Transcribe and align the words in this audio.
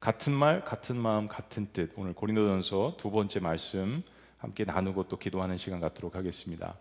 같은 0.00 0.32
말, 0.32 0.64
같은 0.64 0.96
마음, 0.96 1.28
같은 1.28 1.68
뜻. 1.74 1.92
오늘 1.94 2.14
고린도전서 2.14 2.94
두 2.96 3.10
번째 3.10 3.38
말씀 3.40 4.02
함께 4.38 4.64
나누고 4.64 5.08
또 5.08 5.18
기도하는 5.18 5.58
시간 5.58 5.78
갖도록 5.78 6.16
하겠습니다. 6.16 6.74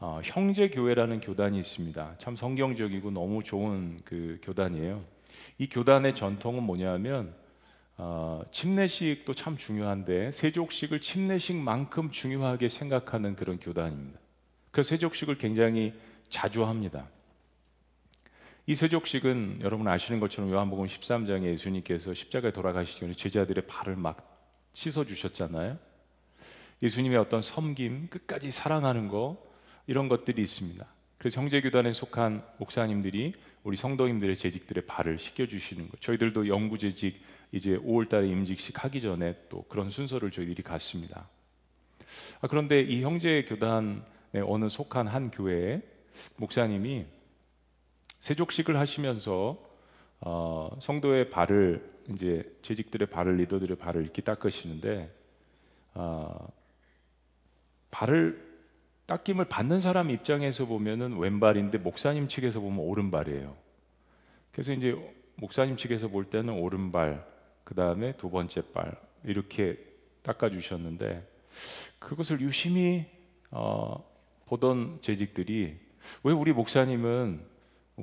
어, 0.00 0.20
형제 0.24 0.68
교회라는 0.68 1.20
교단이 1.20 1.56
있습니다. 1.60 2.16
참 2.18 2.34
성경적이고 2.34 3.12
너무 3.12 3.44
좋은 3.44 3.96
그 4.04 4.40
교단이에요. 4.42 5.04
이 5.58 5.68
교단의 5.68 6.16
전통은 6.16 6.64
뭐냐면 6.64 7.32
어, 7.96 8.42
침례식도 8.50 9.34
참 9.34 9.56
중요한데 9.56 10.32
세족식을 10.32 11.00
침례식만큼 11.00 12.10
중요하게 12.10 12.68
생각하는 12.68 13.36
그런 13.36 13.60
교단입니다. 13.60 14.18
그 14.72 14.82
세족식을 14.82 15.38
굉장히 15.38 15.94
자주 16.28 16.64
합니다. 16.64 17.06
이 18.66 18.76
세족식은 18.76 19.60
여러분 19.62 19.88
아시는 19.88 20.20
것처럼 20.20 20.50
요한복음 20.50 20.86
13장에 20.86 21.46
예수님께서 21.46 22.14
십자가에 22.14 22.52
돌아가시기 22.52 23.00
전에 23.00 23.12
제자들의 23.12 23.66
발을 23.66 23.96
막 23.96 24.48
씻어 24.72 25.04
주셨잖아요. 25.04 25.78
예수님의 26.80 27.18
어떤 27.18 27.42
섬김, 27.42 28.08
끝까지 28.08 28.52
사랑하는 28.52 29.08
거 29.08 29.36
이런 29.88 30.08
것들이 30.08 30.40
있습니다. 30.42 30.86
그래서 31.18 31.40
형제교단에 31.40 31.92
속한 31.92 32.44
목사님들이 32.58 33.32
우리 33.64 33.76
성도님들의 33.76 34.36
재직들의 34.36 34.86
발을 34.86 35.18
씻겨 35.18 35.46
주시는 35.46 35.88
거. 35.88 35.96
저희들도 35.98 36.46
영구 36.46 36.78
재직 36.78 37.20
이제 37.50 37.76
5월 37.78 38.08
달에 38.08 38.28
임직식 38.28 38.84
하기 38.84 39.00
전에 39.00 39.34
또 39.48 39.62
그런 39.68 39.90
순서를 39.90 40.30
저희들이 40.30 40.62
갔습니다. 40.62 41.28
아, 42.40 42.46
그런데 42.46 42.80
이 42.80 43.02
형제교단에 43.02 44.40
어느 44.44 44.68
속한 44.68 45.08
한 45.08 45.32
교회에 45.32 45.82
목사님이 46.36 47.06
세족식을 48.22 48.78
하시면서 48.78 49.58
어, 50.20 50.70
성도의 50.80 51.28
발을 51.28 51.90
이제 52.10 52.56
재직들의 52.62 53.08
발을 53.08 53.36
리더들의 53.38 53.76
발을 53.76 54.02
이렇게 54.02 54.22
닦으시는데 54.22 55.12
어, 55.94 56.48
발을 57.90 58.52
닦임을 59.06 59.46
받는 59.46 59.80
사람 59.80 60.10
입장에서 60.10 60.66
보면은 60.66 61.18
왼발인데 61.18 61.78
목사님 61.78 62.28
측에서 62.28 62.60
보면 62.60 62.78
오른발이에요. 62.78 63.56
그래서 64.52 64.72
이제 64.72 64.96
목사님 65.34 65.76
측에서 65.76 66.06
볼 66.06 66.24
때는 66.24 66.54
오른발, 66.54 67.26
그 67.64 67.74
다음에 67.74 68.16
두 68.16 68.30
번째 68.30 68.62
발 68.72 68.96
이렇게 69.24 69.76
닦아주셨는데 70.22 71.28
그것을 71.98 72.40
유심히 72.40 73.04
어, 73.50 74.08
보던 74.46 75.00
재직들이 75.02 75.76
왜 76.22 76.32
우리 76.32 76.52
목사님은 76.52 77.51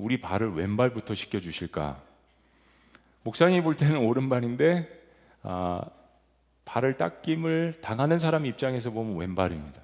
우리 0.00 0.20
발을 0.20 0.54
왼발부터 0.54 1.14
씻겨 1.14 1.40
주실까? 1.40 2.02
목사님이 3.22 3.62
볼 3.62 3.76
때는 3.76 3.98
오른발인데 3.98 4.88
아, 5.42 5.82
발을 6.64 6.96
닦임을 6.96 7.74
당하는 7.80 8.18
사람 8.18 8.46
입장에서 8.46 8.90
보면 8.90 9.16
왼발입니다. 9.16 9.82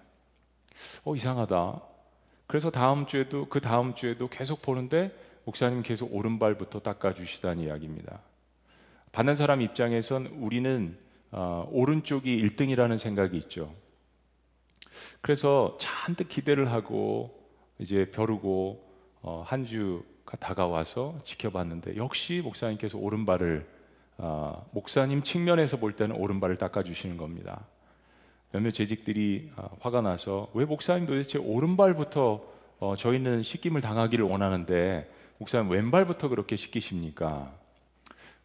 어 1.05 1.15
이상하다. 1.15 1.81
그래서 2.47 2.71
다음 2.71 3.07
주에도 3.07 3.47
그 3.49 3.61
다음 3.61 3.95
주에도 3.95 4.29
계속 4.29 4.63
보는데 4.63 5.13
목사님 5.45 5.83
계속 5.83 6.15
오른발부터 6.15 6.81
닦아 6.81 7.15
주시다는 7.15 7.65
이야기입니다. 7.65 8.21
받는 9.13 9.37
사람 9.37 9.63
입장에선 9.63 10.27
우리는 10.27 10.97
어, 11.33 11.69
오른쪽이 11.71 12.43
1등이라는 12.43 12.99
생각이 12.99 13.37
있죠. 13.39 13.75
그래서 15.21 15.77
잔뜩 15.81 16.29
기대를 16.29 16.71
하고 16.71 17.37
이제 17.79 18.11
벼르고 18.11 18.87
어, 19.23 19.43
한 19.47 19.65
주가 19.65 20.37
다가와서 20.39 21.19
지켜봤는데 21.25 21.97
역시 21.97 22.41
목사님께서 22.45 22.99
오른발을 22.99 23.67
어, 24.19 24.67
목사님 24.73 25.23
측면에서 25.23 25.77
볼 25.77 25.93
때는 25.93 26.17
오른발을 26.17 26.57
닦아주시는 26.57 27.17
겁니다. 27.17 27.67
몇몇 28.53 28.71
재직들이 28.71 29.51
어, 29.57 29.77
화가 29.81 30.01
나서 30.01 30.51
왜 30.55 30.65
목사님 30.65 31.07
도대체 31.07 31.39
오른발부터 31.39 32.43
어, 32.79 32.95
저희는 32.97 33.43
씻김을 33.43 33.81
당하기를 33.81 34.25
원하는데 34.25 35.11
목사님 35.39 35.71
왼발부터 35.71 36.29
그렇게 36.29 36.57
씻기십니까? 36.57 37.53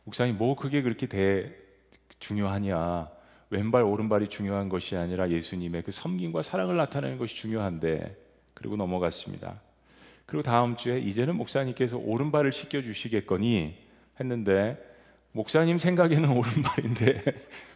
목사님 0.04 0.38
뭐 0.38 0.56
그게 0.56 0.82
그렇게 0.82 1.08
대 1.08 1.54
중요하냐? 2.20 3.10
왼발 3.50 3.84
오른발이 3.84 4.30
중요한 4.30 4.70
것이 4.70 4.96
아니라 4.96 5.30
예수님의 5.30 5.84
그 5.84 5.92
섬김과 5.92 6.42
사랑을 6.42 6.78
나타내는 6.78 7.18
것이 7.18 7.36
중요한데 7.36 8.18
그리고 8.54 8.78
넘어갔습니다. 8.78 9.60
그리고 10.26 10.42
다음 10.44 10.76
주에 10.78 11.00
이제는 11.00 11.36
목사님께서 11.36 11.98
오른발을 11.98 12.52
씻겨 12.52 12.82
주시겠거니 12.82 13.78
했는데 14.20 14.78
목사님 15.32 15.78
생각에는 15.78 16.30
오른발인데 16.38 17.24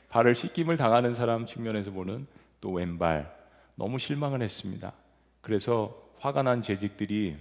발을 0.10 0.36
씻김을 0.36 0.78
당하는 0.78 1.14
사람 1.14 1.46
측면에서 1.46 1.92
보는 1.92 2.28
또 2.62 2.72
왼발 2.72 3.34
너무 3.76 4.00
실망을 4.00 4.42
했습니다. 4.42 4.94
그래서 5.42 6.02
화가 6.20 6.44
난 6.44 6.62
재직들이 6.62 7.38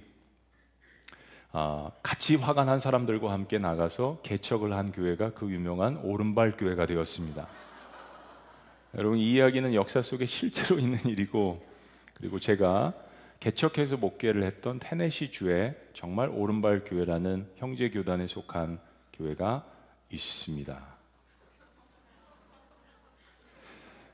아, 1.52 1.92
같이 2.02 2.34
화가 2.34 2.64
난 2.64 2.80
사람들과 2.80 3.30
함께 3.30 3.58
나가서 3.58 4.18
개척을 4.24 4.72
한 4.72 4.90
교회가 4.90 5.34
그 5.34 5.48
유명한 5.50 5.98
오른발 6.02 6.56
교회가 6.56 6.86
되었습니다. 6.86 7.46
여러분 8.96 9.18
이 9.18 9.34
이야기는 9.34 9.72
역사 9.74 10.02
속에 10.02 10.26
실제로 10.26 10.80
있는 10.80 10.98
일이고 11.06 11.64
그리고 12.14 12.40
제가 12.40 12.92
개척해서 13.44 13.98
목회를 13.98 14.42
했던 14.44 14.78
테네시 14.78 15.30
주에 15.30 15.76
정말 15.92 16.30
오른발 16.30 16.84
교회라는 16.84 17.46
형제 17.56 17.90
교단에 17.90 18.26
속한 18.26 18.80
교회가 19.12 19.66
있습니다. 20.10 20.82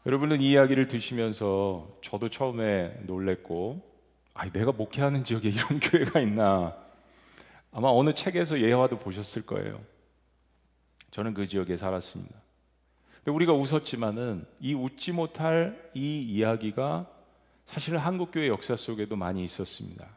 여러분은 0.05 0.41
이 0.41 0.51
이야기를 0.51 0.89
드시면서 0.89 1.97
저도 2.03 2.29
처음에 2.29 3.03
놀랬고 3.05 3.89
아, 4.35 4.51
내가 4.51 4.73
목회하는 4.73 5.23
지역에 5.23 5.49
이런 5.55 5.79
교회가 5.79 6.19
있나 6.19 6.77
아마 7.71 7.87
어느 7.89 8.12
책에서 8.12 8.61
예화도 8.61 8.99
보셨을 8.99 9.47
거예요. 9.47 9.81
저는 11.12 11.35
그 11.35 11.47
지역에 11.47 11.77
살았습니다. 11.77 12.35
우리가 13.27 13.53
웃었지만은 13.53 14.45
이 14.59 14.75
웃지 14.75 15.12
못할 15.12 15.89
이 15.95 16.21
이야기가 16.21 17.19
사실은 17.70 18.00
한국교회 18.00 18.48
역사 18.48 18.75
속에도 18.75 19.14
많이 19.14 19.44
있었습니다. 19.44 20.08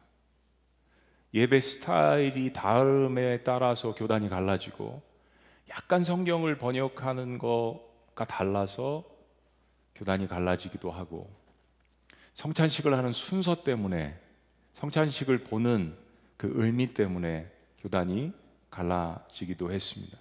예배 1.36 1.62
스타일이 1.62 2.52
다음에 2.52 3.44
따라서 3.44 3.94
교단이 3.94 4.28
갈라지고 4.28 5.04
약간 5.70 6.04
성경을 6.04 6.58
번역하는 6.58 7.38
것과 7.38 8.26
달라서 8.26 9.04
교단이 9.94 10.28
갈라지기도 10.28 10.90
하고 10.90 11.32
성찬식을 12.34 12.98
하는 12.98 13.14
순서 13.14 13.64
때문에 13.64 14.20
성찬식을 14.74 15.44
보는 15.44 15.96
그 16.38 16.52
의미 16.56 16.96
때문에 16.96 17.52
교단이 17.78 18.34
갈라지기도 18.72 19.72
했습니다. 19.72 20.18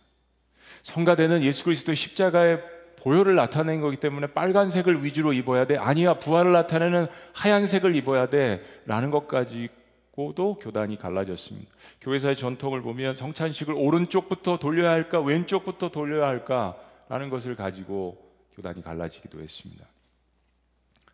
성가대는 0.82 1.43
예수 1.44 1.64
그리스도의 1.64 1.97
십자가의 1.97 2.62
보혈을 2.97 3.35
나타낸 3.35 3.81
거기 3.81 3.97
때문에 3.97 4.29
빨간색을 4.29 5.05
위주로 5.05 5.33
입어야 5.33 5.67
돼. 5.67 5.77
아니야, 5.77 6.15
부활을 6.15 6.53
나타내는 6.53 7.07
하얀색을 7.35 7.97
입어야 7.97 8.29
돼. 8.29 8.63
라는 8.87 9.11
것까지 9.11 9.69
고도 10.13 10.59
교단이 10.59 10.99
갈라졌습니다. 10.99 11.71
교회사의 12.01 12.37
전통을 12.37 12.83
보면 12.83 13.15
성찬식을 13.15 13.75
오른쪽부터 13.75 14.59
돌려야 14.59 14.91
할까, 14.91 15.21
왼쪽부터 15.21 15.89
돌려야 15.91 16.29
할까? 16.29 16.77
라는 17.09 17.31
것을 17.31 17.57
가지고 17.57 18.19
교단이 18.55 18.83
갈라지기도 18.83 19.41
했습니다. 19.41 19.87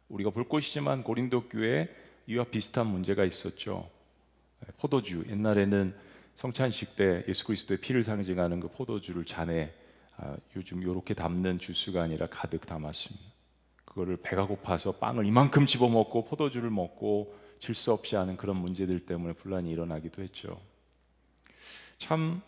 우리가 0.09 0.31
볼 0.31 0.49
것이지만 0.49 1.05
고린도 1.05 1.49
교회에 1.49 1.89
이와 2.27 2.45
비슷한 2.45 2.87
문제가 2.87 3.25
있었죠. 3.25 3.89
포도주. 4.79 5.25
옛날에는 5.29 5.95
성찬식 6.35 6.97
때 6.97 7.25
예수 7.29 7.45
그리스도의 7.45 7.79
피를 7.81 8.03
상징하는 8.05 8.61
그 8.61 8.69
포도주를 8.69 9.25
잔에 9.25 9.73
아, 9.73 9.78
요즘 10.57 10.83
이렇게 10.83 11.15
담는 11.15 11.59
주스가 11.59 12.03
아니라 12.03 12.27
가득 12.29 12.67
담았습니다. 12.67 13.27
그거를 13.85 14.17
배가 14.17 14.47
고파서 14.47 14.93
빵을 14.93 15.27
이만큼 15.27 15.67
집어 15.67 15.89
먹고 15.89 16.25
포도주를 16.25 16.71
먹고 16.71 17.35
질 17.59 17.75
수 17.75 17.93
없이 17.93 18.17
하는 18.17 18.37
그런 18.37 18.57
문제들 18.57 19.07
때문에 19.07 19.35
분란이 19.35 19.71
일어나기도 19.71 20.23
했죠. 20.23 20.61
참 21.99 22.43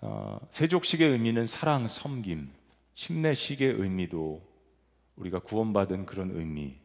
어, 0.00 0.38
세족식의 0.50 1.10
의미는 1.10 1.46
사랑, 1.46 1.88
섬김, 1.88 2.50
침례식의 2.94 3.74
의미도 3.74 4.42
우리가 5.16 5.40
구원받은 5.40 6.06
그런 6.06 6.30
의미. 6.30 6.76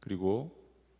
그리고 0.00 0.50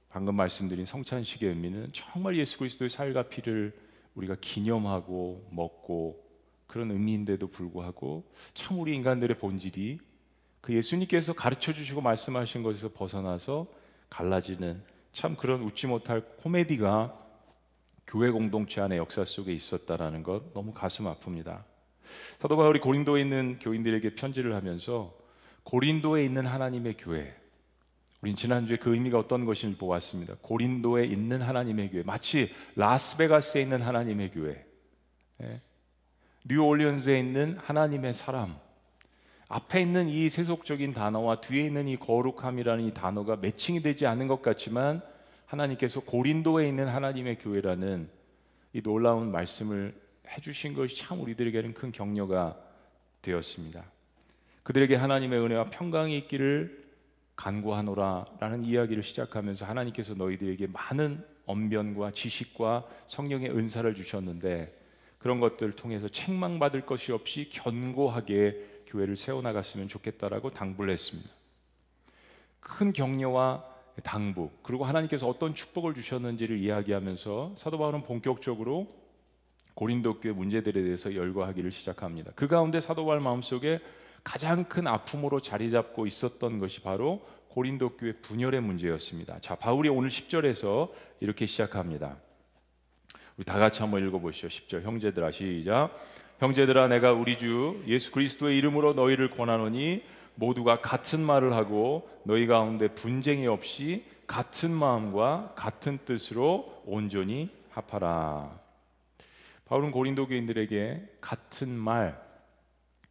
방금 0.08 0.36
말씀드린 0.36 0.84
성찬식의 0.84 1.48
의미는 1.48 1.90
정말 1.92 2.36
예수 2.36 2.58
그리스도의 2.58 2.90
살과 2.90 3.28
피를 3.28 3.76
우리가 4.14 4.36
기념하고 4.40 5.48
먹고 5.50 6.21
그런 6.72 6.90
의미인데도 6.90 7.48
불구하고 7.48 8.24
참 8.54 8.78
우리 8.78 8.96
인간들의 8.96 9.36
본질이 9.36 9.98
그 10.62 10.72
예수님께서 10.72 11.34
가르쳐 11.34 11.74
주시고 11.74 12.00
말씀하신 12.00 12.62
것에서 12.62 12.88
벗어나서 12.94 13.66
갈라지는 14.08 14.82
참 15.12 15.36
그런 15.36 15.62
웃지 15.62 15.86
못할 15.86 16.22
코미디가 16.38 17.18
교회 18.06 18.30
공동체 18.30 18.80
안에 18.80 18.96
역사 18.96 19.22
속에 19.22 19.52
있었다라는 19.52 20.22
것 20.22 20.54
너무 20.54 20.72
가슴 20.72 21.04
아픕니다. 21.04 21.62
사도 22.40 22.56
바울이 22.56 22.80
고린도에 22.80 23.20
있는 23.20 23.58
교인들에게 23.58 24.14
편지를 24.14 24.54
하면서 24.54 25.14
고린도에 25.64 26.24
있는 26.24 26.46
하나님의 26.46 26.96
교회 26.96 27.36
우린 28.22 28.34
지난주에 28.34 28.78
그 28.78 28.94
의미가 28.94 29.18
어떤 29.18 29.44
것인지 29.44 29.76
보았습니다. 29.76 30.36
고린도에 30.40 31.04
있는 31.04 31.42
하나님의 31.42 31.90
교회 31.90 32.02
마치 32.02 32.50
라스베가스에 32.76 33.60
있는 33.60 33.82
하나님의 33.82 34.30
교회 34.30 34.64
예. 35.42 35.60
뉴올리언스에 36.44 37.18
있는 37.18 37.56
하나님의 37.58 38.14
사람 38.14 38.56
앞에 39.48 39.82
있는 39.82 40.08
이 40.08 40.30
세속적인 40.30 40.92
단어와 40.92 41.42
뒤에 41.42 41.66
있는 41.66 41.86
이 41.86 41.96
거룩함이라는 41.96 42.84
이 42.84 42.94
단어가 42.94 43.36
매칭이 43.36 43.82
되지 43.82 44.06
않는 44.06 44.26
것 44.26 44.40
같지만 44.40 45.02
하나님께서 45.46 46.00
고린도에 46.00 46.66
있는 46.66 46.88
하나님의 46.88 47.38
교회라는 47.38 48.08
이 48.72 48.80
놀라운 48.80 49.30
말씀을 49.30 49.94
해주신 50.30 50.72
것이 50.72 50.96
참 50.96 51.20
우리들에게는 51.20 51.74
큰 51.74 51.92
격려가 51.92 52.56
되었습니다. 53.20 53.84
그들에게 54.62 54.96
하나님의 54.96 55.38
은혜와 55.38 55.64
평강이 55.66 56.16
있기를 56.16 56.82
간구하노라라는 57.36 58.64
이야기를 58.64 59.02
시작하면서 59.02 59.66
하나님께서 59.66 60.14
너희들에게 60.14 60.68
많은 60.68 61.22
언변과 61.44 62.12
지식과 62.12 62.86
성령의 63.06 63.50
은사를 63.50 63.94
주셨는데 63.94 64.72
그런 65.22 65.38
것들을 65.38 65.72
통해서 65.72 66.08
책망받을 66.08 66.84
것이 66.84 67.12
없이 67.12 67.48
견고하게 67.50 68.82
교회를 68.86 69.16
세워나갔으면 69.16 69.88
좋겠다라고 69.88 70.50
당부를 70.50 70.92
했습니다. 70.92 71.30
큰 72.58 72.92
격려와 72.92 73.64
당부 74.02 74.50
그리고 74.62 74.84
하나님께서 74.84 75.28
어떤 75.28 75.54
축복을 75.54 75.94
주셨는지를 75.94 76.58
이야기하면서 76.58 77.54
사도 77.56 77.78
바울은 77.78 78.02
본격적으로 78.02 78.88
고린도 79.74 80.20
교회 80.20 80.32
문제들에 80.32 80.82
대해서 80.82 81.14
열거하기를 81.14 81.70
시작합니다. 81.70 82.32
그 82.34 82.48
가운데 82.48 82.80
사도 82.80 83.06
바울 83.06 83.20
마음속에 83.20 83.80
가장 84.24 84.64
큰 84.64 84.86
아픔으로 84.86 85.40
자리 85.40 85.70
잡고 85.70 86.06
있었던 86.06 86.58
것이 86.58 86.80
바로 86.80 87.24
고린도 87.48 87.96
교회 87.96 88.12
분열의 88.12 88.60
문제였습니다. 88.60 89.38
자, 89.40 89.54
바울이 89.54 89.88
오늘 89.88 90.08
10절에서 90.08 90.90
이렇게 91.20 91.46
시작합니다. 91.46 92.18
우리 93.36 93.44
다 93.44 93.58
같이 93.58 93.80
한번 93.80 94.06
읽어 94.06 94.18
보시죠. 94.18 94.48
10절 94.48 94.82
형제들아 94.82 95.30
시작. 95.30 95.96
형제들아 96.38 96.88
내가 96.88 97.12
우리 97.12 97.38
주 97.38 97.82
예수 97.86 98.12
그리스도의 98.12 98.58
이름으로 98.58 98.94
너희를 98.94 99.30
권하노니 99.30 100.02
모두가 100.34 100.80
같은 100.80 101.20
말을 101.20 101.52
하고 101.52 102.08
너희 102.24 102.46
가운데 102.46 102.88
분쟁이 102.88 103.46
없이 103.46 104.04
같은 104.26 104.70
마음과 104.70 105.52
같은 105.56 105.98
뜻으로 106.04 106.82
온전히 106.84 107.50
합하라. 107.70 108.60
바울은 109.66 109.90
고린도 109.90 110.26
교인들에게 110.26 111.16
같은 111.20 111.70
말, 111.70 112.20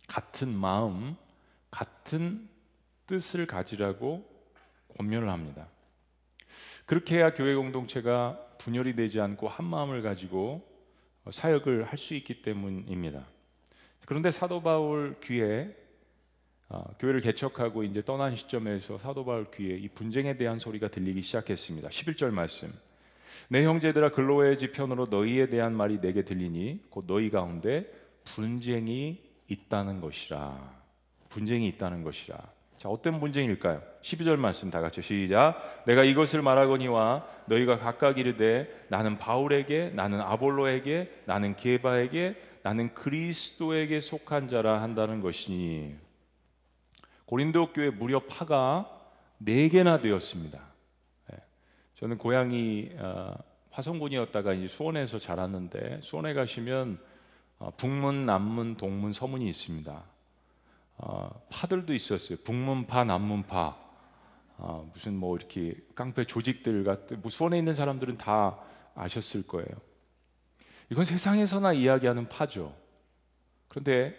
같은 0.07 0.53
마음, 0.53 1.15
같은 1.71 2.47
뜻을 3.07 3.47
가지라고 3.47 4.27
권면을 4.97 5.29
합니다. 5.29 5.67
그렇게 6.91 7.19
해야 7.19 7.33
교회 7.33 7.55
공동체가 7.55 8.37
분열이 8.57 8.97
되지 8.97 9.21
않고 9.21 9.47
한 9.47 9.65
마음을 9.65 10.01
가지고 10.01 10.61
사역을 11.29 11.85
할 11.85 11.97
수 11.97 12.15
있기 12.15 12.41
때문입니다. 12.41 13.25
그런데 14.05 14.29
사도 14.29 14.61
바울 14.61 15.15
귀에 15.23 15.73
어, 16.67 16.83
교회를 16.99 17.21
개척하고 17.21 17.85
이제 17.85 18.03
떠난 18.03 18.35
시점에서 18.35 18.97
사도 18.97 19.23
바울 19.23 19.49
귀에 19.51 19.77
이 19.77 19.87
분쟁에 19.87 20.35
대한 20.35 20.59
소리가 20.59 20.89
들리기 20.89 21.21
시작했습니다. 21.21 21.87
11절 21.87 22.31
말씀. 22.31 22.73
내 23.47 23.63
형제들아 23.63 24.11
글로의 24.11 24.57
지편으로 24.57 25.05
너희에 25.05 25.47
대한 25.47 25.73
말이 25.73 26.01
내게 26.01 26.25
들리니 26.25 26.87
곧 26.89 27.05
너희 27.07 27.29
가운데 27.29 27.89
분쟁이 28.25 29.31
있다는 29.47 30.01
것이라. 30.01 30.81
분쟁이 31.29 31.69
있다는 31.69 32.03
것이라. 32.03 32.37
자, 32.81 32.89
어떤 32.89 33.19
분쟁일까요? 33.19 33.79
12절 34.01 34.37
말씀 34.37 34.71
다 34.71 34.81
같이 34.81 35.03
시작. 35.03 35.83
내가 35.85 36.03
이것을 36.03 36.41
말하거니와 36.41 37.27
너희가 37.45 37.77
각각 37.77 38.17
이르되 38.17 38.87
나는 38.87 39.19
바울에게 39.19 39.91
나는 39.93 40.19
아볼로에게 40.19 41.21
나는 41.25 41.55
게바에게 41.55 42.41
나는 42.63 42.91
그리스도에게 42.95 43.99
속한 43.99 44.49
자라 44.49 44.81
한다는 44.81 45.21
것이니 45.21 45.93
고린도 47.25 47.71
교회 47.73 47.91
무려 47.91 48.19
파가 48.19 48.89
네 49.37 49.69
개나 49.69 50.01
되었습니다. 50.01 50.59
예. 51.33 51.37
저는 51.97 52.17
고향이 52.17 52.93
어, 52.97 53.35
화성군이었다가 53.69 54.53
이제 54.53 54.67
수원에서 54.67 55.19
자랐는데 55.19 55.99
수원에 56.01 56.33
가시면 56.33 56.97
어, 57.59 57.69
북문, 57.77 58.23
남문, 58.23 58.77
동문, 58.77 59.13
서문이 59.13 59.47
있습니다. 59.47 60.10
어, 60.97 61.29
파들도 61.49 61.93
있었어요. 61.93 62.37
북문파, 62.43 63.05
남문파, 63.05 63.77
어, 64.57 64.91
무슨 64.93 65.15
뭐 65.15 65.35
이렇게 65.35 65.75
깡패 65.95 66.23
조직들 66.23 66.83
같은 66.83 67.21
뭐 67.21 67.31
수원에 67.31 67.57
있는 67.57 67.73
사람들은 67.73 68.17
다 68.17 68.59
아셨을 68.95 69.47
거예요. 69.47 69.67
이건 70.89 71.05
세상에서나 71.05 71.73
이야기하는 71.73 72.27
파죠. 72.27 72.75
그런데 73.67 74.15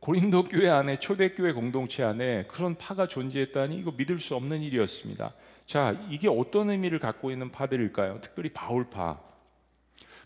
고린도 0.00 0.44
교회 0.44 0.68
안에 0.68 1.00
초대교회 1.00 1.52
공동체 1.52 2.02
안에 2.02 2.46
그런 2.48 2.74
파가 2.74 3.08
존재했다니 3.08 3.78
이거 3.78 3.92
믿을 3.92 4.20
수 4.20 4.34
없는 4.36 4.62
일이었습니다. 4.62 5.34
자, 5.66 6.00
이게 6.10 6.28
어떤 6.28 6.70
의미를 6.70 6.98
갖고 6.98 7.30
있는 7.30 7.50
파들일까요? 7.50 8.20
특별히 8.20 8.50
바울파. 8.50 9.20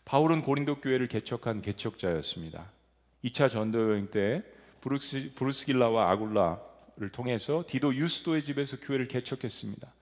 바울은 0.04 0.42
고린도 0.42 0.80
교회를 0.80 1.06
개척한 1.06 1.62
개척자였습니다. 1.62 2.70
2차 3.24 3.48
전도 3.48 3.90
여행 3.90 4.10
때 4.10 4.42
브루스, 4.80 5.34
브리스길라와 5.34 6.10
아굴라를 6.10 7.10
통해서 7.12 7.64
디도 7.66 7.94
유스도의 7.94 8.44
집에서 8.44 8.78
교회를 8.78 9.08
개척했습니다. 9.08 9.92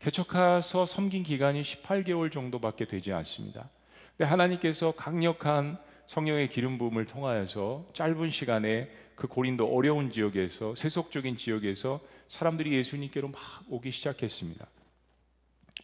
개척해서 0.00 0.86
섬긴 0.86 1.22
기간이 1.22 1.62
18개월 1.62 2.32
정도밖에 2.32 2.86
되지 2.86 3.12
않습니다. 3.12 3.68
근데 4.16 4.28
하나님께서 4.28 4.92
강력한 4.92 5.78
성령의 6.06 6.48
기름 6.48 6.78
부음을 6.78 7.06
통하여서 7.06 7.86
짧은 7.94 8.30
시간에 8.30 8.90
그 9.14 9.26
고린도 9.26 9.66
어려운 9.66 10.10
지역에서 10.10 10.74
세속적인 10.74 11.36
지역에서 11.36 12.00
사람들이 12.28 12.72
예수님께로 12.74 13.28
막 13.28 13.40
오기 13.68 13.90
시작했습니다. 13.90 14.66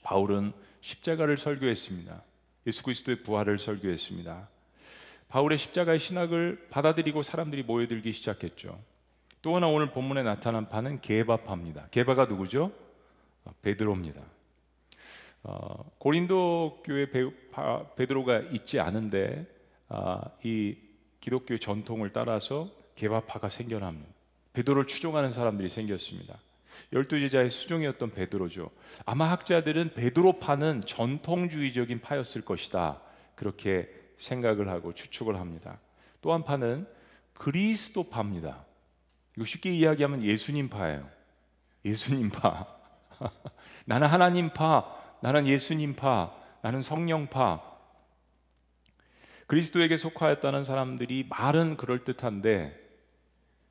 바울은 0.03 0.53
십자가를 0.81 1.39
설교했습니다. 1.39 2.23
예수 2.67 2.83
그리스도의 2.83 3.23
부활을 3.23 3.59
설교했습니다. 3.59 4.49
바울의 5.29 5.59
십자가의 5.59 5.99
신학을 5.99 6.69
받아들이고 6.71 7.23
사람들이 7.23 7.63
모여들기 7.63 8.13
시작했죠. 8.13 8.79
또 9.43 9.57
하나 9.57 9.69
오늘 9.69 9.91
본문에 9.91 10.23
나타난 10.23 10.69
파는 10.69 11.01
게바파입니다. 11.01 11.89
게바가 11.91 12.25
누구죠? 12.27 12.73
어, 13.45 13.53
베드로입니다. 13.63 14.21
어, 15.45 15.91
고린도 15.99 16.83
교회 16.85 17.11
베, 17.11 17.31
바, 17.51 17.87
베드로가 17.95 18.41
있지 18.53 18.81
않은데 18.81 19.47
아, 19.89 20.21
이 20.43 20.77
기독교의 21.21 21.61
전통을 21.61 22.13
따라서 22.13 22.71
게바파가 22.97 23.49
생겨납니다. 23.49 24.09
베드로를 24.55 24.87
추종하는 24.87 25.31
사람들이 25.31 25.69
생겼습니다. 25.69 26.39
열두 26.93 27.21
제자의 27.21 27.51
수종이었던 27.51 28.11
베드로죠. 28.11 28.71
아마 29.05 29.31
학자들은 29.31 29.91
베드로파는 29.95 30.83
전통주의적인 30.87 32.01
파였을 32.01 32.45
것이다. 32.45 33.01
그렇게 33.35 33.89
생각을 34.19 34.69
하고 34.69 34.93
추측을 34.93 35.37
합니다. 35.37 35.81
또 36.21 36.33
한 36.33 36.43
파는 36.43 36.87
그리스도파입니다. 37.35 38.65
이거 39.37 39.45
쉽게 39.45 39.73
이야기하면 39.73 40.23
예수님파예요. 40.25 41.09
예수님파. 41.85 42.67
나는 43.87 44.09
하나님파, 44.09 45.19
나는 45.23 45.47
예수님파, 45.47 46.35
나는 46.63 46.83
성령파. 46.83 47.63
그리스도에게 49.47 49.97
속하였다는 49.97 50.65
사람들이 50.65 51.27
말은 51.31 51.77
그럴듯한데 51.77 52.89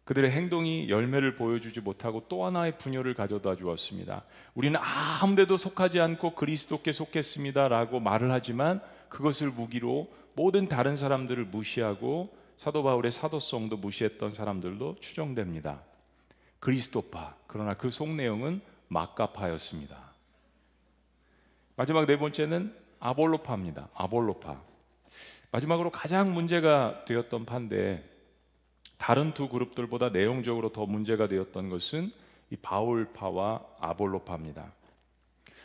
그들의 0.05 0.31
행동이 0.31 0.89
열매를 0.89 1.35
보여주지 1.35 1.81
못하고 1.81 2.23
또 2.29 2.45
하나의 2.45 2.77
분열을 2.77 3.13
가져다 3.13 3.57
주었습니다. 3.57 4.23
우리는 4.55 4.79
아무데도 4.81 5.57
속하지 5.57 5.99
않고 5.99 6.33
그리스도께 6.33 6.93
속했습니다라고 6.93 7.99
말을 7.99 8.31
하지만 8.31 8.79
그것을 9.09 9.49
무기로 9.51 10.09
모든 10.37 10.69
다른 10.69 10.95
사람들을 10.97 11.45
무시하고 11.45 12.37
사도 12.57 12.83
바울의 12.83 13.11
사도성도 13.11 13.77
무시했던 13.77 14.29
사람들도 14.29 14.97
추정됩니다. 14.99 15.81
그리스도파. 16.59 17.35
그러나 17.47 17.73
그 17.73 17.89
속 17.89 18.13
내용은 18.13 18.61
마카파였습니다. 18.87 19.97
마지막 21.75 22.05
네 22.05 22.19
번째는 22.19 22.71
아볼로파입니다. 22.99 23.89
아볼로파. 23.95 24.61
마지막으로 25.51 25.89
가장 25.89 26.31
문제가 26.35 27.03
되었던 27.05 27.45
파인데 27.45 28.07
다른 28.97 29.33
두 29.33 29.49
그룹들보다 29.49 30.09
내용적으로 30.09 30.71
더 30.71 30.85
문제가 30.85 31.27
되었던 31.27 31.69
것은 31.69 32.11
이 32.51 32.55
바울파와 32.57 33.65
아볼로파입니다. 33.79 34.71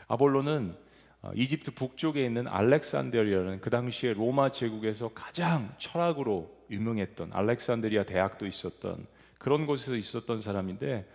아볼로는 0.08 0.70
어, 0.70 0.91
이집트 1.34 1.72
북쪽에 1.72 2.24
있는 2.24 2.48
알렉산드리아라는 2.48 3.60
그 3.60 3.70
당시에 3.70 4.12
로마 4.12 4.50
제국에서 4.50 5.10
가장 5.14 5.72
철학으로 5.78 6.50
유명했던 6.70 7.30
알렉산드리아 7.32 8.04
대학도 8.04 8.46
있었던 8.46 9.06
그런 9.38 9.66
곳에서 9.66 9.94
있었던 9.94 10.40
사람인데 10.40 11.06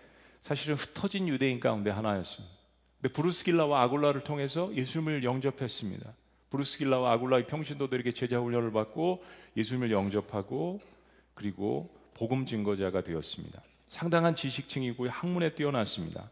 사실은 0.41 0.75
흩어진 0.75 1.27
유대인 1.27 1.59
가운데 1.59 1.89
하나였습니다. 1.89 2.55
근데 3.01 3.13
브루스길라와 3.13 3.83
아굴라를 3.83 4.23
통해서 4.23 4.73
예수님을 4.73 5.23
영접했습니다. 5.23 6.13
브루스길라와 6.49 7.11
아굴라의 7.13 7.47
평신도들에게 7.47 8.13
제자 8.13 8.39
훈련을 8.39 8.71
받고 8.71 9.23
예수님을 9.57 9.91
영접하고 9.91 10.79
그리고 11.33 11.93
복음 12.13 12.45
증거자가 12.45 13.01
되었습니다. 13.01 13.61
상당한 13.87 14.35
지식층이고 14.35 15.09
학문에 15.09 15.53
뛰어났습니다. 15.53 16.29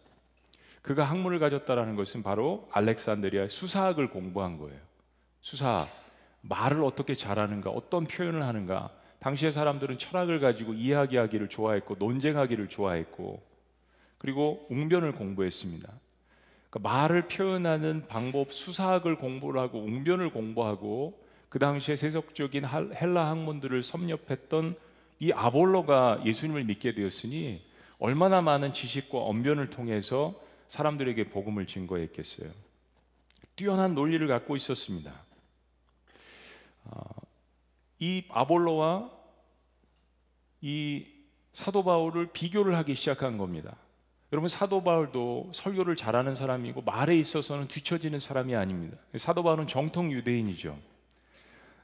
그가 0.86 1.04
학문을 1.04 1.40
가졌다라는 1.40 1.96
것은 1.96 2.22
바로 2.22 2.70
알렉산드리아의 2.72 3.50
수사학을 3.50 4.12
공부한 4.12 4.60
거예요. 4.60 4.80
수사 5.42 5.88
말을 6.42 6.84
어떻게 6.84 7.16
잘하는가, 7.16 7.72
어떤 7.72 8.06
표현을 8.06 8.44
하는가. 8.44 8.92
당시의 9.18 9.52
사람들은 9.52 9.98
철학을 9.98 10.40
가지고 10.40 10.74
이야기하기를 10.74 11.50
좋아했고 11.50 11.96
논쟁하기를 11.98 12.70
좋아했고 12.70 13.42
그리고 14.20 14.68
웅변을 14.70 15.14
공부했습니다. 15.14 15.92
그러니까 16.70 16.90
말을 16.92 17.30
표현하는 17.30 18.06
방법 18.08 18.54
수사학을 18.54 19.16
공부를 19.16 19.60
하고 19.60 19.80
웅변을 19.80 20.30
공부하고 20.30 21.20
그 21.50 21.58
당시에 21.58 21.96
세속적인 21.96 22.64
헬라 22.64 23.28
학문들을 23.32 23.82
섭렵했던 23.82 24.76
이 25.18 25.32
아볼로가 25.32 26.22
예수님을 26.24 26.64
믿게 26.66 26.94
되었으니 26.94 27.66
얼마나 27.98 28.42
많은 28.42 28.74
지식과 28.74 29.18
언변을 29.18 29.72
통해서 29.72 30.45
사람들에게 30.68 31.30
복음을 31.30 31.66
증거했겠어요. 31.68 32.52
뛰어난 33.56 33.96
논리를 33.96 34.26
갖고 34.28 34.56
있었습니다. 34.56 35.14
어, 36.86 37.02
이 38.00 38.26
아볼로와 38.30 39.12
이 40.62 41.08
사도 41.54 41.84
바울을 41.84 42.32
비교를 42.34 42.76
하기 42.76 42.96
시작한 42.96 43.38
겁니다. 43.38 43.78
여러분 44.34 44.50
사도 44.50 44.84
바울도 44.84 45.52
설교를 45.54 45.96
잘하는 45.96 46.36
사람이고 46.36 46.82
말에 46.82 47.18
있어서는 47.18 47.68
뒤처지는 47.68 48.20
사람이 48.20 48.56
아닙니다. 48.56 48.98
사도 49.16 49.44
바울은 49.44 49.68
정통 49.68 50.12
유대인이죠. 50.12 50.78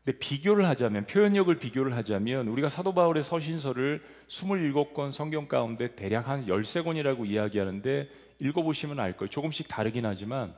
근데 0.04 0.18
비교를 0.18 0.68
하자면 0.68 1.06
표현력을 1.06 1.54
비교를 1.60 1.96
하자면 1.96 2.48
우리가 2.48 2.70
사도 2.70 2.94
바울의 2.94 3.22
서신서를 3.24 4.04
27권 4.28 5.12
성경 5.12 5.48
가운데 5.48 5.96
대략 5.96 6.28
한 6.28 6.48
13권이라고 6.48 7.28
이야기하는데 7.28 8.10
읽어보시면 8.42 9.00
알 9.00 9.16
거예요. 9.16 9.30
조금씩 9.30 9.68
다르긴 9.68 10.06
하지만 10.06 10.54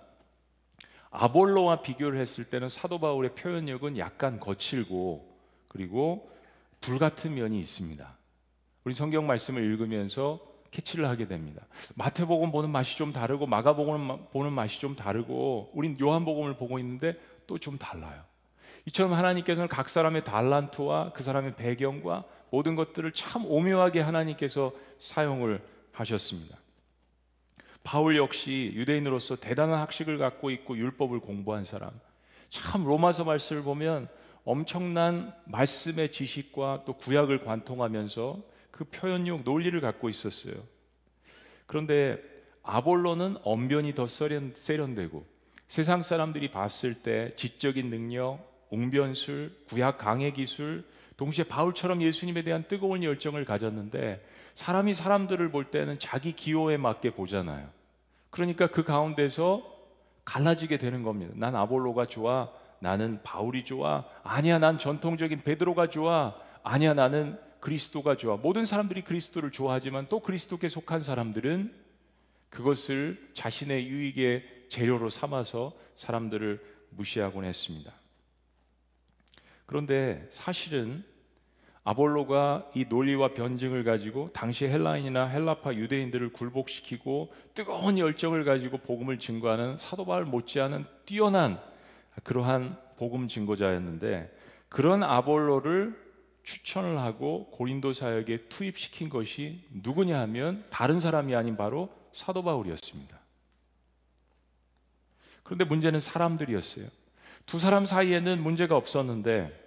아볼로와 1.12 1.84
비교를 1.84 2.20
했을 2.20 2.46
때는 2.46 2.70
사도 2.70 3.00
바울의 3.00 3.36
표현력은 3.36 4.00
약간 4.00 4.40
거칠고 4.40 5.32
그리고 5.68 6.30
불같은 6.82 7.36
면이 7.36 7.60
있습니다. 7.60 8.18
우리 8.84 8.94
성경 8.94 9.28
말씀을 9.28 9.64
읽으면서 9.64 10.40
캐치를 10.72 11.08
하게 11.08 11.28
됩니다. 11.28 11.68
마태복음 11.96 12.52
보는 12.52 12.72
맛이 12.72 12.98
좀 12.98 13.14
다르고 13.14 13.46
마가복음 13.46 14.30
보는 14.32 14.52
맛이 14.52 14.80
좀 14.80 14.96
다르고 14.96 15.72
우린 15.74 15.98
요한복음을 16.00 16.56
보고 16.56 16.80
있는데 16.80 17.16
또 17.46 17.60
좀 17.60 17.78
달라요. 17.78 18.24
이처럼 18.86 19.14
하나님께서는 19.14 19.68
각 19.68 19.88
사람의 19.90 20.24
달란트와 20.24 21.14
그 21.14 21.24
사람의 21.24 21.56
배경과 21.56 22.26
모든 22.50 22.76
것들을 22.76 23.12
참 23.14 23.46
오묘하게 23.46 24.02
하나님께서 24.02 24.74
사용을 24.98 25.62
하셨습니다. 25.92 26.58
바울 27.84 28.18
역시 28.18 28.72
유대인으로서 28.74 29.36
대단한 29.36 29.80
학식을 29.80 30.18
갖고 30.18 30.50
있고 30.52 30.78
율법을 30.78 31.20
공부한 31.20 31.64
사람. 31.64 31.92
참 32.50 32.84
로마서 32.84 33.24
말씀을 33.24 33.64
보면 33.64 34.08
엄청난 34.46 35.34
말씀의 35.46 36.12
지식과 36.12 36.84
또 36.86 36.94
구약을 36.94 37.40
관통하면서 37.40 38.42
그 38.72 38.86
표현력 38.86 39.44
논리를 39.44 39.80
갖고 39.80 40.10
있었어요. 40.10 40.54
그런데 41.66 42.22
아볼로는 42.64 43.38
언변이 43.44 43.94
더 43.94 44.08
세련되고 44.08 45.26
세상 45.68 46.02
사람들이 46.02 46.52
봤을 46.52 46.94
때 46.96 47.32
지적인 47.36 47.90
능력, 47.90 48.40
웅변술, 48.70 49.66
구약 49.68 49.98
강해 49.98 50.32
기술, 50.32 50.86
동시에 51.24 51.46
바울처럼 51.46 52.02
예수님에 52.02 52.42
대한 52.42 52.66
뜨거운 52.68 53.02
열정을 53.02 53.46
가졌는데 53.46 54.26
사람이 54.56 54.94
사람들을 54.94 55.52
볼 55.52 55.72
때는 55.72 55.98
자기 55.98 56.34
기호에 56.34 56.76
맞게 56.76 57.12
보잖아요. 57.12 57.70
그러니까 58.30 58.68
그 58.68 58.84
가운데서 58.84 59.64
갈라지게 60.26 60.78
되는 60.78 61.02
겁니다. 61.02 61.34
난 61.38 61.56
아볼로가 61.56 62.08
좋아. 62.08 62.50
나는 62.80 63.22
바울이 63.24 63.64
좋아. 63.64 64.04
아니야, 64.24 64.60
난 64.60 64.78
전통적인 64.78 65.44
베드로가 65.44 65.90
좋아. 65.90 66.36
아니야, 66.62 66.94
나는 66.94 67.40
그리스도가 67.62 68.18
좋아. 68.18 68.36
모든 68.36 68.66
사람들이 68.66 69.04
그리스도를 69.04 69.50
좋아하지만 69.52 70.08
또 70.10 70.20
그리스도께 70.20 70.68
속한 70.68 71.00
사람들은 71.00 71.74
그것을 72.50 73.30
자신의 73.34 73.88
유익의 73.88 74.66
재료로 74.68 75.10
삼아서 75.10 75.72
사람들을 75.96 76.62
무시하곤 76.90 77.46
했습니다. 77.46 77.94
그런데 79.66 80.28
사실은 80.30 81.06
아볼로가 81.84 82.70
이 82.74 82.86
논리와 82.86 83.34
변증을 83.34 83.84
가지고 83.84 84.30
당시 84.32 84.66
헬라인이나 84.66 85.26
헬라파 85.26 85.74
유대인들을 85.74 86.32
굴복시키고 86.32 87.34
뜨거운 87.54 87.98
열정을 87.98 88.46
가지고 88.46 88.78
복음을 88.78 89.20
증거하는 89.20 89.78
사도 89.78 90.06
바울 90.06 90.24
못지않은 90.24 90.86
뛰어난 91.06 91.60
그러한 92.24 92.78
복음 92.98 93.28
증거자였는데 93.28 94.32
그런 94.70 95.04
아볼로를 95.04 96.02
추천을 96.44 97.00
하고 97.00 97.48
고린도 97.52 97.94
사역에 97.94 98.38
투입시킨 98.50 99.10
것이 99.10 99.64
누구냐 99.72 100.20
하면 100.22 100.66
다른 100.70 101.00
사람이 101.00 101.36
아닌 101.36 101.58
바로 101.58 101.90
사도 102.14 102.44
바울이었습니다. 102.44 103.20
그런데 105.44 105.66
문제는 105.66 106.00
사람들이었어요. 106.00 106.88
두 107.46 107.60
사람 107.60 107.86
사이에는 107.86 108.42
문제가 108.42 108.78
없었는데 108.78 109.60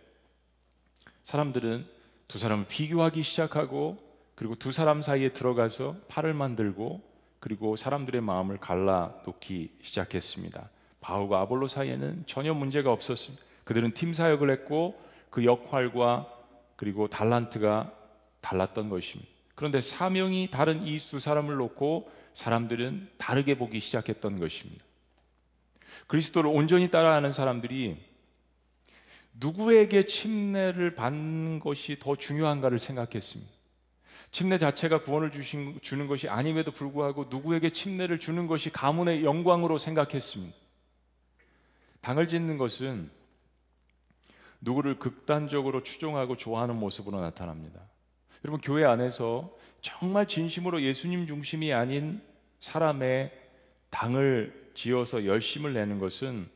사람들은 1.22 1.95
두 2.28 2.38
사람을 2.38 2.66
비교하기 2.68 3.22
시작하고 3.22 3.98
그리고 4.34 4.54
두 4.54 4.72
사람 4.72 5.02
사이에 5.02 5.30
들어가서 5.30 5.96
팔을 6.08 6.34
만들고 6.34 7.02
그리고 7.40 7.76
사람들의 7.76 8.20
마음을 8.20 8.58
갈라 8.58 9.14
놓기 9.24 9.70
시작했습니다. 9.82 10.68
바울과 11.00 11.40
아볼로 11.42 11.68
사이에는 11.68 12.24
전혀 12.26 12.52
문제가 12.52 12.90
없었습니다. 12.92 13.44
그들은 13.64 13.92
팀 13.94 14.12
사역을 14.12 14.50
했고 14.50 15.00
그 15.30 15.44
역할과 15.44 16.28
그리고 16.76 17.08
달란트가 17.08 17.92
달랐던 18.40 18.88
것입니다. 18.88 19.30
그런데 19.54 19.80
사명이 19.80 20.50
다른 20.50 20.86
이 20.86 20.98
두 20.98 21.18
사람을 21.18 21.56
놓고 21.56 22.10
사람들은 22.34 23.08
다르게 23.16 23.56
보기 23.56 23.80
시작했던 23.80 24.38
것입니다. 24.38 24.84
그리스도를 26.06 26.50
온전히 26.50 26.90
따라하는 26.90 27.32
사람들이 27.32 27.96
누구에게 29.38 30.06
침례를 30.06 30.94
받는 30.94 31.60
것이 31.60 31.98
더 31.98 32.16
중요한가를 32.16 32.78
생각했습니다. 32.78 33.52
침례 34.32 34.58
자체가 34.58 35.02
구원을 35.02 35.30
주신, 35.30 35.78
주는 35.82 36.06
것이 36.06 36.28
아님에도 36.28 36.70
불구하고 36.70 37.26
누구에게 37.30 37.70
침례를 37.70 38.18
주는 38.18 38.46
것이 38.46 38.70
가문의 38.70 39.24
영광으로 39.24 39.78
생각했습니다. 39.78 40.54
당을 42.00 42.28
짓는 42.28 42.58
것은 42.58 43.10
누구를 44.60 44.98
극단적으로 44.98 45.82
추종하고 45.82 46.36
좋아하는 46.36 46.76
모습으로 46.76 47.20
나타납니다. 47.20 47.80
여러분, 48.44 48.60
교회 48.60 48.84
안에서 48.84 49.54
정말 49.80 50.26
진심으로 50.26 50.82
예수님 50.82 51.26
중심이 51.26 51.72
아닌 51.72 52.20
사람의 52.60 53.32
당을 53.90 54.72
지어서 54.74 55.24
열심을 55.24 55.72
내는 55.72 55.98
것은 55.98 56.48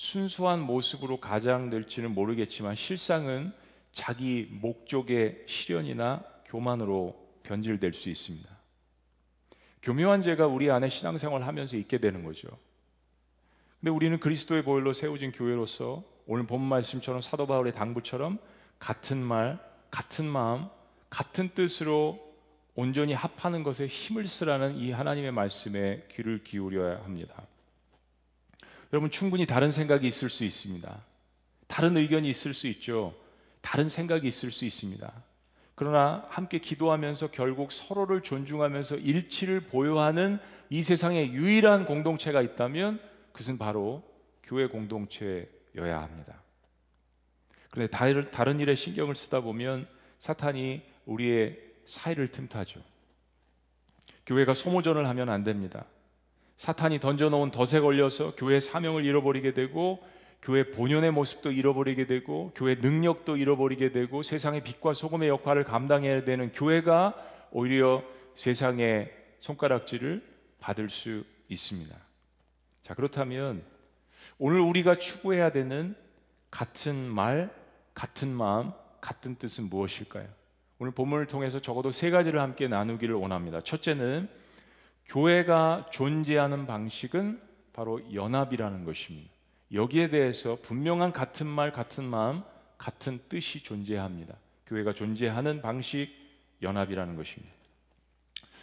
순수한 0.00 0.60
모습으로 0.60 1.20
가장 1.20 1.68
될지는 1.68 2.14
모르겠지만 2.14 2.74
실상은 2.74 3.52
자기 3.92 4.48
목적의 4.50 5.42
실현이나 5.44 6.24
교만으로 6.46 7.14
변질될 7.42 7.92
수 7.92 8.08
있습니다. 8.08 8.48
교묘한 9.82 10.22
죄가 10.22 10.46
우리 10.46 10.70
안에 10.70 10.88
신앙생활 10.88 11.42
하면서 11.42 11.76
있게 11.76 11.98
되는 11.98 12.24
거죠. 12.24 12.48
근데 13.78 13.90
우리는 13.90 14.18
그리스도의 14.18 14.64
보혈로 14.64 14.94
세워진 14.94 15.32
교회로서 15.32 16.02
오늘 16.26 16.46
본 16.46 16.62
말씀처럼 16.62 17.20
사도 17.20 17.46
바울의 17.46 17.74
당부처럼 17.74 18.38
같은 18.78 19.22
말, 19.22 19.58
같은 19.90 20.24
마음, 20.24 20.68
같은 21.10 21.50
뜻으로 21.50 22.18
온전히 22.74 23.12
합하는 23.12 23.62
것에 23.62 23.86
힘을 23.86 24.26
쓰라는 24.26 24.78
이 24.78 24.92
하나님의 24.92 25.32
말씀에 25.32 26.06
귀를 26.10 26.42
기울여야 26.42 27.04
합니다. 27.04 27.46
여러분 28.92 29.10
충분히 29.10 29.46
다른 29.46 29.70
생각이 29.70 30.06
있을 30.06 30.30
수 30.30 30.44
있습니다. 30.44 31.04
다른 31.66 31.96
의견이 31.96 32.28
있을 32.28 32.54
수 32.54 32.66
있죠. 32.66 33.14
다른 33.60 33.88
생각이 33.88 34.26
있을 34.26 34.50
수 34.50 34.64
있습니다. 34.64 35.12
그러나 35.74 36.26
함께 36.28 36.58
기도하면서 36.58 37.30
결국 37.30 37.72
서로를 37.72 38.22
존중하면서 38.22 38.96
일치를 38.96 39.60
보여하는 39.60 40.38
이 40.68 40.82
세상에 40.82 41.30
유일한 41.30 41.86
공동체가 41.86 42.42
있다면 42.42 43.00
그것은 43.32 43.58
바로 43.58 44.02
교회 44.42 44.66
공동체여야 44.66 46.02
합니다. 46.02 46.42
그런데 47.70 47.90
다른, 47.90 48.30
다른 48.30 48.60
일에 48.60 48.74
신경을 48.74 49.14
쓰다 49.14 49.40
보면 49.40 49.86
사탄이 50.18 50.82
우리의 51.06 51.58
사이를 51.86 52.30
틈타죠. 52.30 52.82
교회가 54.26 54.54
소모전을 54.54 55.08
하면 55.08 55.28
안 55.28 55.44
됩니다. 55.44 55.86
사탄이 56.60 56.98
던져놓은 56.98 57.52
덫에 57.52 57.80
걸려서 57.80 58.34
교회 58.36 58.60
사명을 58.60 59.06
잃어버리게 59.06 59.54
되고 59.54 59.98
교회 60.42 60.70
본연의 60.70 61.10
모습도 61.10 61.52
잃어버리게 61.52 62.04
되고 62.04 62.52
교회 62.54 62.74
능력도 62.74 63.38
잃어버리게 63.38 63.92
되고 63.92 64.22
세상의 64.22 64.62
빛과 64.62 64.92
소금의 64.92 65.30
역할을 65.30 65.64
감당해야 65.64 66.24
되는 66.24 66.52
교회가 66.52 67.14
오히려 67.50 68.04
세상의 68.34 69.10
손가락질을 69.38 70.22
받을 70.58 70.90
수 70.90 71.24
있습니다. 71.48 71.96
자, 72.82 72.92
그렇다면 72.92 73.62
오늘 74.36 74.60
우리가 74.60 74.98
추구해야 74.98 75.52
되는 75.52 75.94
같은 76.50 76.94
말, 76.94 77.50
같은 77.94 78.28
마음, 78.28 78.72
같은 79.00 79.36
뜻은 79.36 79.70
무엇일까요? 79.70 80.28
오늘 80.78 80.92
본문을 80.92 81.24
통해서 81.24 81.58
적어도 81.58 81.90
세 81.90 82.10
가지를 82.10 82.38
함께 82.38 82.68
나누기를 82.68 83.14
원합니다. 83.14 83.62
첫째는 83.62 84.28
교회가 85.06 85.88
존재하는 85.90 86.66
방식은 86.66 87.40
바로 87.72 88.00
연합이라는 88.12 88.84
것입니다. 88.84 89.30
여기에 89.72 90.10
대해서 90.10 90.58
분명한 90.62 91.12
같은 91.12 91.46
말, 91.46 91.72
같은 91.72 92.04
마음, 92.04 92.42
같은 92.78 93.20
뜻이 93.28 93.62
존재합니다. 93.62 94.34
교회가 94.66 94.92
존재하는 94.94 95.62
방식, 95.62 96.08
연합이라는 96.62 97.16
것입니다. 97.16 97.54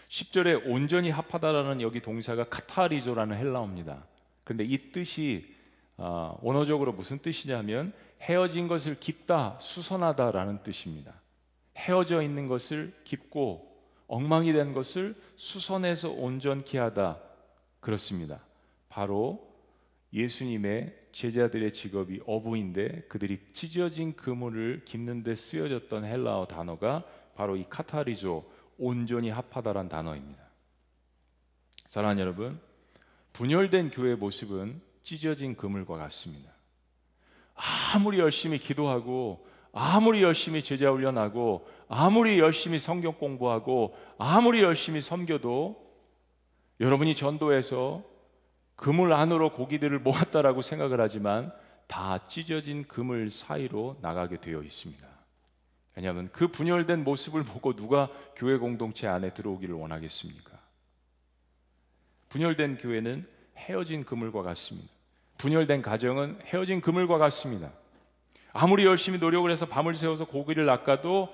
10절에 0.09 0.63
온전히 0.65 1.09
합하다라는 1.09 1.81
여기 1.81 1.99
동사가 2.01 2.45
카타리조라는 2.45 3.37
헬라어입니다. 3.37 4.05
그런데 4.43 4.63
이 4.63 4.91
뜻이 4.91 5.53
어, 5.97 6.37
원어적으로 6.41 6.93
무슨 6.93 7.19
뜻이냐면 7.19 7.91
헤어진 8.21 8.67
것을 8.67 8.99
깊다, 8.99 9.57
수선하다라는 9.59 10.63
뜻입니다. 10.63 11.13
헤어져 11.75 12.21
있는 12.21 12.47
것을 12.47 12.93
깊고 13.03 13.66
엉망이 14.07 14.53
된 14.53 14.73
것을 14.73 15.15
수선해서 15.35 16.11
온전케 16.11 16.77
하다 16.77 17.19
그렇습니다. 17.79 18.41
바로 18.89 19.47
예수님의 20.13 20.95
제자들의 21.11 21.73
직업이 21.73 22.21
어부인데 22.25 23.05
그들이 23.09 23.39
찢어진 23.53 24.15
그물을 24.15 24.83
깁는 24.85 25.23
데 25.23 25.35
쓰여졌던 25.35 26.05
헬라어 26.05 26.47
단어가 26.47 27.03
바로 27.35 27.55
이 27.55 27.63
카타리조 27.63 28.45
온전히 28.77 29.29
합하다란 29.29 29.89
단어입니다. 29.89 30.43
사랑하는 31.87 32.21
여러분, 32.21 32.59
분열된 33.33 33.91
교회 33.91 34.15
모습은 34.15 34.81
찢어진 35.03 35.55
그물과 35.55 35.97
같습니다. 35.97 36.51
아무리 37.93 38.19
열심히 38.19 38.59
기도하고 38.59 39.47
아무리 39.77 40.23
열심히 40.23 40.63
제자 40.63 40.89
훈련하고 40.89 41.67
아무리 41.87 42.39
열심히 42.39 42.79
성경 42.79 43.13
공부하고 43.13 43.95
아무리 44.17 44.63
열심히 44.63 45.01
섬겨도 45.01 45.85
여러분이 46.79 47.15
전도해서 47.15 48.03
그물 48.75 49.13
안으로 49.13 49.51
고기들을 49.51 49.99
모았다라고 49.99 50.61
생각을 50.61 50.99
하지만 50.99 51.51
다 51.85 52.17
찢어진 52.27 52.87
그물 52.87 53.29
사이로 53.29 53.97
나가게 54.01 54.39
되어 54.39 54.61
있습니다. 54.61 55.07
왜냐하면 55.95 56.29
그 56.31 56.47
분열된 56.47 57.03
모습을 57.03 57.43
보고 57.43 57.75
누가 57.75 58.09
교회 58.35 58.57
공동체 58.57 59.07
안에 59.07 59.33
들어오기를 59.33 59.75
원하겠습니까? 59.75 60.51
분열된 62.29 62.77
교회는 62.77 63.27
헤어진 63.57 64.03
그물과 64.03 64.43
같습니다. 64.43 64.89
분열된 65.37 65.81
가정은 65.81 66.39
헤어진 66.45 66.81
그물과 66.81 67.17
같습니다. 67.17 67.71
아무리 68.59 68.85
열심히 68.85 69.19
노력을 69.19 69.51
해서 69.51 69.67
밤을 69.67 69.93
새워서 69.93 70.25
고기를 70.25 70.65
낚아도 70.65 71.31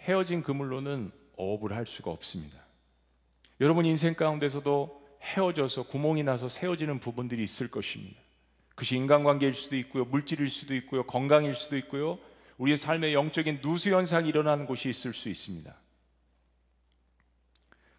헤어진 0.00 0.42
그물로는 0.42 1.10
어업을 1.38 1.74
할 1.74 1.86
수가 1.86 2.10
없습니다. 2.10 2.58
여러분 3.58 3.86
인생 3.86 4.12
가운데서도 4.12 5.02
헤어져서 5.22 5.84
구멍이 5.84 6.24
나서 6.24 6.50
세워지는 6.50 7.00
부분들이 7.00 7.42
있을 7.42 7.70
것입니다. 7.70 8.20
그것이 8.68 8.98
인간관계일 8.98 9.54
수도 9.54 9.76
있고요, 9.76 10.04
물질일 10.04 10.50
수도 10.50 10.74
있고요, 10.74 11.04
건강일 11.04 11.54
수도 11.54 11.74
있고요, 11.78 12.18
우리의 12.58 12.76
삶의 12.76 13.14
영적인 13.14 13.62
누수 13.62 13.90
현상이 13.94 14.28
일어나는 14.28 14.66
곳이 14.66 14.90
있을 14.90 15.14
수 15.14 15.30
있습니다. 15.30 15.74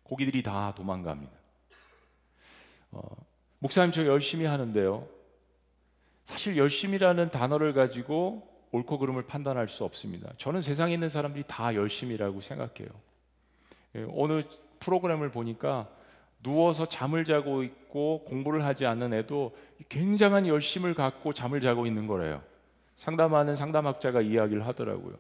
고기들이 0.04 0.44
다 0.44 0.76
도망갑니다. 0.76 1.34
어, 2.92 3.02
목사님 3.58 3.92
저 3.92 4.06
열심히 4.06 4.46
하는데요. 4.46 5.17
사실 6.28 6.58
열심이라는 6.58 7.30
단어를 7.30 7.72
가지고 7.72 8.46
옳고 8.74 9.00
그름을 9.00 9.24
판단할 9.28 9.70
수 9.70 9.86
없습니다. 9.86 10.30
저는 10.38 10.62
세상에 10.62 10.94
있는 10.94 11.08
사람들이 11.08 11.46
다 11.48 11.74
열심이라고 11.74 12.42
생각해요. 12.42 12.90
예, 13.96 14.06
어느 14.14 14.44
프로그램을 14.82 15.32
보니까 15.32 15.88
누워서 16.44 16.86
잠을 16.86 17.24
자고 17.24 17.64
있고 17.64 18.26
공부를 18.26 18.66
하지 18.66 18.86
않는 18.86 19.14
애도 19.14 19.56
굉장한 19.88 20.48
열심을 20.48 20.96
갖고 20.96 21.32
잠을 21.32 21.62
자고 21.62 21.88
있는 21.88 22.08
거래요. 22.08 22.44
상담하는 22.98 23.56
상담학자가 23.56 24.20
이야기를 24.20 24.68
하더라고요. 24.68 25.16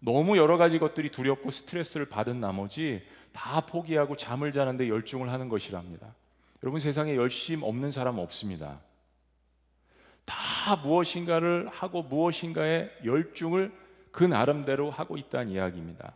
너무 0.00 0.36
여러 0.36 0.56
가지 0.56 0.80
것들이 0.80 1.10
두렵고 1.10 1.52
스트레스를 1.52 2.06
받은 2.06 2.40
나머지 2.40 3.04
다 3.30 3.60
포기하고 3.60 4.16
잠을 4.16 4.50
자는데 4.50 4.88
열중을 4.88 5.30
하는 5.30 5.48
것이랍니다. 5.48 6.16
여러분 6.64 6.80
세상에 6.80 7.14
열심 7.14 7.62
없는 7.62 7.92
사람 7.92 8.18
없습니다. 8.18 8.80
다 10.28 10.76
무엇인가를 10.76 11.68
하고 11.68 12.02
무엇인가에 12.02 12.90
열중을 13.04 13.72
그 14.12 14.24
나름대로 14.24 14.90
하고 14.90 15.16
있다는 15.16 15.50
이야기입니다. 15.52 16.12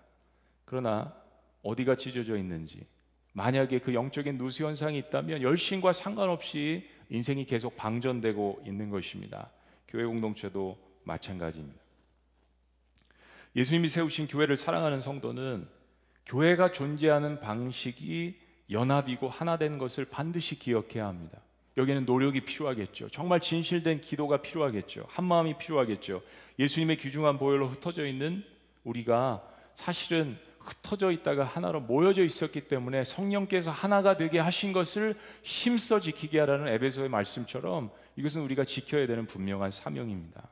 그러나 0.66 1.14
어디가 1.62 1.96
찢어져 1.96 2.36
있는지 2.36 2.86
만약에 3.32 3.78
그 3.78 3.94
영적인 3.94 4.36
누수 4.36 4.64
현상이 4.64 4.98
있다면 4.98 5.40
열심과 5.40 5.94
상관없이 5.94 6.86
인생이 7.08 7.46
계속 7.46 7.76
방전되고 7.76 8.64
있는 8.66 8.90
것입니다. 8.90 9.50
교회 9.88 10.04
공동체도 10.04 10.78
마찬가지입니다. 11.04 11.80
예수님이 13.56 13.88
세우신 13.88 14.28
교회를 14.28 14.56
사랑하는 14.56 15.00
성도는 15.00 15.66
교회가 16.26 16.72
존재하는 16.72 17.40
방식이 17.40 18.38
연합이고 18.70 19.28
하나 19.28 19.56
된 19.56 19.78
것을 19.78 20.04
반드시 20.04 20.58
기억해야 20.58 21.06
합니다. 21.06 21.41
여기는 21.76 22.04
노력이 22.04 22.42
필요하겠죠. 22.42 23.08
정말 23.08 23.40
진실된 23.40 24.00
기도가 24.00 24.42
필요하겠죠. 24.42 25.06
한 25.08 25.24
마음이 25.24 25.56
필요하겠죠. 25.58 26.22
예수님의 26.58 26.98
귀중한 26.98 27.38
보혈로 27.38 27.68
흩어져 27.68 28.06
있는 28.06 28.44
우리가 28.84 29.42
사실은 29.74 30.38
흩어져 30.58 31.10
있다가 31.10 31.44
하나로 31.44 31.80
모여져 31.80 32.24
있었기 32.24 32.62
때문에 32.62 33.04
성령께서 33.04 33.70
하나가 33.70 34.14
되게 34.14 34.38
하신 34.38 34.72
것을 34.72 35.14
힘써 35.42 35.98
지키게 35.98 36.38
하라는 36.40 36.68
에베소의 36.68 37.08
말씀처럼 37.08 37.90
이것은 38.16 38.42
우리가 38.42 38.64
지켜야 38.64 39.06
되는 39.06 39.26
분명한 39.26 39.70
사명입니다. 39.70 40.48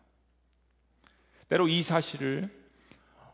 때로 1.49 1.69
이 1.69 1.83
사실을 1.83 2.49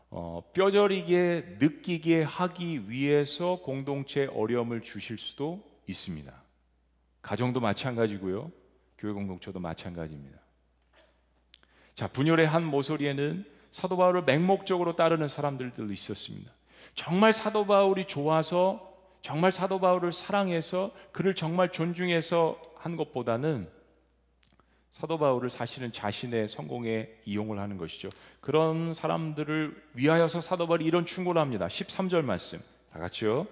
어, 0.09 0.41
뼈저리게 0.53 1.57
느끼게 1.59 2.23
하기 2.23 2.89
위해서 2.89 3.59
공동체 3.61 4.25
어려움을 4.25 4.81
주실 4.81 5.17
수도 5.17 5.63
있습니다. 5.87 6.46
가정도 7.21 7.59
마찬가지고요. 7.59 8.51
교회 8.97 9.11
공동체도 9.11 9.59
마찬가지입니다. 9.59 10.39
자, 11.93 12.07
분열의 12.07 12.47
한 12.47 12.63
모서리에는 12.63 13.45
사도 13.71 13.97
바울을 13.97 14.23
맹목적으로 14.23 14.95
따르는 14.95 15.27
사람들도 15.27 15.91
있었습니다. 15.91 16.51
정말 16.95 17.33
사도 17.33 17.65
바울이 17.65 18.05
좋아서 18.05 18.93
정말 19.21 19.51
사도 19.51 19.79
바울을 19.79 20.11
사랑해서 20.11 20.91
그를 21.11 21.33
정말 21.35 21.71
존중해서 21.71 22.61
한 22.75 22.95
것보다는 22.95 23.69
사도 24.91 25.19
바울을 25.19 25.49
사실은 25.49 25.91
자신의 25.91 26.47
성공에 26.47 27.09
이용을 27.25 27.59
하는 27.59 27.77
것이죠. 27.77 28.09
그런 28.41 28.93
사람들을 28.93 29.89
위하여서 29.93 30.41
사도 30.41 30.65
바울이 30.65 30.85
이런 30.85 31.05
충고를 31.05 31.39
합니다. 31.41 31.67
13절 31.67 32.23
말씀. 32.23 32.59
다 32.91 32.99
같이요. 32.99 33.47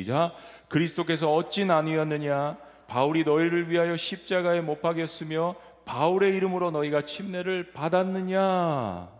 이자 0.00 0.34
그리스도께서 0.68 1.32
어찌 1.32 1.64
나뉘었느냐 1.64 2.58
바울이 2.86 3.24
너희를 3.24 3.70
위하여 3.70 3.96
십자가에 3.96 4.60
못 4.60 4.80
박였으며 4.80 5.56
바울의 5.84 6.34
이름으로 6.34 6.70
너희가 6.70 7.06
침례를 7.06 7.72
받았느냐 7.72 9.16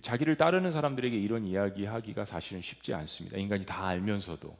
자기를 0.00 0.36
따르는 0.36 0.70
사람들에게 0.72 1.16
이런 1.16 1.44
이야기하기가 1.44 2.24
사실은 2.24 2.60
쉽지 2.60 2.92
않습니다. 2.94 3.38
인간이 3.38 3.64
다 3.64 3.86
알면서도 3.86 4.56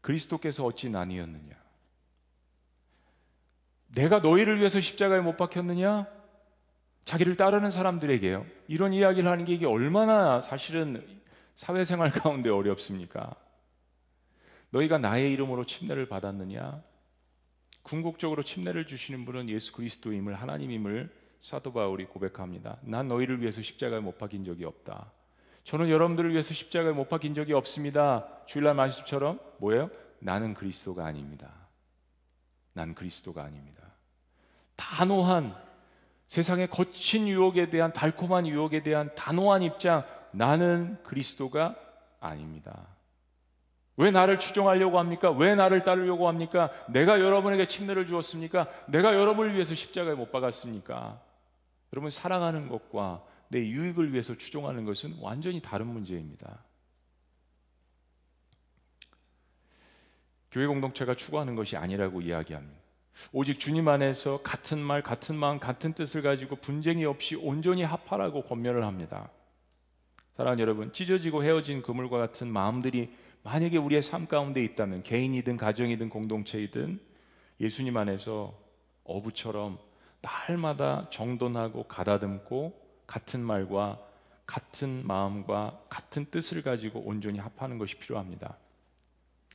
그리스도께서 0.00 0.64
어찌 0.64 0.90
나뉘었느냐? 0.90 1.54
내가 3.94 4.18
너희를 4.18 4.58
위해서 4.58 4.80
십자가에 4.80 5.20
못 5.20 5.36
박혔느냐? 5.36 6.21
자기를 7.04 7.36
따르는 7.36 7.70
사람들에게요. 7.70 8.46
이런 8.68 8.92
이야기를 8.92 9.30
하는 9.30 9.44
게 9.44 9.54
이게 9.54 9.66
얼마나 9.66 10.40
사실은 10.40 11.22
사회생활 11.54 12.10
가운데 12.10 12.50
어렵습니까? 12.50 13.34
너희가 14.70 14.98
나의 14.98 15.32
이름으로 15.32 15.64
침례를 15.64 16.06
받았느냐? 16.08 16.82
궁극적으로 17.82 18.42
침례를 18.42 18.86
주시는 18.86 19.24
분은 19.24 19.48
예수 19.48 19.72
그리스도임을 19.72 20.34
하나님임을 20.34 21.10
사도 21.40 21.72
바울이 21.72 22.06
고백합니다. 22.06 22.78
난 22.82 23.08
너희를 23.08 23.40
위해서 23.40 23.60
십자가에 23.60 24.00
못 24.00 24.16
박힌 24.16 24.44
적이 24.44 24.64
없다. 24.64 25.12
저는 25.64 25.90
여러분들을 25.90 26.30
위해서 26.30 26.54
십자가에 26.54 26.92
못 26.92 27.08
박힌 27.08 27.34
적이 27.34 27.52
없습니다. 27.54 28.26
주일날 28.46 28.74
말씀처럼 28.74 29.40
뭐예요? 29.58 29.90
나는 30.20 30.54
그리스도가 30.54 31.04
아닙니다. 31.04 31.52
난 32.72 32.94
그리스도가 32.94 33.42
아닙니다. 33.42 33.82
단호한 34.76 35.54
세상의 36.32 36.68
거친 36.68 37.28
유혹에 37.28 37.68
대한 37.68 37.92
달콤한 37.92 38.46
유혹에 38.46 38.82
대한 38.82 39.14
단호한 39.14 39.62
입장 39.62 40.02
나는 40.30 40.96
그리스도가 41.02 41.76
아닙니다. 42.20 42.86
왜 43.98 44.10
나를 44.10 44.38
추종하려고 44.38 44.98
합니까? 44.98 45.30
왜 45.30 45.54
나를 45.54 45.84
따르려고 45.84 46.28
합니까? 46.28 46.70
내가 46.88 47.20
여러분에게 47.20 47.66
침례를 47.66 48.06
주었습니까? 48.06 48.66
내가 48.88 49.14
여러분을 49.14 49.52
위해서 49.52 49.74
십자가에 49.74 50.14
못 50.14 50.32
박았습니까? 50.32 51.20
여러분 51.92 52.10
사랑하는 52.10 52.70
것과 52.70 53.22
내 53.48 53.58
유익을 53.58 54.14
위해서 54.14 54.34
추종하는 54.34 54.86
것은 54.86 55.18
완전히 55.20 55.60
다른 55.60 55.86
문제입니다. 55.86 56.64
교회 60.50 60.66
공동체가 60.66 61.12
추구하는 61.12 61.56
것이 61.56 61.76
아니라고 61.76 62.22
이야기합니다. 62.22 62.81
오직 63.32 63.58
주님 63.60 63.88
안에서 63.88 64.40
같은 64.42 64.78
말, 64.78 65.02
같은 65.02 65.36
마음, 65.36 65.58
같은 65.58 65.92
뜻을 65.92 66.22
가지고 66.22 66.56
분쟁이 66.56 67.04
없이 67.04 67.36
온전히 67.36 67.82
합하라고 67.82 68.42
권면을 68.42 68.84
합니다. 68.84 69.30
사랑하는 70.36 70.60
여러분, 70.60 70.92
찢어지고 70.92 71.44
헤어진 71.44 71.82
그물과 71.82 72.18
같은 72.18 72.48
마음들이 72.48 73.12
만약에 73.42 73.76
우리의 73.76 74.02
삶 74.02 74.26
가운데 74.26 74.62
있다면 74.62 75.02
개인이든 75.02 75.56
가정이든 75.56 76.08
공동체이든 76.08 77.00
예수님 77.60 77.96
안에서 77.96 78.54
어부처럼 79.04 79.78
날마다 80.20 81.08
정돈하고 81.10 81.84
가다듬고 81.84 82.80
같은 83.06 83.40
말과 83.40 84.00
같은 84.46 85.06
마음과 85.06 85.82
같은 85.88 86.26
뜻을 86.30 86.62
가지고 86.62 87.00
온전히 87.00 87.38
합하는 87.38 87.78
것이 87.78 87.96
필요합니다. 87.96 88.56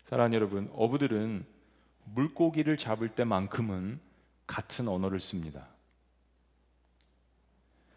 사랑하는 0.03 0.35
여러분, 0.35 0.69
어부들은 0.73 1.45
물고기를 2.13 2.77
잡을 2.77 3.09
때만큼은 3.09 3.99
같은 4.45 4.87
언어를 4.87 5.19
씁니다. 5.19 5.67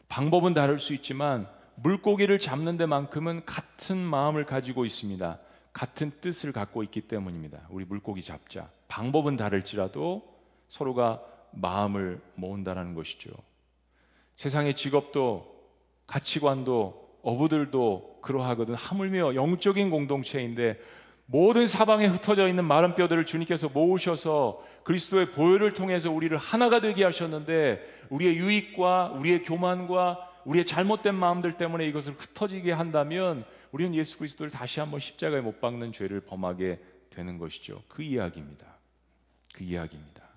방법은 0.08 0.54
다를 0.54 0.78
수 0.78 0.92
있지만 0.94 1.48
물고기를 1.76 2.38
잡는 2.38 2.76
데만큼은 2.76 3.44
같은 3.46 3.96
마음을 3.96 4.44
가지고 4.44 4.84
있습니다. 4.84 5.38
같은 5.72 6.10
뜻을 6.20 6.52
갖고 6.52 6.82
있기 6.82 7.02
때문입니다. 7.02 7.66
우리 7.70 7.84
물고기 7.84 8.22
잡자. 8.22 8.70
방법은 8.88 9.36
다를지라도 9.36 10.22
서로가 10.68 11.22
마음을 11.52 12.20
모은다는 12.34 12.94
것이죠. 12.94 13.30
세상의 14.36 14.74
직업도 14.74 15.60
가치관도 16.06 17.18
어부들도 17.22 18.20
그러하거든. 18.22 18.74
하물며 18.74 19.34
영적인 19.34 19.90
공동체인데 19.90 20.78
모든 21.32 21.68
사방에 21.68 22.06
흩어져 22.06 22.48
있는 22.48 22.64
마른 22.64 22.96
뼈들을 22.96 23.24
주님께서 23.24 23.68
모으셔서 23.68 24.66
그리스도의 24.82 25.30
보혈을 25.30 25.74
통해서 25.74 26.10
우리를 26.10 26.36
하나가 26.36 26.80
되게 26.80 27.04
하셨는데 27.04 28.08
우리의 28.10 28.36
유익과 28.36 29.12
우리의 29.14 29.44
교만과 29.44 30.28
우리의 30.44 30.66
잘못된 30.66 31.14
마음들 31.14 31.52
때문에 31.56 31.86
이것을 31.86 32.14
흩어지게 32.18 32.72
한다면 32.72 33.44
우리는 33.70 33.94
예수 33.94 34.18
그리스도를 34.18 34.50
다시 34.50 34.80
한번 34.80 34.98
십자가에 34.98 35.40
못 35.40 35.60
박는 35.60 35.92
죄를 35.92 36.20
범하게 36.20 36.80
되는 37.10 37.38
것이죠. 37.38 37.80
그 37.86 38.02
이야기입니다. 38.02 38.66
그 39.54 39.62
이야기입니다. 39.62 40.28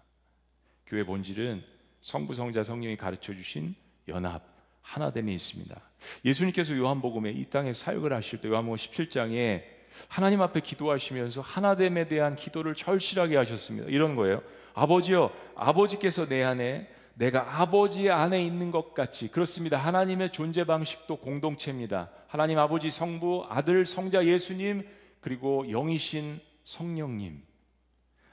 교회 0.85 1.03
본질은 1.03 1.63
성부 2.01 2.35
성자 2.35 2.63
성령이 2.63 2.97
가르쳐 2.97 3.33
주신 3.33 3.73
연합 4.07 4.43
하나됨이 4.83 5.33
있습니다. 5.33 5.81
예수님께서 6.23 6.77
요한복음에 6.77 7.31
이 7.31 7.45
땅에 7.49 7.73
사역을 7.73 8.13
하실 8.13 8.41
때 8.41 8.49
요한복음 8.49 8.75
17장에 8.75 9.72
하나님 10.07 10.41
앞에 10.41 10.59
기도하시면서 10.59 11.41
하나됨에 11.41 12.07
대한 12.07 12.35
기도를 12.35 12.75
절실하게 12.75 13.37
하셨습니다. 13.37 13.87
이런 13.89 14.15
거예요. 14.15 14.41
아버지요, 14.73 15.31
아버지께서 15.55 16.27
내 16.27 16.43
안에 16.43 16.89
내가 17.15 17.61
아버지 17.61 18.09
안에 18.09 18.43
있는 18.43 18.71
것 18.71 18.93
같이 18.93 19.27
그렇습니다. 19.27 19.77
하나님의 19.77 20.31
존재 20.31 20.63
방식도 20.63 21.17
공동체입니다. 21.17 22.09
하나님 22.27 22.57
아버지 22.57 22.89
성부 22.89 23.45
아들 23.49 23.85
성자 23.85 24.25
예수님 24.25 24.87
그리고 25.21 25.65
영이신 25.69 26.41
성령님 26.63 27.41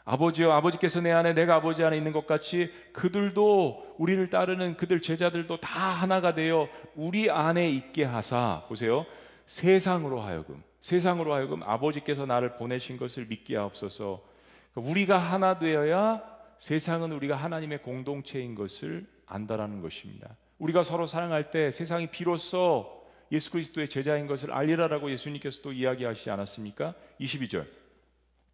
아버지요 0.05 0.53
아버지께서 0.53 1.01
내 1.01 1.12
안에 1.12 1.35
내가 1.35 1.57
아버지 1.57 1.85
안에 1.85 1.96
있는 1.96 2.12
것 2.12 2.27
같이 2.27 2.73
그들도 2.92 3.94
우리를 3.99 4.31
따르는 4.31 4.77
그들 4.77 5.03
제자들도 5.03 5.61
다 5.61 5.81
하나가 5.90 6.35
되어 6.35 6.68
우리 6.96 7.31
안에 7.31 7.70
있게 7.70 8.05
하사 8.05 8.64
보세요 8.68 9.07
세상으로 9.46 10.20
하여금 10.20 10.62
세상으로 10.81 11.35
하여금 11.35 11.62
아버지께서 11.62 12.27
나를 12.27 12.57
보내신 12.57 12.97
것을 12.97 13.27
믿게 13.27 13.57
하옵소서 13.57 14.23
우리가 14.75 15.19
하나 15.19 15.59
되어야 15.59 16.23
세상은 16.59 17.12
우리가 17.12 17.37
하나님의 17.37 17.83
공동체인 17.83 18.55
것을 18.55 19.07
안다라는 19.27 19.81
것입니다. 19.81 20.37
우리가 20.59 20.83
서로 20.83 21.07
사랑할 21.07 21.51
때 21.51 21.71
세상이 21.71 22.09
비로소 22.09 23.01
예수 23.33 23.51
그리스도의 23.51 23.88
제자인 23.88 24.27
것을 24.27 24.53
알리라라고 24.53 25.11
예수님께서 25.11 25.62
또 25.62 25.73
이야기하시지 25.73 26.31
않았습니까? 26.31 26.95
22절. 27.21 27.66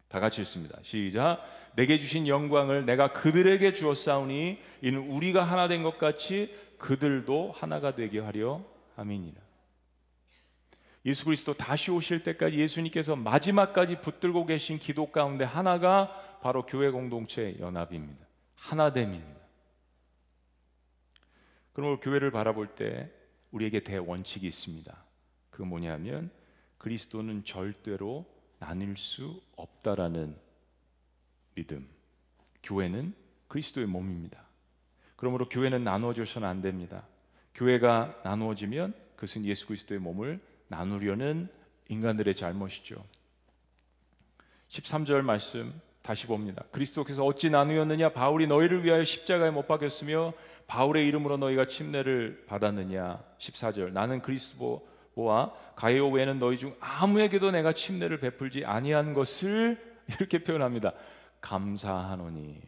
다 0.07 0.19
같이 0.19 0.39
읽습니다. 0.41 0.77
시작. 0.83 1.43
내게 1.75 1.99
주신 1.99 2.27
영광을 2.27 2.85
내가 2.85 3.11
그들에게 3.11 3.73
주었사오니 3.73 4.59
이는 4.81 4.99
우리가 5.09 5.43
하나 5.43 5.67
된 5.67 5.83
것 5.83 5.97
같이 5.97 6.55
그들도 6.77 7.51
하나가 7.53 7.93
되게 7.95 8.19
하려 8.19 8.63
함이니라. 8.95 9.46
예수 11.07 11.23
그리스도 11.23 11.53
다시 11.53 11.89
오실 11.89 12.21
때까지 12.21 12.59
예수님께서 12.59 13.15
마지막까지 13.15 14.01
붙들고 14.01 14.45
계신 14.45 14.77
기도 14.77 15.09
가운데 15.09 15.45
하나가 15.45 16.39
바로 16.41 16.65
교회 16.65 16.89
공동체 16.89 17.55
연합입니다. 17.59 18.27
하나됨입니다. 18.55 19.39
그럼 21.71 22.01
교회를 22.01 22.29
바라볼 22.31 22.75
때 22.75 23.09
우리에게 23.51 23.79
대원칙이 23.85 24.45
있습니다. 24.45 25.05
그 25.49 25.61
뭐냐면 25.61 26.29
그리스도는 26.77 27.45
절대로 27.45 28.25
나뉠 28.59 28.97
수 28.97 29.41
없다라는 29.55 30.35
믿음. 31.55 31.87
교회는 32.63 33.15
그리스도의 33.47 33.87
몸입니다. 33.87 34.43
그러므로 35.15 35.47
교회는 35.47 35.85
나누어져서는 35.85 36.45
안 36.45 36.61
됩니다. 36.61 37.07
교회가 37.55 38.19
나누어지면 38.25 38.93
그것은 39.15 39.45
예수 39.45 39.67
그리스도의 39.67 40.01
몸을 40.01 40.41
나누려는 40.67 41.47
인간들의 41.89 42.35
잘못이죠. 42.35 43.03
13절 44.69 45.21
말씀 45.21 45.79
다시 46.01 46.27
봅니다. 46.27 46.63
그리스도께서 46.71 47.25
어찌 47.25 47.49
나누었느냐? 47.49 48.13
바울이 48.13 48.47
너희를 48.47 48.83
위하여 48.83 49.03
십자가에 49.03 49.51
못 49.51 49.67
박였으며 49.67 50.33
바울의 50.67 51.07
이름으로 51.07 51.37
너희가 51.37 51.67
침례를 51.67 52.45
받았느냐? 52.47 53.23
14절 53.37 53.91
나는 53.91 54.21
그리스도와 54.21 55.53
가이오 55.75 56.11
외에는 56.11 56.39
너희 56.39 56.57
중 56.57 56.75
아무에게도 56.79 57.51
내가 57.51 57.73
침례를 57.73 58.19
베풀지 58.19 58.65
아니한 58.65 59.13
것을 59.13 59.77
이렇게 60.07 60.43
표현합니다. 60.43 60.93
감사하노니 61.41 62.61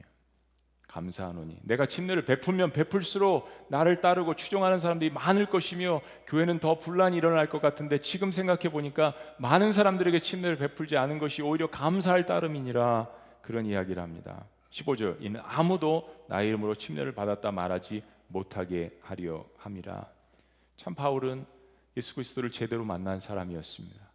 감사하노니 0.90 1.60
내가 1.62 1.86
침례를 1.86 2.26
베풀면 2.26 2.72
베풀수록 2.72 3.48
나를 3.70 4.02
따르고 4.02 4.36
추종하는 4.36 4.80
사람들이 4.80 5.12
많을 5.12 5.46
것이며 5.46 6.02
교회는 6.26 6.60
더 6.60 6.80
분란이 6.80 7.16
일어날 7.16 7.48
것 7.48 7.62
같은데 7.62 8.00
지금 8.00 8.32
생각해 8.32 8.70
보니까 8.72 9.14
많은 9.38 9.72
사람들에게 9.72 10.20
침례를 10.20 10.58
베풀지 10.58 10.98
않은 10.98 11.20
것이 11.20 11.42
오히려 11.42 11.70
감사할 11.70 12.26
따름이니라 12.26 13.08
그런 13.42 13.66
이야기를 13.66 14.02
합니다. 14.02 14.46
15절 14.72 15.18
이는 15.22 15.40
아무도 15.44 16.10
나의 16.28 16.48
이름으로 16.50 16.76
침례를 16.76 17.14
받았다 17.14 17.52
말하지 17.52 18.04
못하게 18.28 18.98
하려 19.02 19.46
함이라. 19.58 20.08
참 20.78 20.96
바울은 20.96 21.46
예수 21.98 22.16
그리스도를 22.16 22.52
제대로 22.52 22.84
만난 22.84 23.20
사람이었습니다. 23.20 24.10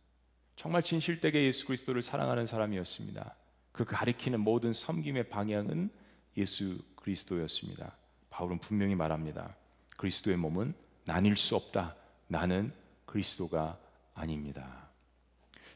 정말 0.56 0.82
진실되게 0.82 1.44
예수 1.44 1.66
그리스도를 1.66 2.02
사랑하는 2.02 2.46
사람이었습니다. 2.46 3.34
그 3.72 3.84
가리키는 3.84 4.40
모든 4.40 4.72
섬김의 4.72 5.28
방향은 5.28 5.90
예수 6.36 6.78
그리스도였습니다. 6.96 7.96
바울은 8.30 8.58
분명히 8.58 8.94
말합니다. 8.94 9.54
그리스도의 9.96 10.36
몸은 10.36 10.74
나뉠 11.04 11.36
수 11.36 11.54
없다. 11.56 11.94
나는 12.26 12.72
그리스도가 13.06 13.78
아닙니다. 14.14 14.88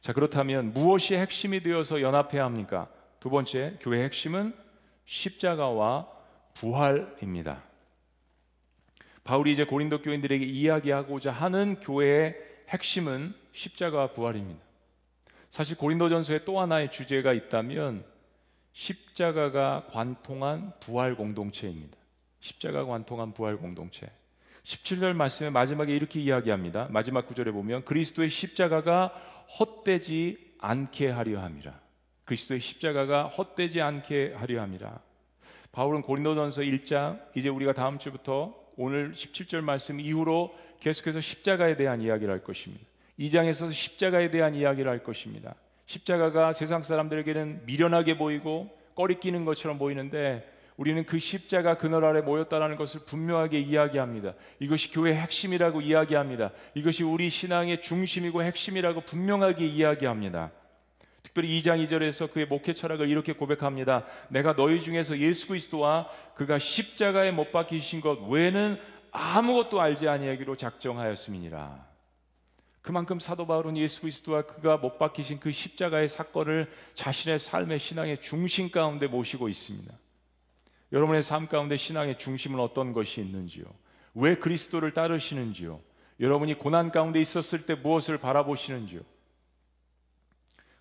자, 0.01 0.13
그렇다면 0.13 0.73
무엇이 0.73 1.15
핵심이 1.15 1.61
되어서 1.63 2.01
연합해야 2.01 2.45
합니까? 2.45 2.89
두 3.21 3.31
번째, 3.31 3.79
교회의 3.81 4.05
핵심은 4.05 4.55
십자가와 5.05 6.09
부활입니다. 6.55 7.63
바울이 9.25 9.53
이제 9.53 9.65
고린도 9.65 10.03
교인들에게 10.03 10.45
이야기하고자 10.45 11.31
하는 11.33 11.79
교회의 11.81 12.35
핵심은 12.69 13.35
십자가와 13.53 14.13
부활입니다. 14.13 14.61
사실 15.51 15.77
고린도전서에 15.77 16.45
또 16.45 16.61
하나의 16.61 16.91
주제가 16.91 17.33
있다면 17.33 18.05
십자가가 18.79 19.87
관통한 19.91 20.73
부활 20.79 21.17
공동체입니다. 21.17 21.97
십자가 22.39 22.85
관통한 22.85 23.35
부활 23.35 23.57
공동체. 23.57 24.09
17절 24.63 25.15
말씀의 25.15 25.51
마지막에 25.51 25.97
이렇게 25.97 26.21
이야기합니다. 26.21 26.87
마지막 26.91 27.27
구절에 27.27 27.51
보면 27.51 27.85
그리스도의 27.85 28.31
십자가가 28.31 29.09
헛되지 29.59 30.55
않게 30.61 31.09
하려 31.09 31.41
함이라. 31.41 31.81
그리스도의 32.25 32.61
십자가가 32.61 33.25
헛되지 33.25 33.81
않게 33.81 34.35
하려 34.35 34.63
함이라. 34.63 35.01
바울은 35.73 36.03
고린도전서 36.03 36.61
1장 36.61 37.21
이제 37.35 37.49
우리가 37.49 37.73
다음 37.73 37.99
주부터 37.99 38.55
오늘 38.77 39.11
17절 39.13 39.61
말씀 39.61 39.99
이후로 39.99 40.55
계속해서 40.79 41.21
십자가에 41.21 41.75
대한 41.75 42.01
이야기를 42.01 42.33
할 42.33 42.45
것입니다. 42.45 42.87
2장에서 43.19 43.73
십자가에 43.73 44.31
대한 44.31 44.55
이야기를 44.55 44.89
할 44.89 45.03
것입니다. 45.03 45.57
십자가가 45.89 46.53
세상 46.53 46.83
사람들에게는 46.83 47.63
미련하게 47.65 48.19
보이고 48.19 48.69
꺼리끼는 48.95 49.47
것처럼 49.47 49.79
보이는데 49.79 50.47
우리는 50.77 51.05
그 51.07 51.19
십자가 51.19 51.79
그늘 51.79 52.05
아래 52.05 52.21
모였다라는 52.21 52.77
것을 52.77 53.01
분명하게 53.07 53.59
이야기합니다. 53.59 54.35
이것이 54.61 54.93
교회의 54.93 55.17
핵심이라고 55.17 55.81
이야기합니다. 55.81 56.51
이것이 56.75 57.05
우리 57.05 57.31
신앙의 57.31 57.81
중심이고 57.81 58.43
핵심이라고 58.43 59.01
분명하게 59.01 59.67
이야기합니다. 59.67 60.51
특별히 61.23 61.59
2장 61.59 61.83
2절에서 61.87 62.31
그의 62.33 62.47
목회 62.47 62.75
철학을 62.75 63.09
이렇게 63.09 63.33
고백합니다. 63.33 64.05
내가 64.29 64.55
너희 64.55 64.81
중에서 64.81 65.19
예수 65.19 65.49
그리스도와 65.49 66.11
그가 66.35 66.59
십자가에 66.59 67.33
못 67.33 67.51
박히신 67.51 68.03
것 68.03 68.19
외에는 68.29 68.79
아무것도 69.11 69.81
알지 69.81 70.07
아니하기로 70.07 70.57
작정하였음이니라. 70.57 71.88
그만큼 72.83 73.19
사도 73.19 73.47
바울은 73.47 73.77
예수 73.77 74.01
그리스도와 74.03 74.43
그가 74.43 74.77
못 74.77 74.99
박히신 74.99 75.41
그 75.41 75.53
십자가의 75.53 76.09
사건을 76.09 76.71
자신의 76.95 77.39
삶의 77.39 77.79
신앙의 77.79 78.21
중심 78.21 78.71
가운데 78.71 79.07
모시고 79.07 79.49
있습니다. 79.49 79.93
여러분의 80.93 81.23
삶 81.23 81.49
가운데 81.49 81.77
신앙의 81.77 82.19
중심은 82.19 82.61
어떤 82.61 82.93
것이 82.93 83.21
있는지요? 83.21 83.65
왜 84.15 84.37
그리스도를 84.37 84.95
따르시는지요? 84.95 85.81
여러분이 86.21 86.55
고난 86.55 86.91
가운데 86.91 87.21
있었을 87.21 87.67
때 87.67 87.75
무엇을 87.75 88.19
바라보시는지요? 88.19 89.01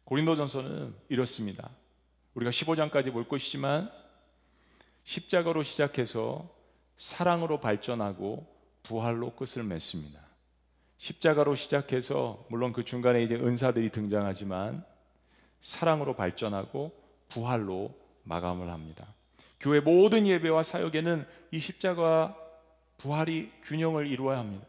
고린도전서는 0.06 0.96
이렇습니다. 1.10 1.70
우리가 2.34 2.52
15장까지 2.52 3.12
볼 3.12 3.28
것이지만 3.28 3.92
십자가로 5.04 5.64
시작해서 5.64 6.50
사랑으로 6.96 7.60
발전하고 7.60 8.48
부활로 8.84 9.36
끝을 9.36 9.64
맺습니다. 9.64 10.27
십자가로 10.98 11.56
시작해서 11.56 12.44
물론 12.50 12.74
그 12.74 12.84
중간에 12.84 13.24
이제 13.24 13.36
은사들이 13.36 13.90
등장하지만 13.90 14.84
사랑으로 15.62 16.16
발전하고 16.16 16.92
부활로 17.30 17.94
마감을 18.24 18.70
합니다. 18.70 19.08
교회 19.60 19.80
모든 19.80 20.28
예배와 20.28 20.64
사역에는 20.64 21.26
이 21.52 21.60
십자가 21.60 22.36
부활이 22.98 23.52
균형을 23.64 24.08
이루어야 24.08 24.40
합니다. 24.40 24.66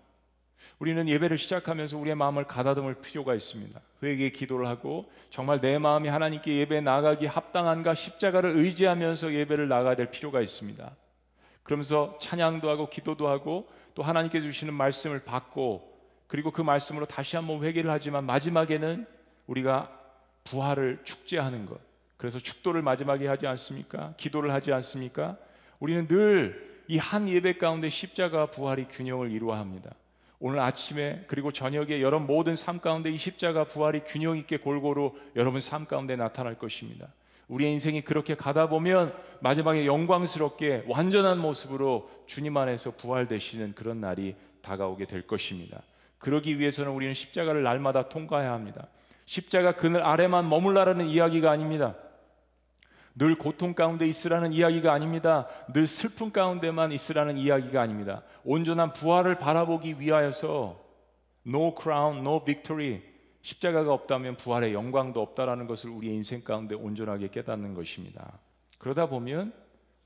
우리는 0.79 1.09
예배를 1.09 1.39
시작하면서 1.39 1.97
우리의 1.99 2.17
마음을 2.17 2.45
가다듬을 2.45 3.01
필요가 3.01 3.35
있습니다. 3.35 3.81
회개 4.03 4.31
기도를 4.31 4.67
하고 4.67 5.11
정말 5.31 5.61
내 5.61 5.79
마음이 5.79 6.09
하나님께 6.09 6.57
예배 6.59 6.81
나가기 6.81 7.27
합당한가 7.27 7.95
십자가를 7.95 8.57
의지하면서 8.57 9.35
예배를 9.35 9.69
나가야 9.69 9.97
될 9.97 10.11
필요가 10.11 10.41
있습니다. 10.41 10.91
그러면서 11.63 12.19
찬양도 12.21 12.69
하고 12.69 12.89
기도도 12.89 13.29
하고 13.29 13.69
또 13.95 14.03
하나님께 14.03 14.41
주시는 14.41 14.75
말씀을 14.75 15.21
받고 15.25 15.88
그리고 16.29 16.53
그 16.53 16.63
말씀으로 16.63 17.07
다시 17.07 17.35
한번 17.35 17.65
회개를 17.65 17.91
하지만 17.91 18.25
마지막에는 18.25 19.07
우리가 19.49 19.91
부활을 20.45 21.01
축제하는 21.05 21.67
것 21.67 21.81
그래서 22.17 22.39
축도를 22.39 22.83
마지막에 22.83 23.27
하지 23.27 23.47
않습니까? 23.47 24.15
기도를 24.17 24.53
하지 24.53 24.73
않습니까? 24.73 25.37
우리는 25.81 26.07
늘 26.07 26.69
이 26.91 26.97
한 26.97 27.29
예배 27.29 27.59
가운데 27.59 27.91
십자가 27.91 28.47
부활이 28.47 28.89
균형을 28.89 29.31
이루어야 29.31 29.59
합니다. 29.59 29.91
오늘 30.41 30.61
아침에 30.61 31.25
그리고 31.27 31.53
저녁에 31.53 32.01
여러분 32.01 32.27
모든 32.27 32.57
삶 32.57 32.81
가운데 32.81 33.11
이 33.11 33.19
십자가 33.19 33.65
부활이 33.65 34.05
균형 34.07 34.39
있게 34.39 34.57
골고루 34.57 35.13
여러분 35.37 35.61
삶 35.61 35.85
가운데 35.85 36.17
나타날 36.17 36.55
것입니다. 36.55 37.09
우리의 37.49 37.73
인생이 37.73 38.03
그렇게 38.03 38.35
가다 38.35 38.69
보면 38.69 39.15
마지막에 39.41 39.85
영광스럽게 39.85 40.85
완전한 40.87 41.39
모습으로 41.39 42.11
주님 42.27 42.57
안에서 42.57 42.93
부활되시는 42.93 43.75
그런 43.75 44.01
날이 44.01 44.35
다가오게 44.63 45.07
될 45.07 45.27
것입니다. 45.27 45.83
그러기 46.19 46.59
위해서는 46.59 46.93
우리는 46.93 47.15
십자가를 47.15 47.63
날마다 47.63 48.09
통과해야 48.09 48.53
합니다. 48.53 48.89
십자가 49.25 49.73
그늘 49.73 50.03
아래만 50.05 50.49
머물라라는 50.49 51.07
이야기가 51.07 51.51
아닙니다. 51.51 51.97
늘 53.15 53.35
고통 53.35 53.75
가운데 53.75 54.07
있으라는 54.07 54.53
이야기가 54.53 54.93
아닙니다. 54.93 55.49
늘 55.73 55.87
슬픔 55.87 56.31
가운데만 56.31 56.93
있으라는 56.93 57.37
이야기가 57.37 57.83
아닙니다. 57.83 58.23
온전한 58.45 58.93
부활을 58.93 59.39
바라보기 59.39 60.01
위하여서 60.01 60.81
no 61.47 61.75
crown, 61.81 62.19
no 62.19 62.45
victory. 62.45 63.03
십자가가 63.43 63.93
없다면 63.93 64.37
부활의 64.37 64.73
영광도 64.73 65.21
없다라는 65.21 65.67
것을 65.67 65.91
우리의 65.91 66.15
인생 66.15 66.43
가운데 66.45 66.75
온전하게 66.75 67.29
깨닫는 67.29 67.75
것입니다. 67.75 68.39
그러다 68.79 69.07
보면 69.07 69.53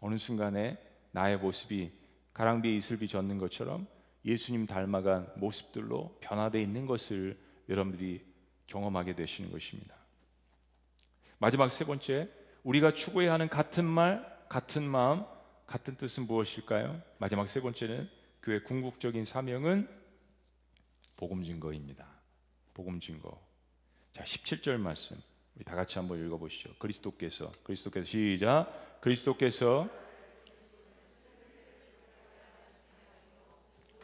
어느 0.00 0.16
순간에 0.16 0.78
나의 1.10 1.36
모습이 1.36 1.92
가랑비에 2.32 2.74
이슬비 2.76 3.08
젖는 3.08 3.38
것처럼 3.38 3.86
예수님 4.24 4.66
닮아간 4.66 5.30
모습들로 5.36 6.16
변화되어 6.20 6.60
있는 6.60 6.86
것을 6.86 7.38
여러분들이 7.68 8.24
경험하게 8.66 9.14
되시는 9.14 9.50
것입니다. 9.50 9.96
마지막 11.38 11.68
세 11.70 11.84
번째, 11.84 12.30
우리가 12.62 12.94
추구해야 12.94 13.32
하는 13.32 13.48
같은 13.48 13.84
말, 13.84 14.24
같은 14.48 14.84
마음, 14.84 15.24
같은 15.66 15.96
뜻은 15.96 16.26
무엇일까요? 16.26 17.00
마지막 17.18 17.48
세 17.48 17.60
번째는 17.60 18.08
교회 18.42 18.60
궁극적인 18.60 19.24
사명은 19.24 19.88
복음 21.16 21.42
증거입니다. 21.42 22.06
복음 22.74 23.00
증거. 23.00 23.40
자, 24.12 24.24
17절 24.24 24.76
말씀. 24.76 25.16
우리 25.54 25.64
다 25.64 25.74
같이 25.74 25.98
한번 25.98 26.24
읽어 26.24 26.36
보시죠. 26.38 26.74
그리스도께서 26.78 27.50
그리스도께서 27.62 28.06
시작. 28.06 29.00
그리스도께서 29.00 29.88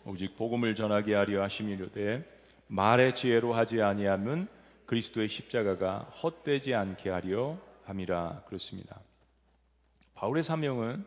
오직 0.09 0.37
복음을 0.37 0.75
전하게 0.75 1.15
하려 1.15 1.43
하심이로되 1.43 2.27
말의 2.69 3.15
지혜로 3.15 3.53
하지 3.53 3.83
아니하면 3.83 4.49
그리스도의 4.87 5.29
십자가가 5.29 5.99
헛되지 5.99 6.75
않게 6.75 7.11
하려 7.11 7.59
함이라 7.85 8.45
그렇습니다. 8.47 8.99
바울의 10.15 10.43
사명은 10.45 11.05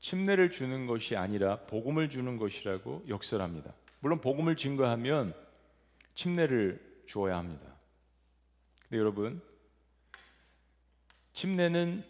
침례를 0.00 0.50
주는 0.50 0.86
것이 0.86 1.16
아니라 1.16 1.56
복음을 1.60 2.10
주는 2.10 2.36
것이라고 2.36 3.04
역설합니다. 3.08 3.72
물론 4.00 4.20
복음을 4.20 4.56
증거하면 4.56 5.34
침례를 6.14 7.02
주어야 7.06 7.38
합니다. 7.38 7.64
근데 8.82 8.98
여러분 8.98 9.40
침례는 11.32 12.04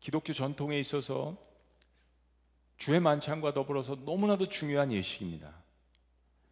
기독교 0.00 0.32
전통에 0.32 0.80
있어서 0.80 1.51
주의 2.82 2.98
만찬과 2.98 3.54
더불어서 3.54 3.96
너무나도 4.04 4.48
중요한 4.48 4.90
예식입니다. 4.90 5.54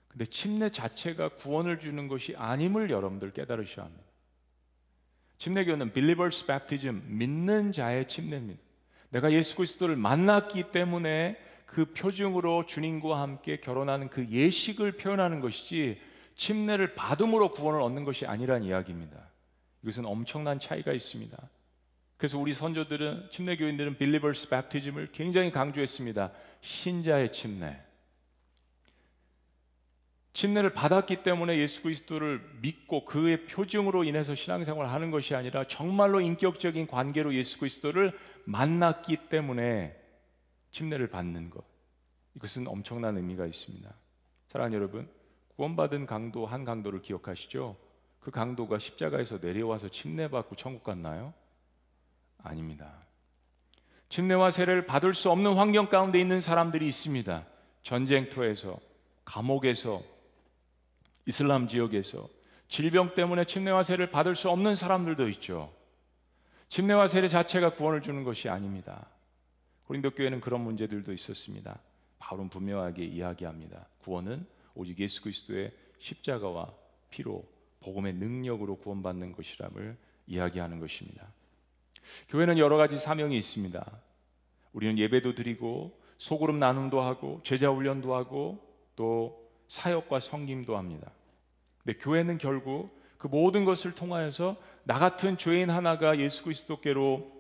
근데 0.07 0.25
침례 0.27 0.69
자체가 0.69 1.31
구원을 1.31 1.81
주는 1.81 2.07
것이 2.07 2.37
아님을 2.37 2.91
여러분들 2.91 3.33
깨달으셔야 3.33 3.87
합니다. 3.87 4.05
침례교는 5.39 5.93
believers 5.93 6.47
baptism, 6.47 7.03
믿는 7.07 7.73
자의 7.73 8.07
침례입니다. 8.07 8.63
내가 9.09 9.33
예수 9.33 9.57
그리스도를 9.57 9.97
만났기 9.97 10.71
때문에 10.71 11.37
그 11.67 11.87
표징으로 11.87 12.65
주님과 12.65 13.21
함께 13.21 13.59
결혼하는 13.59 14.09
그 14.09 14.29
예식을 14.29 14.99
표현하는 14.99 15.41
것이지 15.41 16.01
침례를 16.37 16.95
받음으로 16.95 17.51
구원을 17.51 17.81
얻는 17.81 18.05
것이 18.05 18.25
아니란 18.25 18.63
이야기입니다. 18.63 19.19
이것은 19.83 20.07
엄청난 20.07 20.61
차이가 20.61 20.93
있습니다. 20.93 21.37
그래서 22.21 22.39
우리 22.39 22.53
선조들은 22.53 23.29
침례 23.31 23.57
교인들은 23.57 23.97
believers 23.97 24.47
baptism을 24.47 25.09
굉장히 25.11 25.51
강조했습니다. 25.51 26.31
신자의 26.61 27.33
침례. 27.33 27.81
침례를 30.35 30.75
받았기 30.75 31.23
때문에 31.23 31.57
예수 31.57 31.83
그리스도를 31.83 32.47
믿고 32.61 33.07
그의 33.07 33.47
표징으로 33.47 34.05
인해서 34.05 34.35
신앙생활을 34.35 34.93
하는 34.93 35.11
것이 35.11 35.35
아니라 35.35 35.67
정말로 35.67 36.21
인격적인 36.21 36.89
관계로 36.89 37.35
예수 37.35 37.59
그리스도를 37.59 38.13
만났기 38.45 39.31
때문에 39.31 39.99
침례를 40.73 41.07
받는 41.07 41.49
것. 41.49 41.65
이것은 42.37 42.69
엄청난 42.69 43.17
의미가 43.17 43.47
있습니다. 43.47 43.91
사랑하는 44.49 44.77
여러분, 44.77 45.11
구원받은 45.57 46.05
강도 46.05 46.45
한 46.45 46.67
강도를 46.67 47.01
기억하시죠? 47.01 47.79
그 48.21 48.31
강도가 48.31 48.79
십자가에서 48.79 49.39
내려와서 49.39 49.89
침례받고 49.89 50.55
천국 50.57 50.85
갔나요? 50.85 51.33
아닙니다. 52.43 52.93
침례와 54.09 54.51
세례를 54.51 54.87
받을 54.87 55.15
수 55.15 55.31
없는 55.31 55.55
환경 55.55 55.89
가운데 55.89 56.21
있는 56.21 56.41
사람들이 56.41 56.87
있습니다. 56.87 57.47
전쟁터에서, 57.83 58.79
감옥에서, 59.25 60.03
이슬람 61.27 61.69
지역에서 61.69 62.29
질병 62.69 63.15
때문에 63.15 63.45
침례와 63.45 63.83
세례를 63.83 64.11
받을 64.11 64.35
수 64.35 64.49
없는 64.51 64.75
사람들도 64.75 65.29
있죠. 65.31 65.73
침례와 66.69 67.09
세례 67.09 67.29
자체가 67.29 67.75
구원을 67.75 68.01
주는 68.01 68.25
것이 68.25 68.49
아닙니다. 68.49 69.09
고린도 69.87 70.11
교회는 70.11 70.41
그런 70.41 70.61
문제들도 70.63 71.13
있었습니다. 71.13 71.81
바울은 72.19 72.49
분명하게 72.49 73.05
이야기합니다. 73.05 73.87
구원은 74.03 74.47
오직 74.75 74.99
예수 75.01 75.23
그리스도의 75.23 75.73
십자가와 75.99 76.73
피로 77.11 77.45
복음의 77.81 78.15
능력으로 78.15 78.77
구원받는 78.77 79.33
것이람을 79.33 79.97
이야기하는 80.29 80.79
것입니다. 80.79 81.27
교회는 82.29 82.59
여러 82.59 82.77
가지 82.77 82.99
사명이 82.99 83.37
있습니다. 83.37 83.85
우리는 84.73 84.99
예배도 84.99 85.35
드리고 85.35 85.99
소그룹 86.19 86.57
나눔도 86.57 87.01
하고 87.01 87.41
제자 87.43 87.71
훈련도 87.71 88.15
하고 88.15 88.59
또 88.97 89.41
사역과 89.69 90.21
성김도 90.21 90.77
합니다. 90.77 91.11
근데 91.83 91.99
교회는 91.99 92.39
결국 92.39 93.01
그 93.19 93.27
모든 93.27 93.65
것을 93.65 93.95
통하여서 93.95 94.57
나 94.85 94.99
같은 94.99 95.37
죄인 95.37 95.71
하나가 95.71 96.19
예수 96.19 96.45
그리스도께로 96.45 97.31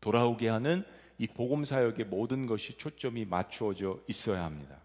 돌아오게 0.00 0.48
하는 0.48 0.84
이 1.18 1.26
복음 1.26 1.64
사역의 1.64 2.06
모든 2.06 2.46
것이 2.46 2.76
초점이 2.76 3.24
맞추어져 3.24 4.00
있어야 4.08 4.44
합니다. 4.44 4.76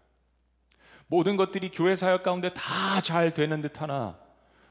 모든 1.06 1.36
것들이 1.36 1.70
교회 1.70 1.94
사역 1.94 2.22
가운데 2.22 2.52
다 2.54 3.00
잘 3.02 3.34
되는 3.34 3.60
듯 3.62 3.80
하나 3.80 4.18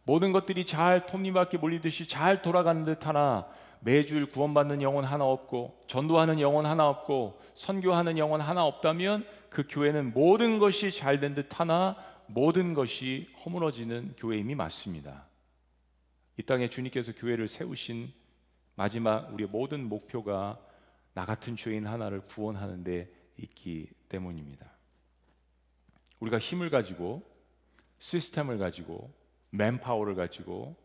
모든 0.03 0.31
것들이 0.31 0.65
잘 0.65 1.05
톱니바퀴 1.05 1.57
몰리듯이 1.57 2.07
잘 2.07 2.41
돌아가는 2.41 2.85
듯 2.85 3.05
하나 3.05 3.47
매주일 3.81 4.27
구원받는 4.27 4.81
영혼 4.81 5.03
하나 5.03 5.25
없고 5.25 5.81
전도하는 5.87 6.39
영혼 6.39 6.65
하나 6.65 6.87
없고 6.87 7.41
선교하는 7.55 8.17
영혼 8.17 8.39
하나 8.41 8.63
없다면 8.65 9.25
그 9.49 9.65
교회는 9.67 10.13
모든 10.13 10.59
것이 10.59 10.91
잘 10.91 11.19
된 11.19 11.35
듯 11.35 11.59
하나 11.59 11.97
모든 12.27 12.73
것이 12.73 13.29
허물어지는 13.43 14.15
교회임이 14.17 14.55
맞습니다. 14.55 15.25
이 16.37 16.43
땅에 16.43 16.69
주님께서 16.69 17.13
교회를 17.13 17.47
세우신 17.47 18.13
마지막 18.75 19.33
우리의 19.33 19.49
모든 19.49 19.89
목표가 19.89 20.59
나 21.13 21.25
같은 21.25 21.55
죄인 21.55 21.85
하나를 21.85 22.21
구원하는 22.21 22.83
데 22.83 23.11
있기 23.37 23.89
때문입니다. 24.07 24.71
우리가 26.19 26.37
힘을 26.37 26.69
가지고 26.69 27.23
시스템을 27.99 28.57
가지고 28.59 29.11
맨파워를 29.49 30.15
가지고 30.15 30.75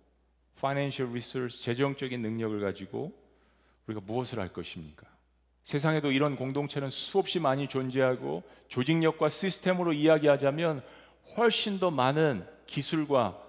financial 0.57 1.11
resource 1.11 1.62
재정적인 1.62 2.23
능력을 2.23 2.61
가지고 2.61 3.12
우리가 3.87 4.01
무엇을 4.05 4.38
할 4.38 4.53
것입니까? 4.53 5.07
세상에도 5.62 6.12
이런 6.12 6.37
공동체는 6.37 6.90
수없이 6.90 7.40
많이 7.40 7.69
존재하고 7.69 8.42
조직력과 8.69 9.29
시스템으로 9.29 9.92
이야기하자면 9.92 10.83
훨씬 11.37 11.81
더 11.81 11.90
많은 11.90 12.47
기술과 12.66 13.42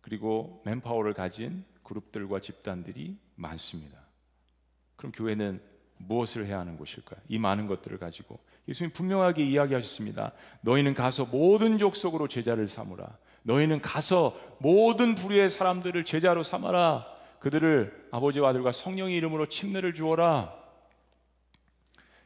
그리고 0.00 0.62
맨파워를 0.64 1.14
가진 1.14 1.64
그룹들과 1.82 2.40
집단들이 2.40 3.16
많습니다. 3.36 3.98
그럼 4.96 5.12
교회는 5.12 5.62
무엇을 6.06 6.46
해야 6.46 6.58
하는 6.60 6.76
곳일까요? 6.76 7.20
이 7.28 7.38
많은 7.38 7.66
것들을 7.66 7.98
가지고 7.98 8.38
예수님 8.68 8.92
분명하게 8.92 9.44
이야기하셨습니다. 9.44 10.32
너희는 10.62 10.94
가서 10.94 11.26
모든 11.26 11.78
족속으로 11.78 12.28
제자를 12.28 12.68
삼으라. 12.68 13.18
너희는 13.42 13.80
가서 13.80 14.38
모든 14.58 15.14
부류의 15.14 15.50
사람들을 15.50 16.04
제자로 16.04 16.42
삼아라. 16.42 17.06
그들을 17.38 18.08
아버지와 18.10 18.50
아들과 18.50 18.72
성령의 18.72 19.16
이름으로 19.16 19.46
침례를 19.46 19.94
주어라. 19.94 20.54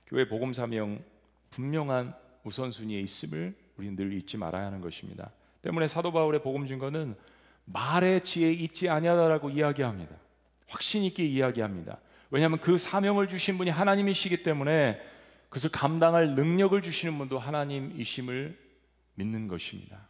교회 0.06 0.28
복음 0.28 0.52
사명 0.52 1.02
분명한 1.50 2.14
우선순위에 2.44 2.98
있음을 2.98 3.54
우리는 3.76 3.96
늘 3.96 4.12
잊지 4.12 4.36
말아야 4.36 4.66
하는 4.66 4.80
것입니다. 4.80 5.30
때문에 5.62 5.88
사도 5.88 6.12
바울의 6.12 6.42
복음 6.42 6.66
증거는 6.66 7.16
말의 7.64 8.22
지혜 8.22 8.52
있지 8.52 8.88
아니하다라고 8.88 9.50
이야기합니다. 9.50 10.14
확신 10.68 11.02
있게 11.04 11.24
이야기합니다. 11.24 11.98
왜냐하면 12.30 12.58
그 12.60 12.78
사명을 12.78 13.28
주신 13.28 13.58
분이 13.58 13.70
하나님이시기 13.70 14.42
때문에 14.42 15.00
그것을 15.48 15.70
감당할 15.70 16.34
능력을 16.34 16.80
주시는 16.82 17.16
분도 17.16 17.38
하나님이심을 17.38 18.58
믿는 19.14 19.48
것입니다. 19.48 20.08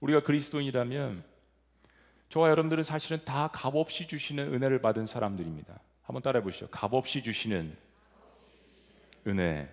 우리가 0.00 0.22
그리스도인이라면 0.22 1.24
저와 2.28 2.50
여러분들은 2.50 2.84
사실은 2.84 3.24
다 3.24 3.48
값없이 3.48 4.06
주시는 4.06 4.54
은혜를 4.54 4.80
받은 4.80 5.06
사람들입니다. 5.06 5.80
한번 6.02 6.22
따라해 6.22 6.42
보시죠. 6.42 6.68
값없이 6.68 7.22
주시는 7.22 7.76
은혜. 9.26 9.68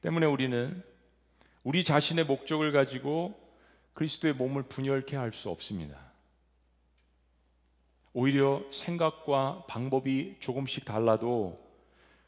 때문에 0.00 0.26
우리는 0.26 0.82
우리 1.64 1.84
자신의 1.84 2.24
목적을 2.24 2.72
가지고 2.72 3.38
그리스도의 3.94 4.34
몸을 4.34 4.64
분열케 4.64 5.16
할 5.16 5.32
수 5.32 5.50
없습니다. 5.50 6.07
오히려 8.18 8.64
생각과 8.72 9.62
방법이 9.68 10.38
조금씩 10.40 10.84
달라도 10.84 11.56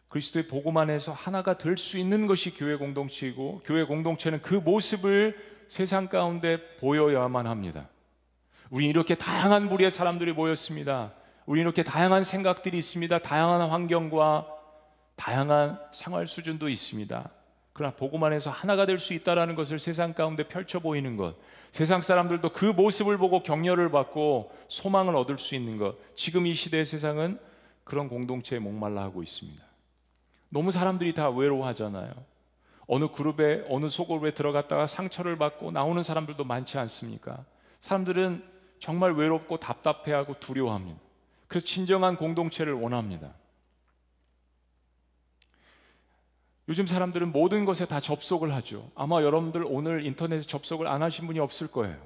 그리스도의 0.09 0.47
복음 0.47 0.77
안에서 0.77 1.13
하나가 1.13 1.59
될 1.59 1.77
수 1.77 1.99
있는 1.99 2.29
것이 2.29 2.55
교회 2.55 2.77
공동체이고 2.77 3.63
교회 3.65 3.83
공동체는 3.83 4.41
그 4.41 4.55
모습을 4.55 5.37
세상 5.67 6.07
가운데 6.07 6.77
보여야만 6.77 7.49
합니다. 7.49 7.89
우리 8.71 8.87
이렇게 8.87 9.17
다양한 9.17 9.69
부류의 9.69 9.91
사람들이 9.91 10.33
모였습니다. 10.33 11.13
우리 11.45 11.61
이렇게 11.61 11.83
다양한 11.83 12.23
생각들이 12.23 12.79
있습니다. 12.79 13.19
다양한 13.19 13.69
환경과 13.69 14.47
다양한 15.17 15.81
생활 15.93 16.29
수준도 16.29 16.69
있습니다. 16.69 17.29
그러나 17.81 17.97
복음 17.97 18.23
안에서 18.25 18.51
하나가 18.51 18.85
될 18.85 18.99
수 18.99 19.15
있다라는 19.15 19.55
것을 19.55 19.79
세상 19.79 20.13
가운데 20.13 20.43
펼쳐 20.43 20.81
보이는 20.81 21.17
것, 21.17 21.35
세상 21.71 22.03
사람들도 22.03 22.51
그 22.51 22.67
모습을 22.67 23.17
보고 23.17 23.43
격려를 23.43 23.91
받고 23.91 24.53
소망을 24.69 25.17
얻을 25.17 25.39
수 25.39 25.55
있는 25.55 25.79
것. 25.79 25.97
지금 26.15 26.47
이 26.47 26.53
시대의 26.53 26.85
세상은 26.85 27.39
그런 27.85 28.11
공동체에 28.11 28.59
목말라 28.59 29.01
하고 29.01 29.23
있습니다. 29.23 29.65
너무 30.51 30.71
사람들이 30.71 31.15
다 31.15 31.31
외로워하잖아요. 31.31 32.13
어느 32.87 33.09
그룹에 33.09 33.65
어느 33.71 33.89
소그룹에 33.89 34.35
들어갔다가 34.35 34.87
상처를 34.87 35.39
받고 35.39 35.71
나오는 35.71 36.03
사람들도 36.03 36.45
많지 36.45 36.77
않습니까? 36.77 37.47
사람들은 37.79 38.45
정말 38.79 39.13
외롭고 39.15 39.57
답답해하고 39.57 40.39
두려워합니다. 40.39 41.01
그래서 41.49 41.65
진정한 41.65 42.17
공동체를 42.19 42.75
원합니다. 42.75 43.33
요즘 46.71 46.87
사람들은 46.87 47.33
모든 47.33 47.65
것에 47.65 47.85
다 47.85 47.99
접속을 47.99 48.55
하죠. 48.55 48.89
아마 48.95 49.23
여러분들 49.23 49.65
오늘 49.67 50.07
인터넷에 50.07 50.47
접속을 50.47 50.87
안 50.87 51.03
하신 51.03 51.27
분이 51.27 51.41
없을 51.41 51.67
거예요. 51.67 51.97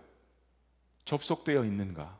접속되어 1.04 1.66
있는가? 1.66 2.16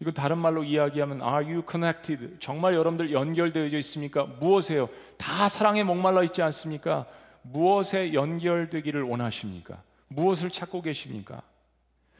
이건 0.00 0.14
다른 0.14 0.38
말로 0.38 0.64
이야기하면 0.64 1.20
Are 1.20 1.44
you 1.44 1.62
connected? 1.70 2.36
정말 2.40 2.72
여러분들 2.72 3.12
연결되어 3.12 3.66
있습니까? 3.66 4.24
무엇에요? 4.24 4.88
다 5.18 5.50
사랑에 5.50 5.84
목말라 5.84 6.22
있지 6.24 6.40
않습니까? 6.40 7.06
무엇에 7.42 8.14
연결되기를 8.14 9.02
원하십니까? 9.02 9.82
무엇을 10.08 10.48
찾고 10.48 10.80
계십니까? 10.80 11.42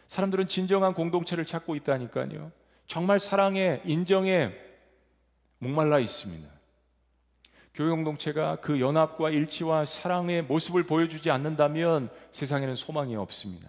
사람들은 0.08 0.46
진정한 0.46 0.92
공동체를 0.92 1.46
찾고 1.46 1.74
있다니까요. 1.76 2.52
정말 2.86 3.18
사랑에 3.18 3.80
인정에 3.86 4.52
목말라 5.56 6.00
있습니다. 6.00 6.51
교회 7.74 7.88
공동체가 7.88 8.56
그 8.56 8.80
연합과 8.80 9.30
일치와 9.30 9.84
사랑의 9.84 10.42
모습을 10.42 10.84
보여주지 10.84 11.30
않는다면 11.30 12.10
세상에는 12.30 12.74
소망이 12.74 13.16
없습니다. 13.16 13.68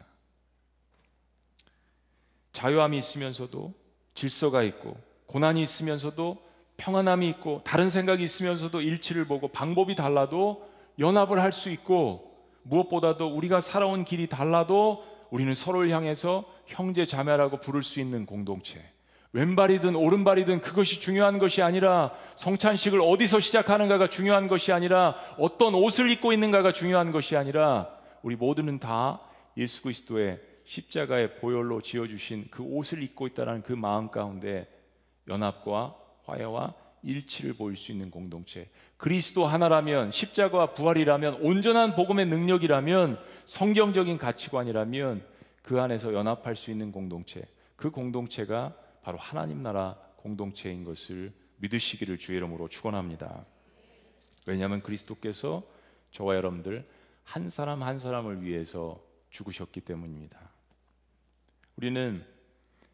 자유함이 2.51 2.97
있으면서도 2.97 3.73
질서가 4.13 4.63
있고 4.63 4.97
고난이 5.27 5.63
있으면서도 5.63 6.37
평안함이 6.77 7.29
있고 7.29 7.61
다른 7.63 7.89
생각이 7.89 8.23
있으면서도 8.23 8.81
일치를 8.81 9.25
보고 9.25 9.47
방법이 9.47 9.95
달라도 9.95 10.69
연합을 10.99 11.41
할 11.41 11.51
수 11.51 11.69
있고 11.69 12.33
무엇보다도 12.63 13.27
우리가 13.27 13.61
살아온 13.61 14.05
길이 14.05 14.27
달라도 14.27 15.03
우리는 15.31 15.53
서로를 15.55 15.89
향해서 15.89 16.45
형제 16.67 17.05
자매라고 17.05 17.59
부를 17.59 17.83
수 17.83 17.99
있는 17.99 18.25
공동체. 18.25 18.92
왼발이든 19.33 19.95
오른발이든 19.95 20.61
그것이 20.61 20.99
중요한 20.99 21.39
것이 21.39 21.63
아니라 21.63 22.13
성찬식을 22.35 23.01
어디서 23.01 23.39
시작하는가가 23.39 24.07
중요한 24.07 24.47
것이 24.47 24.71
아니라 24.71 25.15
어떤 25.39 25.73
옷을 25.73 26.09
입고 26.11 26.33
있는가가 26.33 26.71
중요한 26.71 27.11
것이 27.11 27.35
아니라 27.35 27.89
우리 28.21 28.35
모두는 28.35 28.79
다 28.79 29.21
예수 29.57 29.81
그리스도의 29.81 30.39
십자가의 30.65 31.37
보혈로 31.37 31.81
지어 31.81 32.07
주신 32.07 32.47
그 32.51 32.63
옷을 32.63 33.01
입고 33.01 33.25
있다는 33.27 33.63
그 33.63 33.73
마음 33.73 34.11
가운데 34.11 34.67
연합과 35.27 35.95
화해와 36.25 36.75
일치를 37.01 37.53
보일 37.55 37.75
수 37.75 37.91
있는 37.91 38.11
공동체. 38.11 38.69
그리스도 38.97 39.45
하나라면 39.45 40.11
십자가와 40.11 40.73
부활이라면 40.73 41.39
온전한 41.41 41.95
복음의 41.95 42.27
능력이라면 42.27 43.19
성경적인 43.45 44.17
가치관이라면 44.17 45.25
그 45.63 45.81
안에서 45.81 46.13
연합할 46.13 46.55
수 46.55 46.71
있는 46.71 46.91
공동체. 46.91 47.41
그 47.75 47.89
공동체가 47.89 48.73
바로 49.03 49.17
하나님 49.17 49.61
나라 49.61 49.95
공동체인 50.15 50.83
것을 50.83 51.33
믿으시기를 51.57 52.17
주의 52.17 52.37
이름으로 52.37 52.69
축원합니다. 52.69 53.45
왜냐하면 54.47 54.81
그리스도께서 54.81 55.63
저와 56.11 56.35
여러분들 56.35 56.87
한 57.23 57.49
사람 57.49 57.83
한 57.83 57.99
사람을 57.99 58.43
위해서 58.43 59.01
죽으셨기 59.29 59.81
때문입니다. 59.81 60.39
우리는 61.75 62.25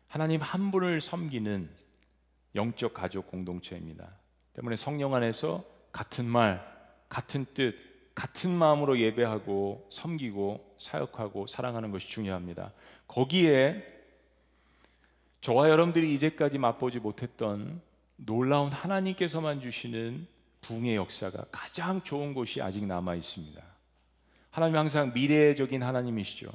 하나님 0.07 0.41
한 0.41 0.71
분을 0.71 0.99
섬기는 0.99 1.69
영적 2.55 2.93
가족 2.93 3.27
공동체입니다. 3.27 4.09
때문에 4.53 4.75
성령 4.75 5.13
안에서 5.13 5.63
같은 5.91 6.25
말, 6.25 6.65
같은 7.07 7.45
뜻, 7.53 7.75
같은 8.15 8.51
마음으로 8.51 8.99
예배하고 8.99 9.87
섬기고 9.91 10.75
사역하고 10.79 11.47
사랑하는 11.47 11.91
것이 11.91 12.09
중요합니다. 12.09 12.73
거기에 13.07 13.98
저와 15.41 15.69
여러분들이 15.69 16.13
이제까지 16.13 16.57
맛보지 16.57 16.99
못했던 16.99 17.81
놀라운 18.17 18.71
하나님께서만 18.71 19.61
주시는 19.61 20.27
부흥의 20.61 20.95
역사가 20.97 21.45
가장 21.51 22.01
좋은 22.03 22.33
곳이 22.33 22.61
아직 22.61 22.85
남아 22.85 23.15
있습니다. 23.15 23.61
하나님 24.51 24.75
항상 24.77 25.13
미래적인 25.13 25.81
하나님이시죠. 25.81 26.51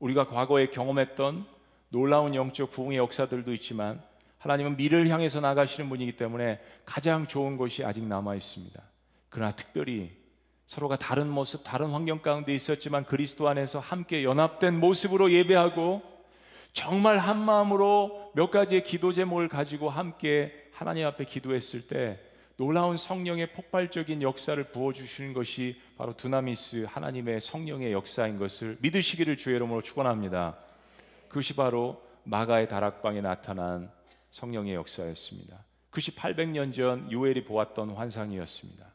우리가 0.00 0.26
과거에 0.26 0.66
경험했던 0.66 1.46
놀라운 1.90 2.34
영적 2.34 2.70
부흥의 2.70 2.98
역사들도 2.98 3.52
있지만 3.54 4.02
하나님은 4.38 4.76
미래를 4.76 5.08
향해서 5.08 5.40
나가시는 5.40 5.88
분이기 5.88 6.16
때문에 6.16 6.60
가장 6.84 7.26
좋은 7.28 7.56
것이 7.56 7.84
아직 7.84 8.04
남아 8.04 8.34
있습니다. 8.34 8.82
그러나 9.30 9.52
특별히 9.52 10.10
서로가 10.66 10.96
다른 10.96 11.28
모습, 11.28 11.62
다른 11.62 11.90
환경 11.90 12.20
가운데 12.20 12.54
있었지만 12.54 13.04
그리스도 13.04 13.48
안에서 13.48 13.78
함께 13.78 14.24
연합된 14.24 14.80
모습으로 14.80 15.30
예배하고 15.30 16.02
정말 16.74 17.18
한 17.18 17.38
마음으로 17.38 18.32
몇 18.34 18.50
가지의 18.50 18.82
기도 18.82 19.12
제목을 19.12 19.48
가지고 19.48 19.88
함께 19.88 20.52
하나님 20.72 21.06
앞에 21.06 21.24
기도했을 21.24 21.86
때 21.86 22.20
놀라운 22.56 22.96
성령의 22.96 23.52
폭발적인 23.52 24.22
역사를 24.22 24.62
부어 24.64 24.92
주시는 24.92 25.32
것이 25.34 25.80
바로 25.96 26.16
두나미스 26.16 26.86
하나님의 26.88 27.40
성령의 27.40 27.92
역사인 27.92 28.38
것을 28.38 28.76
믿으시기를 28.80 29.38
주의 29.38 29.56
이름으로 29.56 29.82
축원합니다. 29.82 30.56
그것이 31.28 31.54
바로 31.54 32.02
마가의 32.24 32.68
다락방에 32.68 33.20
나타난 33.20 33.90
성령의 34.30 34.74
역사였습니다. 34.74 35.64
그것이 35.90 36.14
800년 36.16 36.74
전 36.74 37.10
유엘이 37.10 37.44
보았던 37.44 37.90
환상이었습니다. 37.90 38.93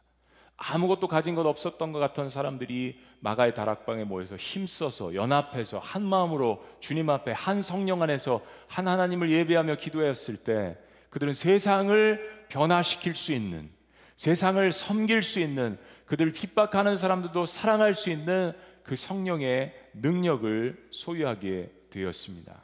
아무것도 0.62 1.08
가진 1.08 1.36
것 1.36 1.46
없었던 1.46 1.94
것 1.94 2.00
같은 2.00 2.30
사람들이 2.30 3.00
마가의 3.22 3.56
다락방에 3.56 4.04
모여서 4.04 4.36
힘써서 4.36 5.16
연합해서 5.16 5.80
한 5.80 6.04
마음으로 6.04 6.66
주님 6.82 7.10
앞에 7.10 7.32
한 7.32 7.62
성령 7.62 8.02
안에서 8.02 8.42
한 8.68 8.88
하나님을 8.88 9.32
예배하며 9.32 9.76
기도했을 9.76 10.36
때 10.36 10.78
그들은 11.10 11.34
세상을 11.34 12.48
변화시킬 12.50 13.16
수 13.16 13.32
있는 13.32 13.70
세상을 14.18 14.72
섬길 14.74 15.24
수 15.24 15.40
있는 15.40 15.80
그들을 16.06 16.34
핍박하는 16.34 16.98
사람들도 16.98 17.46
사랑할 17.46 17.96
수 17.96 18.10
있는 18.10 18.52
그 18.84 18.98
성령의 18.98 19.74
능력을 19.94 20.90
소유하게 20.92 21.72
되었습니다. 21.90 22.62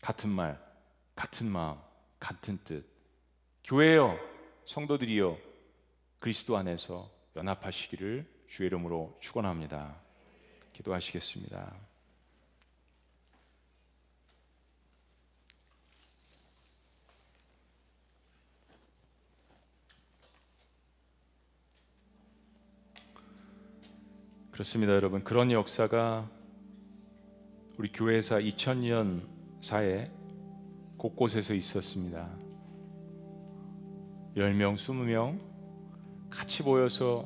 같은 0.00 0.30
말, 0.30 0.58
같은 1.14 1.48
마음, 1.48 1.76
같은 2.18 2.58
뜻. 2.64 2.84
교회여, 3.62 4.18
성도들이여, 4.64 5.51
그리스도 6.22 6.56
안에서 6.56 7.10
연합하시기를 7.34 8.24
주의 8.46 8.68
이름으로 8.68 9.18
축원합니다. 9.20 9.96
기도하시겠습니다. 10.72 11.74
그렇습니다, 24.52 24.92
여러분. 24.92 25.24
그런 25.24 25.50
역사가 25.50 26.30
우리 27.78 27.90
교회사 27.90 28.38
2000년 28.38 29.28
사에 29.60 30.08
곳곳에서 30.98 31.52
있었습니다. 31.54 32.30
10명, 34.36 34.76
20명 34.76 35.51
같이 36.42 36.64
모여서 36.64 37.24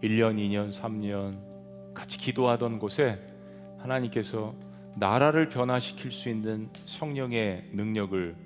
1년, 0.00 0.36
2년, 0.36 0.70
3년 0.70 1.92
같이 1.92 2.18
기도하던 2.18 2.78
곳에 2.78 3.18
하나님께서 3.80 4.54
나라를 4.96 5.48
변화시킬 5.48 6.12
수 6.12 6.28
있는 6.28 6.70
성령의 6.84 7.70
능력을 7.72 8.36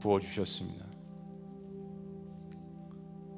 부어 0.00 0.18
주셨습니다. 0.18 0.84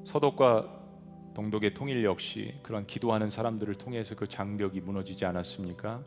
서독과 0.06 1.34
동독의 1.34 1.74
통일 1.74 2.02
역시 2.02 2.54
그런 2.62 2.86
기도하는 2.86 3.28
사람들을 3.28 3.74
통해서 3.74 4.14
그 4.14 4.26
장벽이 4.26 4.80
무너지지 4.80 5.26
않았습니까? 5.26 6.02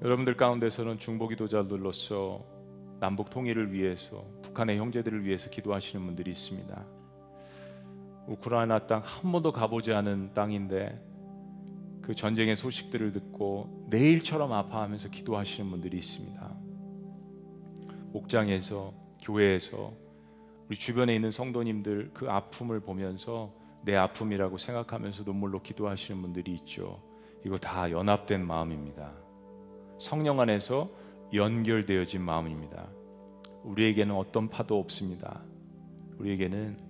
여러분들 0.00 0.38
가운데서는 0.38 0.98
중보기도자들로서 0.98 2.46
남북 2.98 3.28
통일을 3.28 3.74
위해서 3.74 4.24
북한의 4.40 4.78
형제들을 4.78 5.22
위해서 5.26 5.50
기도하시는 5.50 6.06
분들이 6.06 6.30
있습니다. 6.30 6.99
우크라이나 8.30 8.86
땅 8.86 9.02
한 9.04 9.32
번도 9.32 9.50
가보지 9.50 9.92
않은 9.92 10.34
땅인데 10.34 11.06
그 12.00 12.14
전쟁의 12.14 12.54
소식들을 12.54 13.12
듣고 13.12 13.86
내일처럼 13.90 14.52
아파하면서 14.52 15.10
기도하시는 15.10 15.70
분들이 15.70 15.98
있습니다. 15.98 16.56
목장에서 18.12 18.94
교회에서 19.22 19.92
우리 20.68 20.76
주변에 20.76 21.14
있는 21.14 21.30
성도님들 21.30 22.12
그 22.14 22.30
아픔을 22.30 22.80
보면서 22.80 23.52
내 23.82 23.96
아픔이라고 23.96 24.58
생각하면서 24.58 25.24
눈물로 25.24 25.62
기도하시는 25.62 26.22
분들이 26.22 26.54
있죠. 26.54 27.02
이거 27.44 27.56
다 27.56 27.90
연합된 27.90 28.46
마음입니다. 28.46 29.12
성령 29.98 30.40
안에서 30.40 30.88
연결되어진 31.32 32.22
마음입니다. 32.22 32.88
우리에게는 33.64 34.14
어떤 34.14 34.48
파도 34.48 34.78
없습니다. 34.78 35.42
우리에게는 36.18 36.89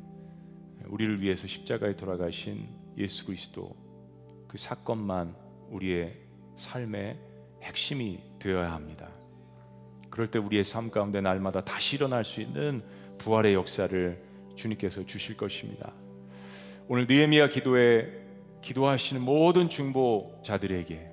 우리를 0.91 1.23
위해서 1.23 1.47
십자가에 1.47 1.95
돌아가신 1.95 2.69
예수 2.99 3.25
그리스도 3.25 3.77
그 4.49 4.59
사건만 4.59 5.37
우리의 5.71 6.17
삶의 6.57 7.17
핵심이 7.63 8.21
되어야 8.41 8.73
합니다. 8.73 9.09
그럴 10.11 10.27
때 10.27 10.41
우리의 10.41 10.65
삶 10.65 10.91
가운데 10.91 11.21
날마다 11.21 11.61
다시 11.61 11.95
일어날 11.95 12.25
수 12.25 12.41
있는 12.41 12.83
부활의 13.19 13.55
역사를 13.55 14.21
주님께서 14.57 15.07
주실 15.07 15.37
것입니다. 15.37 15.93
오늘 16.89 17.07
느헤미야 17.09 17.51
기도에 17.51 18.13
기도하시는 18.61 19.23
모든 19.23 19.69
중보자들에게 19.69 21.09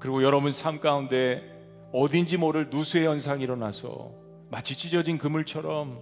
그리고 0.00 0.24
여러분 0.24 0.50
삶 0.50 0.80
가운데 0.80 1.42
어딘지 1.92 2.36
모를 2.36 2.68
누수의 2.70 3.06
현상이 3.06 3.44
일어나서 3.44 4.10
마치 4.50 4.76
찢어진 4.76 5.16
그물처럼 5.16 6.00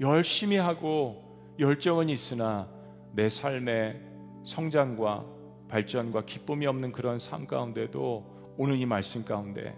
열심히 0.00 0.56
하고 0.56 1.21
열정은 1.58 2.08
있으나 2.08 2.68
내 3.12 3.28
삶의 3.28 4.00
성장과 4.44 5.24
발전과 5.68 6.24
기쁨이 6.24 6.66
없는 6.66 6.92
그런 6.92 7.18
삶 7.18 7.46
가운데도 7.46 8.54
오늘 8.56 8.76
이 8.76 8.86
말씀 8.86 9.24
가운데 9.24 9.76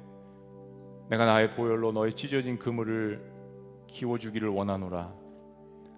내가 1.08 1.26
나의 1.26 1.52
보혈로 1.52 1.92
너의 1.92 2.14
찢어진 2.14 2.58
그물을 2.58 3.32
키워주기를 3.86 4.48
원하노라 4.48 5.12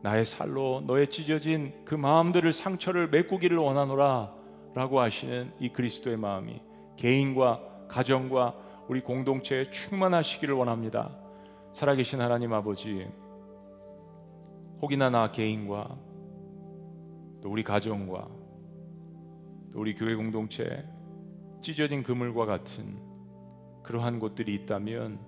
나의 0.03 0.25
살로 0.25 0.83
너의 0.87 1.09
찢어진 1.09 1.73
그 1.85 1.95
마음들을 1.95 2.53
상처를 2.53 3.09
메꾸기를 3.09 3.57
원하노라 3.57 4.35
라고 4.75 5.01
하시는 5.01 5.53
이 5.59 5.71
그리스도의 5.71 6.17
마음이 6.17 6.61
개인과 6.97 7.87
가정과 7.89 8.55
우리 8.89 9.01
공동체에 9.01 9.71
충만하시기를 9.71 10.55
원합니다. 10.55 11.17
살아계신 11.73 12.21
하나님 12.21 12.53
아버지, 12.53 13.07
혹이나 14.83 15.11
나 15.11 15.31
개인과 15.31 15.99
또 17.43 17.51
우리 17.51 17.63
가정과 17.63 18.29
또 19.73 19.81
우리 19.81 19.95
교회 19.95 20.15
공동체 20.15 20.85
찢어진 21.63 22.03
그물과 22.03 22.47
같은 22.47 22.99
그러한 23.83 24.19
곳들이 24.19 24.55
있다면 24.55 25.19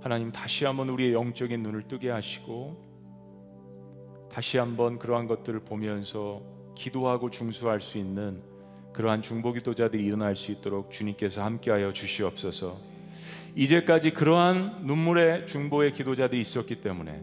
하나님 0.00 0.30
다시 0.30 0.64
한번 0.64 0.88
우리의 0.90 1.14
영적인 1.14 1.62
눈을 1.62 1.88
뜨게 1.88 2.10
하시고 2.10 2.84
다시 4.30 4.58
한번 4.58 4.98
그러한 4.98 5.26
것들을 5.26 5.60
보면서 5.60 6.42
기도하고 6.74 7.30
중수할 7.30 7.80
수 7.80 7.98
있는 7.98 8.42
그러한 8.92 9.22
중보기도자들이 9.22 10.04
일어날 10.04 10.36
수 10.36 10.52
있도록 10.52 10.90
주님께서 10.90 11.42
함께하여 11.42 11.92
주시옵소서. 11.92 12.78
이제까지 13.54 14.12
그러한 14.12 14.86
눈물의 14.86 15.46
중보의 15.46 15.92
기도자들이 15.92 16.40
있었기 16.40 16.80
때문에 16.80 17.22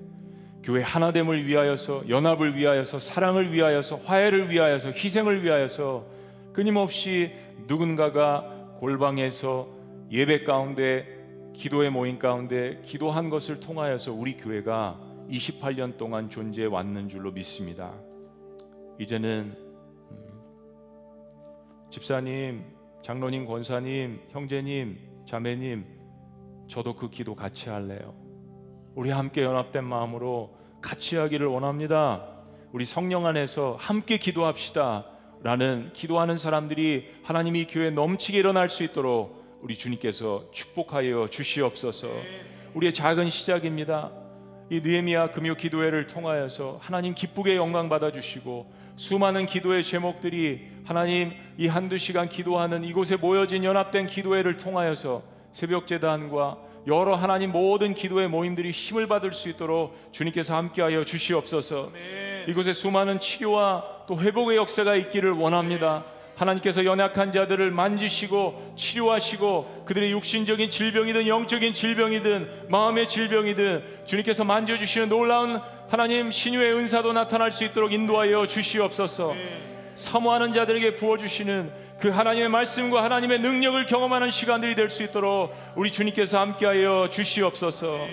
교회 0.63 0.81
하나됨을 0.81 1.45
위하여서 1.45 2.07
연합을 2.07 2.55
위하여서 2.55 2.99
사랑을 2.99 3.51
위하여서 3.51 3.97
화해를 3.97 4.49
위하여서 4.49 4.91
희생을 4.91 5.43
위하여서 5.43 6.05
끊임없이 6.53 7.33
누군가가 7.67 8.77
골방에서 8.79 9.67
예배 10.09 10.45
가운데 10.45 11.51
기도의 11.53 11.89
모임 11.89 12.17
가운데 12.17 12.81
기도한 12.85 13.29
것을 13.29 13.59
통하여서 13.59 14.13
우리 14.13 14.37
교회가 14.37 14.99
28년 15.29 15.97
동안 15.97 16.29
존재해 16.29 16.67
왔는 16.67 17.09
줄로 17.09 17.31
믿습니다. 17.31 17.93
이제는 18.99 19.55
집사님, 21.89 22.63
장로님, 23.01 23.45
권사님, 23.45 24.21
형제님 24.29 24.97
자매님 25.25 25.85
저도 26.67 26.95
그 26.95 27.09
기도 27.09 27.35
같이 27.35 27.69
할래요. 27.69 28.22
우리 28.95 29.09
함께 29.09 29.41
연합된 29.41 29.83
마음으로 29.83 30.51
같이 30.81 31.15
하기를 31.15 31.47
원합니다. 31.47 32.27
우리 32.71 32.85
성령 32.85 33.25
안에서 33.25 33.75
함께 33.79 34.17
기도합시다. 34.17 35.05
라는 35.41 35.89
기도하는 35.93 36.37
사람들이 36.37 37.09
하나님이 37.23 37.65
교회 37.67 37.89
넘치게 37.89 38.37
일어날 38.37 38.69
수 38.69 38.83
있도록 38.83 39.59
우리 39.61 39.77
주님께서 39.77 40.45
축복하여 40.51 41.27
주시옵소서. 41.29 42.07
우리의 42.75 42.93
작은 42.93 43.29
시작입니다. 43.29 44.11
이 44.69 44.79
느헤미야 44.79 45.31
금요 45.31 45.55
기도회를 45.55 46.07
통하여서 46.07 46.79
하나님 46.81 47.13
기쁘게 47.13 47.55
영광 47.55 47.89
받아 47.89 48.11
주시고 48.11 48.71
수많은 48.95 49.47
기도의 49.47 49.83
제목들이 49.83 50.67
하나님 50.85 51.33
이 51.57 51.67
한두 51.67 51.97
시간 51.97 52.29
기도하는 52.29 52.83
이곳에 52.83 53.17
모여진 53.17 53.63
연합된 53.63 54.07
기도회를 54.07 54.57
통하여서 54.57 55.23
새벽 55.51 55.87
재단과 55.87 56.57
여러 56.87 57.15
하나님 57.15 57.51
모든 57.51 57.93
기도의 57.93 58.27
모임들이 58.27 58.71
힘을 58.71 59.07
받을 59.07 59.31
수 59.31 59.49
있도록 59.49 59.95
주님께서 60.11 60.55
함께하여 60.55 61.05
주시옵소서. 61.05 61.91
이곳에 62.47 62.73
수많은 62.73 63.19
치료와 63.19 64.05
또 64.07 64.19
회복의 64.19 64.57
역사가 64.57 64.95
있기를 64.95 65.31
원합니다. 65.31 66.05
하나님께서 66.35 66.83
연약한 66.83 67.31
자들을 67.31 67.71
만지시고 67.71 68.73
치료하시고 68.75 69.83
그들의 69.85 70.11
육신적인 70.11 70.71
질병이든 70.71 71.27
영적인 71.27 71.73
질병이든 71.73 72.65
마음의 72.69 73.07
질병이든 73.07 74.05
주님께서 74.05 74.43
만져주시는 74.43 75.09
놀라운 75.09 75.61
하나님 75.89 76.31
신유의 76.31 76.73
은사도 76.75 77.13
나타날 77.13 77.51
수 77.51 77.63
있도록 77.63 77.93
인도하여 77.93 78.47
주시옵소서. 78.47 79.35
사모하는 79.95 80.53
자들에게 80.53 80.95
부어주시는 80.95 81.71
그 81.99 82.09
하나님의 82.09 82.49
말씀과 82.49 83.03
하나님의 83.03 83.39
능력을 83.39 83.85
경험하는 83.85 84.31
시간들이 84.31 84.75
될 84.75 84.89
수 84.89 85.03
있도록 85.03 85.55
우리 85.75 85.91
주님께서 85.91 86.39
함께하여 86.39 87.09
주시옵소서. 87.09 88.07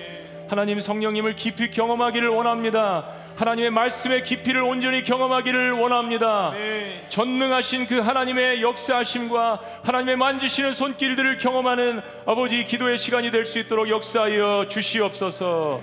하나님 0.48 0.80
성령님을 0.80 1.36
깊이 1.36 1.70
경험하기를 1.70 2.28
원합니다. 2.28 3.06
하나님의 3.36 3.70
말씀의 3.70 4.24
깊이를 4.24 4.62
온전히 4.62 5.04
경험하기를 5.04 5.72
원합니다. 5.72 6.52
전능하신 7.08 7.86
그 7.86 8.00
하나님의 8.00 8.60
역사하심과 8.60 9.60
하나님의 9.84 10.16
만지시는 10.16 10.72
손길들을 10.72 11.36
경험하는 11.38 12.00
아버지 12.26 12.64
기도의 12.64 12.98
시간이 12.98 13.30
될 13.30 13.46
수 13.46 13.60
있도록 13.60 13.88
역사하여 13.88 14.66
주시옵소서. 14.68 15.80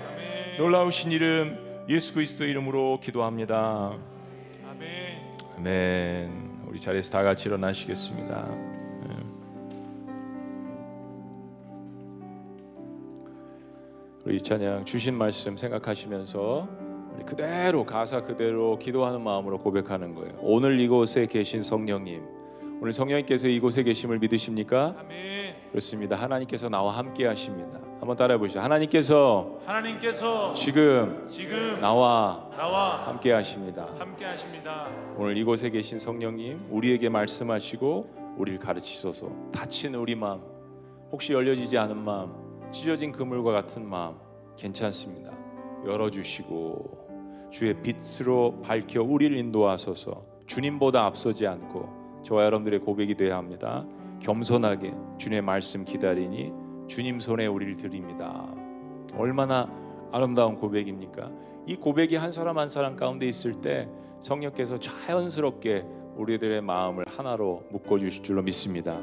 놀라우신 0.58 1.12
이름 1.12 1.84
예수 1.88 2.12
그리스도 2.12 2.44
이름으로 2.44 3.00
기도합니다. 3.02 3.94
아멘. 4.70 5.07
우리 6.66 6.80
자리에서 6.80 7.10
다 7.10 7.22
같이 7.22 7.48
일어나시겠습니다. 7.48 8.44
네. 8.44 9.16
우리 14.24 14.40
찬양 14.40 14.84
주신 14.84 15.14
말씀 15.14 15.56
생각하시면서 15.56 16.68
그대로 17.26 17.84
가사 17.84 18.22
그대로 18.22 18.78
기도하는 18.78 19.20
마음으로 19.22 19.58
고백하는 19.58 20.14
거예요. 20.14 20.34
오늘 20.40 20.78
이곳에 20.80 21.26
계신 21.26 21.62
성령님, 21.62 22.22
오늘 22.80 22.92
성령님께서 22.92 23.48
이곳에 23.48 23.82
계심을 23.82 24.20
믿으십니까? 24.20 24.94
아멘. 25.00 25.54
그렇습니다. 25.70 26.14
하나님께서 26.14 26.68
나와 26.68 26.96
함께 26.96 27.26
하십니다. 27.26 27.80
한번 27.98 28.16
따라해 28.16 28.38
보시죠. 28.38 28.60
하나님께서 28.60 29.58
하나님께서 29.66 30.54
지금 30.54 31.26
지금 31.28 31.80
나와 31.80 32.48
나와 32.56 33.08
함께 33.08 33.32
하십니다. 33.32 33.88
함께 33.98 34.24
하십니다. 34.24 34.88
오늘 35.16 35.36
이곳에 35.36 35.70
계신 35.70 35.98
성령님 35.98 36.68
우리에게 36.70 37.08
말씀하시고 37.08 38.36
우리를 38.38 38.60
가르치소서 38.60 39.28
다친 39.52 39.96
우리 39.96 40.14
마음 40.14 40.40
혹시 41.10 41.32
열려지지 41.32 41.76
않은 41.76 41.96
마음 41.96 42.32
찢어진 42.70 43.10
그물과 43.10 43.50
같은 43.50 43.84
마음 43.88 44.14
괜찮습니다 44.56 45.32
열어 45.84 46.10
주시고 46.10 47.48
주의 47.50 47.74
빛으로 47.82 48.60
밝혀 48.62 49.02
우리를 49.02 49.36
인도하소서 49.36 50.22
주님보다 50.46 51.04
앞서지 51.04 51.46
않고 51.48 51.97
저와 52.22 52.44
여러분들의 52.44 52.80
고백이 52.80 53.14
되어야 53.14 53.36
합니다. 53.36 53.86
겸손하게 54.20 54.94
주님의 55.18 55.42
말씀 55.42 55.84
기다리니 55.84 56.52
주님 56.88 57.20
손에 57.20 57.46
우리를 57.46 57.76
드립니다. 57.76 58.46
얼마나 59.14 59.68
아름다운 60.10 60.56
고백입니까? 60.56 61.30
이 61.66 61.76
고백이 61.76 62.16
한 62.16 62.32
사람 62.32 62.58
한 62.58 62.68
사람 62.68 62.96
가운데 62.96 63.26
있을 63.26 63.52
때 63.52 63.88
성령께서 64.20 64.78
자연스럽게 64.78 65.84
우리들의 66.16 66.62
마음을 66.62 67.04
하나로 67.06 67.64
묶어 67.70 67.98
주실 67.98 68.22
줄로 68.22 68.42
믿습니다. 68.42 68.98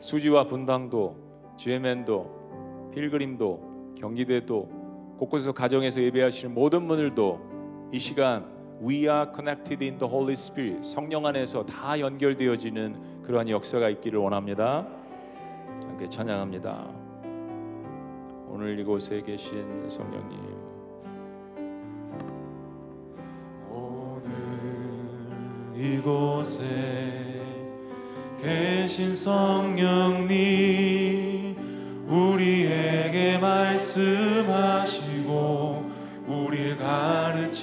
수지와 0.00 0.44
분당도 0.46 1.16
GMN도 1.56 2.90
필그림도 2.94 3.94
경기대도 3.98 5.16
곳곳에서 5.18 5.52
가정에서 5.52 6.02
예배하시는 6.02 6.54
모든 6.54 6.86
분들도 6.86 7.88
이 7.92 7.98
시간 7.98 8.53
We 8.80 9.08
are 9.08 9.30
connected 9.32 9.82
in 9.84 9.98
the 9.98 10.10
Holy 10.10 10.32
Spirit 10.34 10.82
성령 10.82 11.26
안에서 11.26 11.64
다 11.64 11.98
연결되어지는 11.98 13.22
그러한 13.22 13.48
역사가 13.48 13.88
있기를 13.88 14.18
원합니다. 14.18 14.86
함께 15.86 16.08
찬양합니다. 16.08 16.86
오늘 18.48 18.78
이곳에 18.78 19.22
계신 19.22 19.88
성령님 19.88 20.54
이곳에 25.76 26.62
계신 28.40 29.14
성령님 29.14 30.36
우리에게 32.08 33.38
말씀하시고 33.38 34.14
우리 36.26 36.74
가르치소서 36.76 37.60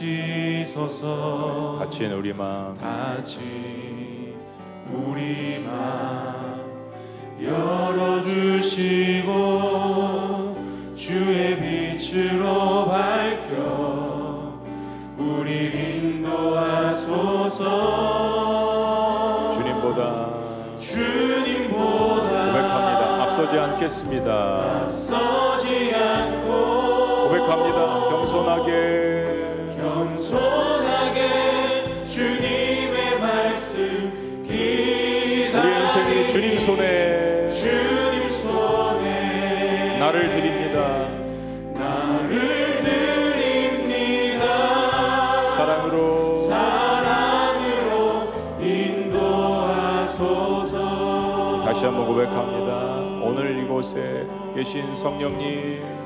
갇힌 1.80 2.12
우리 2.12 2.32
마음 2.32 2.76
닫힌 2.76 4.36
우리 4.94 5.58
마음 5.66 6.92
열어주시고 7.42 9.32
주의 10.96 11.60
빛으로 11.60 12.86
밝혀 12.86 14.62
우리 15.18 15.72
인도하소서 16.22 17.10
주님보다 19.54 20.34
주님보다 20.78 22.30
고백합니다. 22.30 23.24
앞서지 23.24 23.58
않겠습니다. 23.58 24.84
않 24.84 25.41
고 27.52 27.58
고백합니다. 27.58 28.10
겸손하게 28.10 29.26
겸손하게 29.78 31.20
주님의 32.06 33.20
말씀 33.20 34.44
기다리니 34.48 35.54
우리 35.54 35.82
인생이 35.82 36.30
주님 36.30 36.60
손에 36.60 37.50
주님 37.50 38.32
손에 38.32 39.98
나를 40.00 40.32
드립니다. 40.32 41.10
나를 41.74 42.80
드립니다 42.80 44.46
사랑으로 45.50 46.38
사랑으로 46.38 48.32
인도하소서 48.62 50.22
다시 51.66 51.84
한번 51.84 52.08
고백합니다. 52.08 53.26
오늘 53.26 53.62
이곳에 53.62 54.26
계신 54.56 54.96
성령님 54.96 56.01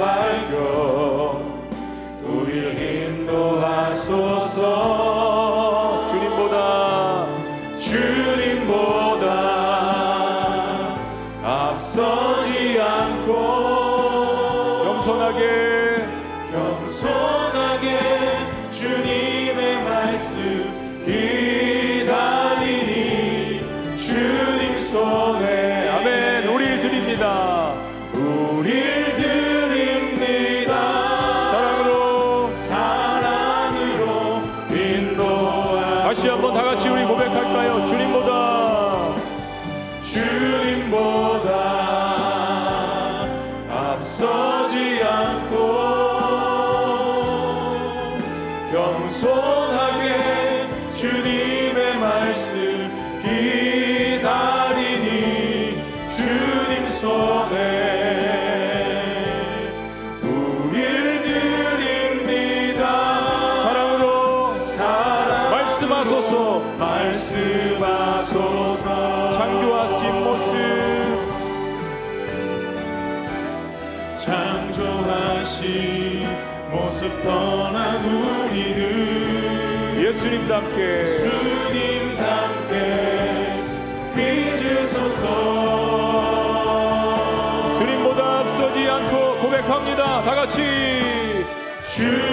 예수님답게. 80.51 81.05
주님답게 81.05 82.73
빚으소서. 84.15 85.23
주님보다 87.75 88.39
앞서지 88.39 88.89
않고 88.89 89.37
고백합니다. 89.37 90.23
다 90.23 90.35
같이. 90.35 91.45
주 91.83 92.30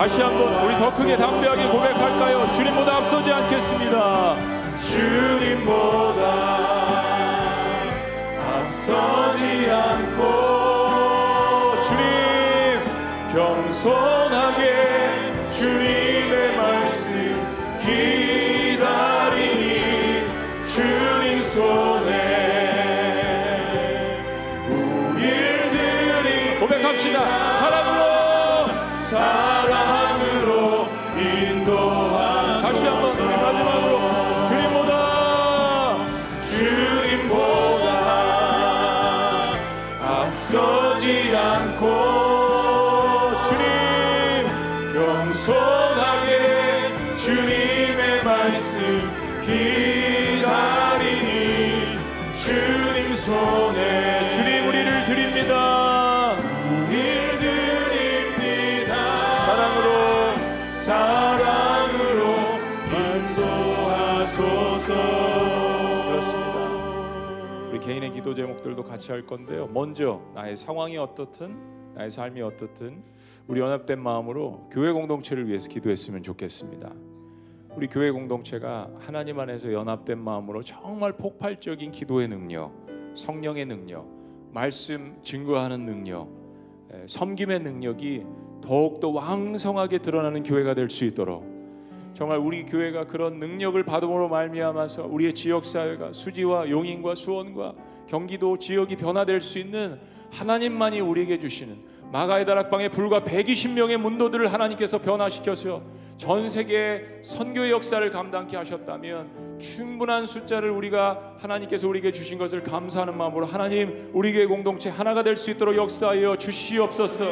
다시 0.00 0.18
한번 0.22 0.64
우리 0.64 0.74
더 0.78 0.90
크게 0.90 1.14
담대하게 1.14 1.68
고백할까요? 1.68 2.50
주님보다 2.54 2.96
앞서지 2.96 3.30
않겠습니다. 3.30 4.34
주님보다 4.80 6.24
앞서 8.64 9.29
기도 68.30 68.34
제목들도 68.34 68.84
같이 68.84 69.10
할 69.10 69.26
건데요. 69.26 69.66
먼저 69.72 70.20
나의 70.34 70.56
상황이 70.56 70.96
어떻든 70.96 71.56
나의 71.94 72.10
삶이 72.10 72.40
어떻든 72.42 73.02
우리 73.48 73.60
연합된 73.60 73.98
마음으로 73.98 74.68
교회 74.70 74.92
공동체를 74.92 75.48
위해서 75.48 75.68
기도했으면 75.68 76.22
좋겠습니다. 76.22 76.92
우리 77.74 77.88
교회 77.88 78.10
공동체가 78.10 78.88
하나님 78.98 79.40
안에서 79.40 79.72
연합된 79.72 80.18
마음으로 80.18 80.62
정말 80.62 81.12
폭발적인 81.12 81.90
기도의 81.90 82.28
능력, 82.28 82.72
성령의 83.14 83.66
능력, 83.66 84.06
말씀 84.52 85.18
증거하는 85.24 85.84
능력, 85.84 86.28
에, 86.92 87.06
섬김의 87.06 87.60
능력이 87.60 88.24
더욱더 88.62 89.08
왕성하게 89.08 89.98
드러나는 89.98 90.42
교회가 90.42 90.74
될 90.74 90.88
수 90.88 91.04
있도록 91.04 91.44
정말 92.14 92.38
우리 92.38 92.64
교회가 92.64 93.06
그런 93.06 93.40
능력을 93.40 93.82
받음으로 93.82 94.28
말미암아서 94.28 95.06
우리의 95.06 95.34
지역 95.34 95.64
사회가 95.64 96.12
수지와 96.12 96.68
용인과 96.68 97.14
수원과 97.14 97.89
경기도 98.10 98.58
지역이 98.58 98.96
변화될 98.96 99.40
수 99.40 99.60
있는 99.60 100.00
하나님만이 100.32 101.00
우리에게 101.00 101.38
주시는 101.38 101.78
마가의 102.10 102.44
다락방에 102.44 102.88
불과 102.88 103.20
120명의 103.20 103.96
문도들을 103.98 104.52
하나님께서 104.52 104.98
변화시켜서 104.98 105.80
전 106.18 106.48
세계 106.48 107.20
선교의 107.22 107.70
역사를 107.70 108.10
감당케 108.10 108.56
하셨다면 108.56 109.58
충분한 109.60 110.26
숫자를 110.26 110.70
우리가 110.70 111.36
하나님께서 111.38 111.86
우리에게 111.86 112.10
주신 112.10 112.36
것을 112.36 112.64
감사하는 112.64 113.16
마음으로 113.16 113.46
하나님 113.46 114.10
우리 114.12 114.32
교회 114.32 114.44
공동체 114.44 114.90
하나가 114.90 115.22
될 115.22 115.36
수 115.36 115.52
있도록 115.52 115.76
역사하여 115.76 116.36
주시옵소서. 116.36 117.26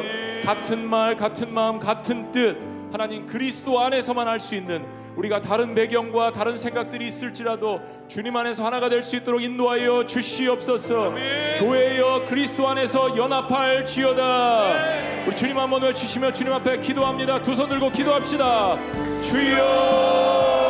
같은 0.45 0.89
말 0.89 1.17
같은 1.17 1.53
마음 1.53 1.77
같은 1.79 2.31
뜻 2.31 2.57
하나님 2.91 3.25
그리스도 3.25 3.79
안에서만 3.81 4.27
할 4.29 4.39
수 4.39 4.55
있는 4.55 4.83
우리가 5.19 5.41
다른 5.41 5.75
배경과 5.75 6.31
다른 6.31 6.57
생각들이 6.57 7.05
있을지라도 7.07 7.81
주님 8.07 8.37
안에서 8.37 8.65
하나가 8.65 8.87
될 8.89 9.03
수 9.03 9.17
있도록 9.17 9.41
인도하여 9.41 10.05
주시옵소서. 10.05 11.13
교회여 11.59 12.25
그리스도 12.29 12.67
안에서 12.69 13.17
연합할 13.17 13.85
지어다. 13.85 14.75
우리 15.27 15.35
주님 15.35 15.57
한번 15.57 15.81
외치시며 15.83 16.31
주님 16.31 16.53
앞에 16.53 16.79
기도합니다. 16.79 17.41
두 17.41 17.53
손 17.53 17.67
들고 17.69 17.91
기도합시다. 17.91 18.77
주여. 19.21 20.69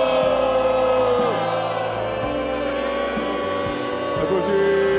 아버지 4.17 4.98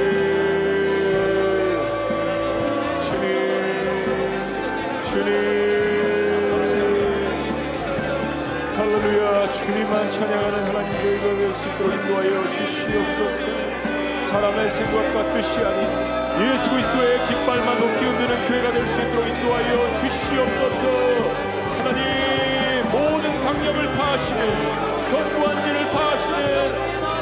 찬양하는 10.11 10.65
하나님 10.67 10.93
저희가 11.01 11.25
될 11.39 11.55
수 11.55 11.69
있도록 11.69 11.93
인도하여 11.95 12.51
주시옵소서. 12.51 13.47
사람의 14.31 14.71
생각과 14.71 15.35
뜻이 15.35 15.59
아닌 15.61 15.87
예수 16.43 16.71
그리스도의 16.71 17.27
깃발만 17.27 17.79
높이 17.79 18.05
흔드는 18.05 18.47
교회가 18.47 18.73
될 18.73 18.87
수 18.89 19.01
있도록 19.03 19.27
인도하여 19.29 19.95
주시옵소서. 19.97 20.83
하나님 21.79 22.03
모든 22.91 23.41
강력을 23.41 23.97
파하시는 23.97 24.41
견고한지를 25.11 25.91
파하시는 25.91 26.35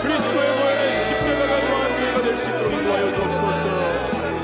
그리스도의 0.02 0.48
모양의 0.58 0.92
십자가가 0.92 1.58
임한 1.58 1.96
교회가 1.98 2.22
될 2.22 2.36
수 2.38 2.48
있도록 2.48 2.72
인도하여 2.72 3.14
주옵소서. 3.14 3.68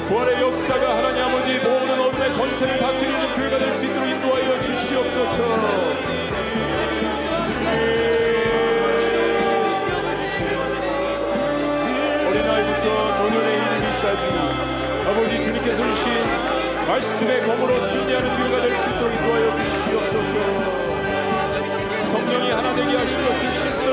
부활의 0.08 0.42
역사가 0.42 0.98
하나님 0.98 1.24
아버지 1.24 1.58
모든 1.60 1.98
어둠의 2.00 2.32
권세를 2.34 2.78
다스리는 2.78 3.34
교회가 3.36 3.58
될 3.58 3.72
수 3.74 3.86
있도록 3.86 4.06
인도하여 4.08 4.60
주시옵소서 4.60 6.33
이르기까지 14.14 15.08
아버지 15.08 15.42
주님께서 15.42 15.82
주신 15.94 16.24
말씀의 16.86 17.42
검으로 17.46 17.80
승리하는 17.80 18.36
교회가 18.36 18.62
될 18.62 18.76
수 18.76 18.88
있도록 18.90 19.12
인도하여 19.12 19.54
주시옵소서. 19.64 20.34
성령이 22.12 22.50
하나 22.52 22.74
되게 22.74 22.96
실서 23.52 23.83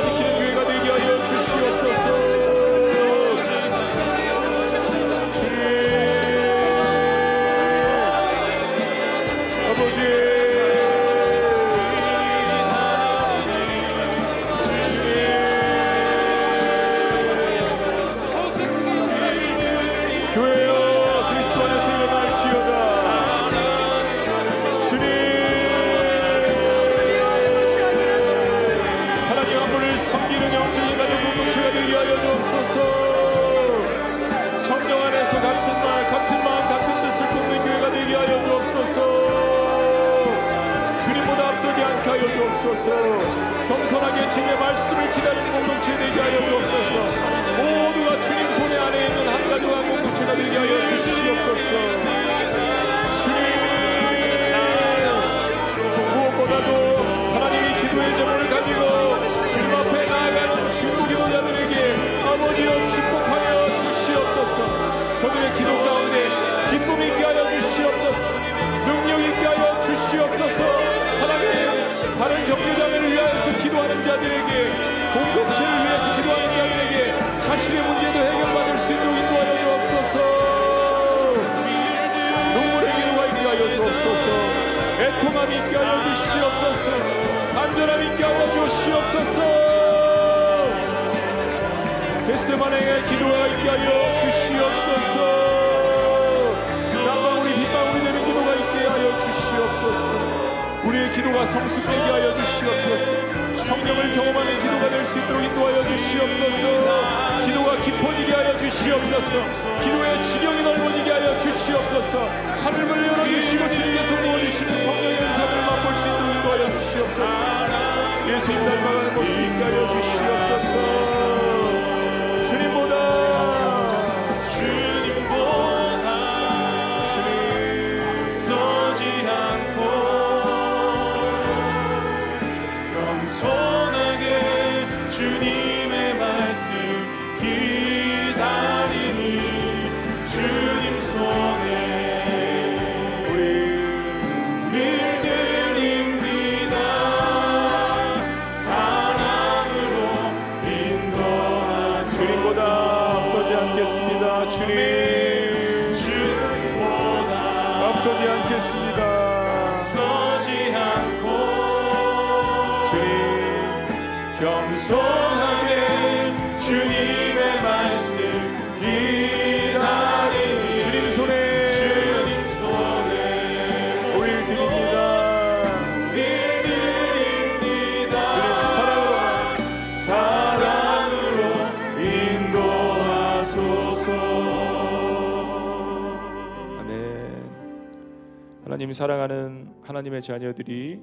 하나님 188.91 188.93
사랑하는 188.93 189.73
하나님의 189.83 190.21
자녀들이 190.21 190.99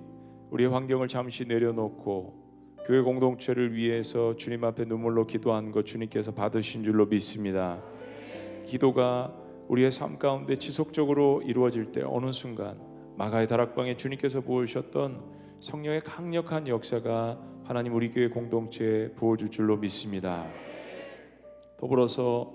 우리의 0.51 0.69
환경을 0.69 1.09
잠시 1.09 1.47
내려놓고 1.47 2.77
교회 2.85 3.01
공동체를 3.01 3.73
위해서 3.75 4.37
주님 4.37 4.63
앞에 4.65 4.85
눈물로 4.85 5.27
기도한 5.27 5.73
것 5.73 5.87
주님께서 5.87 6.35
받으신 6.35 6.85
줄로 6.85 7.07
믿습니다. 7.07 7.83
기도가 8.67 9.35
우리의 9.69 9.91
삶 9.91 10.19
가운데 10.19 10.57
지속적으로 10.57 11.41
이루어질 11.41 11.91
때 11.91 12.03
어느 12.05 12.31
순간 12.31 12.79
마가의 13.17 13.47
다락방에 13.47 13.97
주님께서 13.97 14.43
부으셨던 14.43 15.23
성령의 15.61 16.03
강력한 16.03 16.69
역사가 16.69 17.41
하나님 17.65 17.95
우리 17.95 18.11
교회 18.11 18.29
공동체에 18.29 19.13
부어줄 19.13 19.49
줄로 19.49 19.79
믿습니다. 19.79 20.47
더불어서 21.79 22.53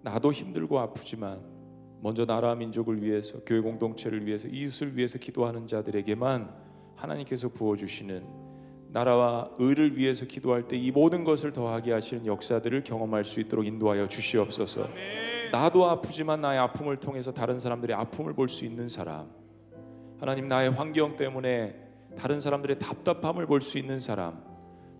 나도 0.00 0.32
힘들고 0.32 0.80
아프지만 0.80 1.51
먼저 2.02 2.26
나라 2.26 2.56
민족을 2.56 3.00
위해서 3.00 3.38
교회 3.46 3.60
공동체를 3.60 4.26
위해서 4.26 4.48
이웃을 4.48 4.96
위해서 4.96 5.18
기도하는 5.18 5.68
자들에게만 5.68 6.52
하나님께서 6.96 7.48
부어 7.48 7.76
주시는 7.76 8.24
나라와 8.90 9.48
의를 9.58 9.96
위해서 9.96 10.26
기도할 10.26 10.66
때 10.66 10.76
이 10.76 10.90
모든 10.90 11.22
것을 11.22 11.52
더하게 11.52 11.92
하시는 11.92 12.26
역사들을 12.26 12.82
경험할 12.82 13.24
수 13.24 13.38
있도록 13.40 13.64
인도하여 13.66 14.08
주시옵소서. 14.08 14.88
나도 15.52 15.88
아프지만 15.88 16.40
나의 16.40 16.58
아픔을 16.58 16.96
통해서 16.98 17.32
다른 17.32 17.60
사람들의 17.60 17.94
아픔을 17.94 18.32
볼 18.34 18.48
수 18.48 18.64
있는 18.64 18.88
사람. 18.88 19.30
하나님 20.18 20.48
나의 20.48 20.70
환경 20.70 21.16
때문에 21.16 21.76
다른 22.18 22.40
사람들의 22.40 22.78
답답함을 22.80 23.46
볼 23.46 23.60
수 23.60 23.78
있는 23.78 24.00
사람. 24.00 24.42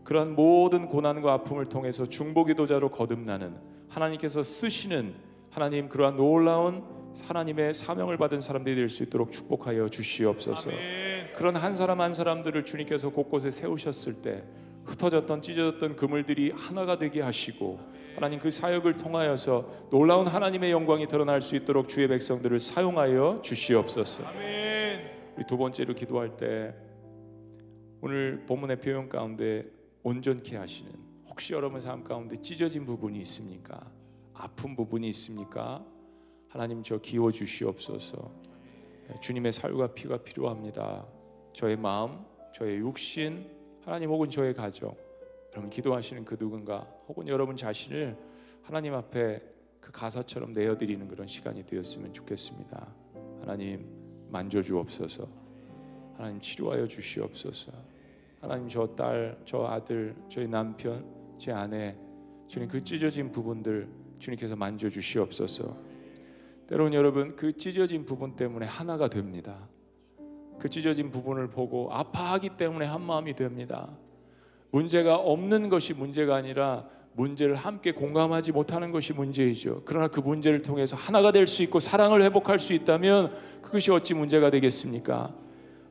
그러한 0.05 0.35
모든 0.37 0.89
고난과 0.89 1.33
아픔을 1.33 1.67
통해서 1.67 2.07
중보기도자로 2.07 2.91
거듭나는 2.91 3.57
하나님께서 3.89 4.43
쓰시는 4.43 5.15
하나님 5.51 5.89
그러한 5.89 6.17
놀라운 6.17 6.83
하나님의 7.21 7.75
사명을 7.75 8.17
받은 8.17 8.41
사람들이 8.41 8.77
될 8.77 8.89
수 8.89 9.03
있도록 9.03 9.33
축복하여 9.33 9.89
주시옵소서. 9.89 10.71
그런 11.37 11.57
한 11.57 11.77
사람 11.77 12.01
한 12.01 12.15
사람들을 12.15 12.65
주님께서 12.65 13.11
곳곳에 13.11 13.51
세우셨을 13.51 14.23
때 14.23 14.45
흩어졌던 14.85 15.43
찢어졌던 15.43 15.97
그물들이 15.97 16.51
하나가 16.51 16.99
되게 16.99 17.21
하시고 17.21 17.79
하나님 18.17 18.39
그 18.39 18.51
사역을 18.51 18.97
통하여서 18.97 19.89
놀라운 19.91 20.27
하나님의 20.27 20.71
영광이 20.73 21.07
드러날 21.09 21.41
수 21.41 21.57
있도록 21.57 21.89
주의 21.89 22.07
백성들을 22.09 22.59
사용하여 22.59 23.41
주시옵소서. 23.43 24.25
우리 25.37 25.45
두 25.47 25.57
번째로 25.57 25.95
기도할 25.95 26.37
때 26.37 26.75
오늘 28.03 28.45
본문의 28.47 28.81
표현 28.81 29.09
가운데 29.09 29.65
온전케 30.03 30.57
하시는 30.57 30.91
혹시 31.29 31.55
여러분 31.55 31.81
삶 31.81 32.05
가운데 32.05 32.37
찢어진 32.37 32.85
부분이 32.85 33.19
있습니까? 33.21 33.81
아픈 34.35 34.77
부분이 34.77 35.09
있습니까? 35.11 35.83
하나님 36.53 36.83
저 36.83 36.99
기워 36.99 37.33
주시옵소서. 37.33 38.31
주님의 39.23 39.53
살과 39.53 39.95
피가 39.95 40.19
필요합니다. 40.19 41.07
저의 41.55 41.79
마음, 41.79 42.27
저의 42.55 42.77
육신, 42.77 43.47
하나님 43.83 44.11
혹은 44.11 44.29
저의 44.29 44.53
가정. 44.53 44.95
여러분 45.53 45.71
기도하시는 45.71 46.27
그 46.27 46.37
누군가 46.37 46.81
혹은 47.09 47.27
여러분 47.27 47.57
자신을 47.57 48.15
하나님 48.61 48.93
앞에 48.93 49.41
그 49.81 49.93
가사처럼 49.93 50.53
내어드리는 50.53 51.09
그런 51.09 51.27
시간이 51.27 51.65
되었으면 51.65 52.13
좋겠습니다. 52.13 52.87
하나님 53.41 53.87
만져 54.29 54.61
주옵소서. 54.61 55.27
하나님 56.19 56.39
치료하여 56.39 56.87
주시옵소서. 56.87 57.73
하나님 58.43 58.69
저 58.69 58.87
딸, 58.95 59.41
저 59.47 59.65
아들, 59.65 60.15
저희 60.29 60.47
남편, 60.47 61.03
제 61.39 61.51
아내, 61.51 61.97
주님 62.47 62.69
그 62.69 62.85
찢어진 62.85 63.33
부분들 63.33 63.89
주님께서 64.19 64.55
만져 64.55 64.91
주시옵소서. 64.91 65.92
때로는 66.73 66.95
여러분 66.95 67.37
그 67.37 67.53
찢어진 67.53 68.07
부분 68.07 68.35
때문에 68.35 68.65
하나가 68.65 69.09
됩니다. 69.09 69.69
그 70.59 70.71
찢어진 70.71 71.11
부분을 71.11 71.51
보고 71.51 71.93
아파하기 71.93 72.57
때문에 72.57 72.87
한 72.87 73.03
마음이 73.03 73.35
됩니다. 73.35 73.91
문제가 74.71 75.17
없는 75.17 75.69
것이 75.69 75.93
문제가 75.93 76.35
아니라 76.35 76.89
문제를 77.13 77.57
함께 77.57 77.93
공감하지 77.93 78.53
못하는 78.53 78.91
것이 78.91 79.13
문제이죠. 79.13 79.83
그러나 79.85 80.09
그 80.09 80.21
문제를 80.21 80.63
통해서 80.63 80.97
하나가 80.97 81.31
될 81.31 81.47
수 81.47 81.63
있고 81.63 81.79
사랑을 81.79 82.23
회복할 82.23 82.59
수 82.59 82.73
있다면 82.73 83.37
그것이 83.61 83.91
어찌 83.91 84.15
문제가 84.15 84.51
되겠습니까? 84.51 85.35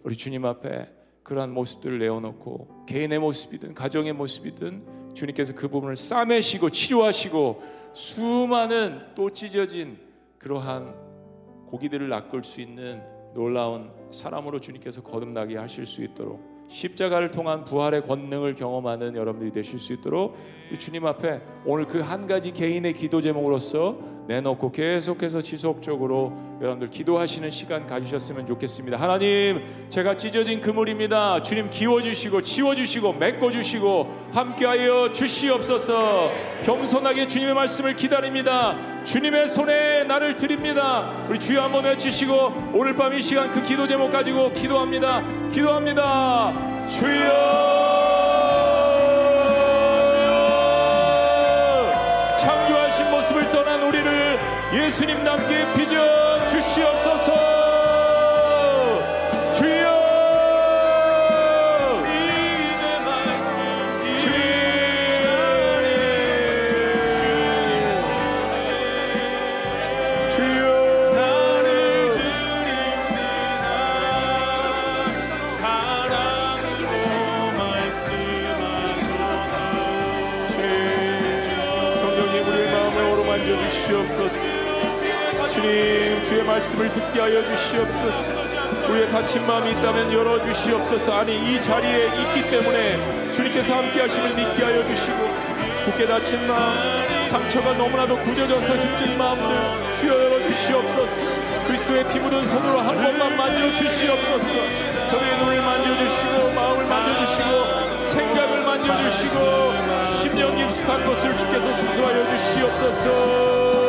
우리 0.03 0.17
주님 0.17 0.45
앞에 0.45 0.89
그러한 1.21 1.53
모습들을 1.53 1.99
내어놓고 1.99 2.85
개인의 2.87 3.19
모습이든 3.19 3.75
가정의 3.75 4.13
모습이든 4.13 5.13
주님께서 5.13 5.53
그 5.53 5.67
부분을 5.67 5.95
싸매시고 5.95 6.71
치료하시고 6.71 7.61
수많은 7.93 9.13
또 9.13 9.29
찢어진 9.29 10.09
그러한 10.41 10.95
고기들을 11.67 12.09
낚을 12.09 12.43
수 12.43 12.61
있는 12.61 13.01
놀라운 13.35 13.91
사람으로 14.11 14.59
주님께서 14.59 15.03
거듭나게 15.03 15.55
하실 15.55 15.85
수 15.85 16.03
있도록 16.03 16.41
십자가를 16.67 17.31
통한 17.31 17.63
부활의 17.63 18.05
권능을 18.05 18.55
경험하는 18.55 19.15
여러분들이 19.15 19.51
되실 19.51 19.77
수 19.77 19.93
있도록 19.93 20.35
이 20.73 20.79
주님 20.79 21.05
앞에 21.05 21.41
오늘 21.65 21.85
그 21.85 22.01
한 22.01 22.25
가지 22.27 22.51
개인의 22.51 22.93
기도 22.93 23.21
제목으로서 23.21 23.99
내놓고 24.31 24.71
계속해서 24.71 25.41
지속적으로 25.41 26.31
여러분들 26.61 26.89
기도하시는 26.89 27.49
시간 27.49 27.85
가지셨으면 27.85 28.47
좋겠습니다. 28.47 28.97
하나님, 28.97 29.61
제가 29.89 30.15
찢어진 30.15 30.61
그물입니다. 30.61 31.41
주님 31.41 31.69
기워주시고 31.69 32.41
치워주시고 32.41 33.13
메꿔주시고 33.13 34.29
함께하여 34.31 35.11
주시옵소서. 35.11 36.31
겸손하게 36.63 37.27
주님의 37.27 37.53
말씀을 37.55 37.95
기다립니다. 37.95 39.03
주님의 39.03 39.49
손에 39.49 40.05
나를 40.05 40.35
드립니다. 40.37 41.11
우리 41.27 41.39
주여 41.39 41.63
한번 41.63 41.83
외치시고 41.85 42.71
오늘 42.73 42.95
밤 42.95 43.11
이 43.11 43.21
시간 43.21 43.51
그 43.51 43.61
기도 43.61 43.85
제목 43.89 44.09
가지고 44.09 44.53
기도합니다. 44.53 45.21
기도합니다. 45.51 46.53
주여 46.87 47.81
모습을 53.11 53.51
우리를 53.51 53.70
예수님답게 54.73 55.73
빚어 55.73 56.45
주시옵소서 56.45 57.50
말씀을 86.61 86.91
듣게 86.91 87.19
하여 87.19 87.43
주시옵소서. 87.43 88.89
우리의 88.89 89.09
다친 89.09 89.45
마음이 89.47 89.71
있다면 89.71 90.13
열어주시옵소서. 90.13 91.13
아니 91.13 91.35
이 91.35 91.61
자리에 91.61 92.05
있기 92.05 92.49
때문에 92.49 93.31
주님께서 93.31 93.75
함께 93.75 94.01
하심을 94.01 94.35
믿게 94.35 94.63
하여 94.63 94.83
주시고 94.83 95.17
굳게 95.85 96.05
다친 96.05 96.47
마음 96.47 97.25
상처가 97.25 97.73
너무나도 97.73 98.17
굳어져서 98.19 98.77
힘든 98.77 99.17
마음들 99.17 99.95
주여 99.99 100.13
열어주시옵소서. 100.13 101.23
그리스도의 101.67 102.07
피 102.09 102.19
묻은 102.19 102.45
손으로 102.45 102.79
한 102.79 102.95
번만 102.95 103.37
만져주시옵소서. 103.37 104.53
그들의 105.11 105.37
눈을 105.39 105.61
만져주시고 105.61 106.51
마음을 106.53 106.87
만져주시고 106.87 108.01
생각을 108.11 108.63
만져주시고 108.63 109.39
심령 110.21 110.55
깊숙한 110.55 111.05
것을 111.05 111.37
주께서 111.37 111.73
수술하여 111.73 112.37
주시옵소서 112.37 113.80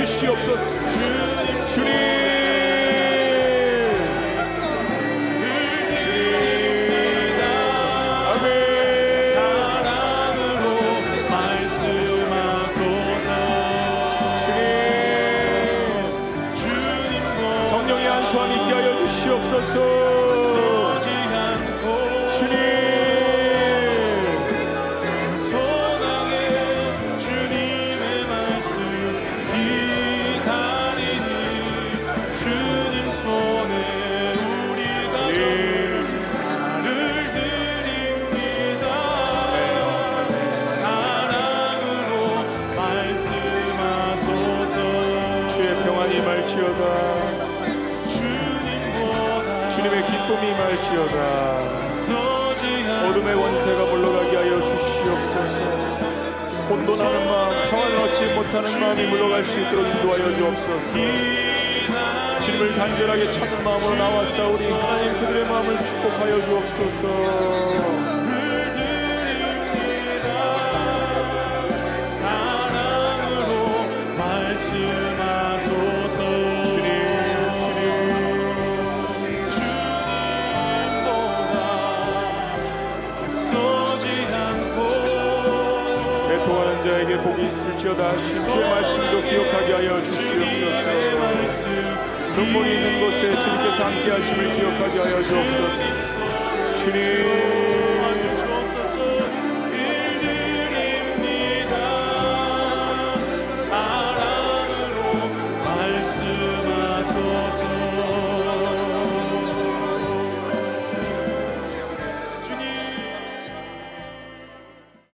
주시옵소서. 0.00 0.64
주님 1.74 2.19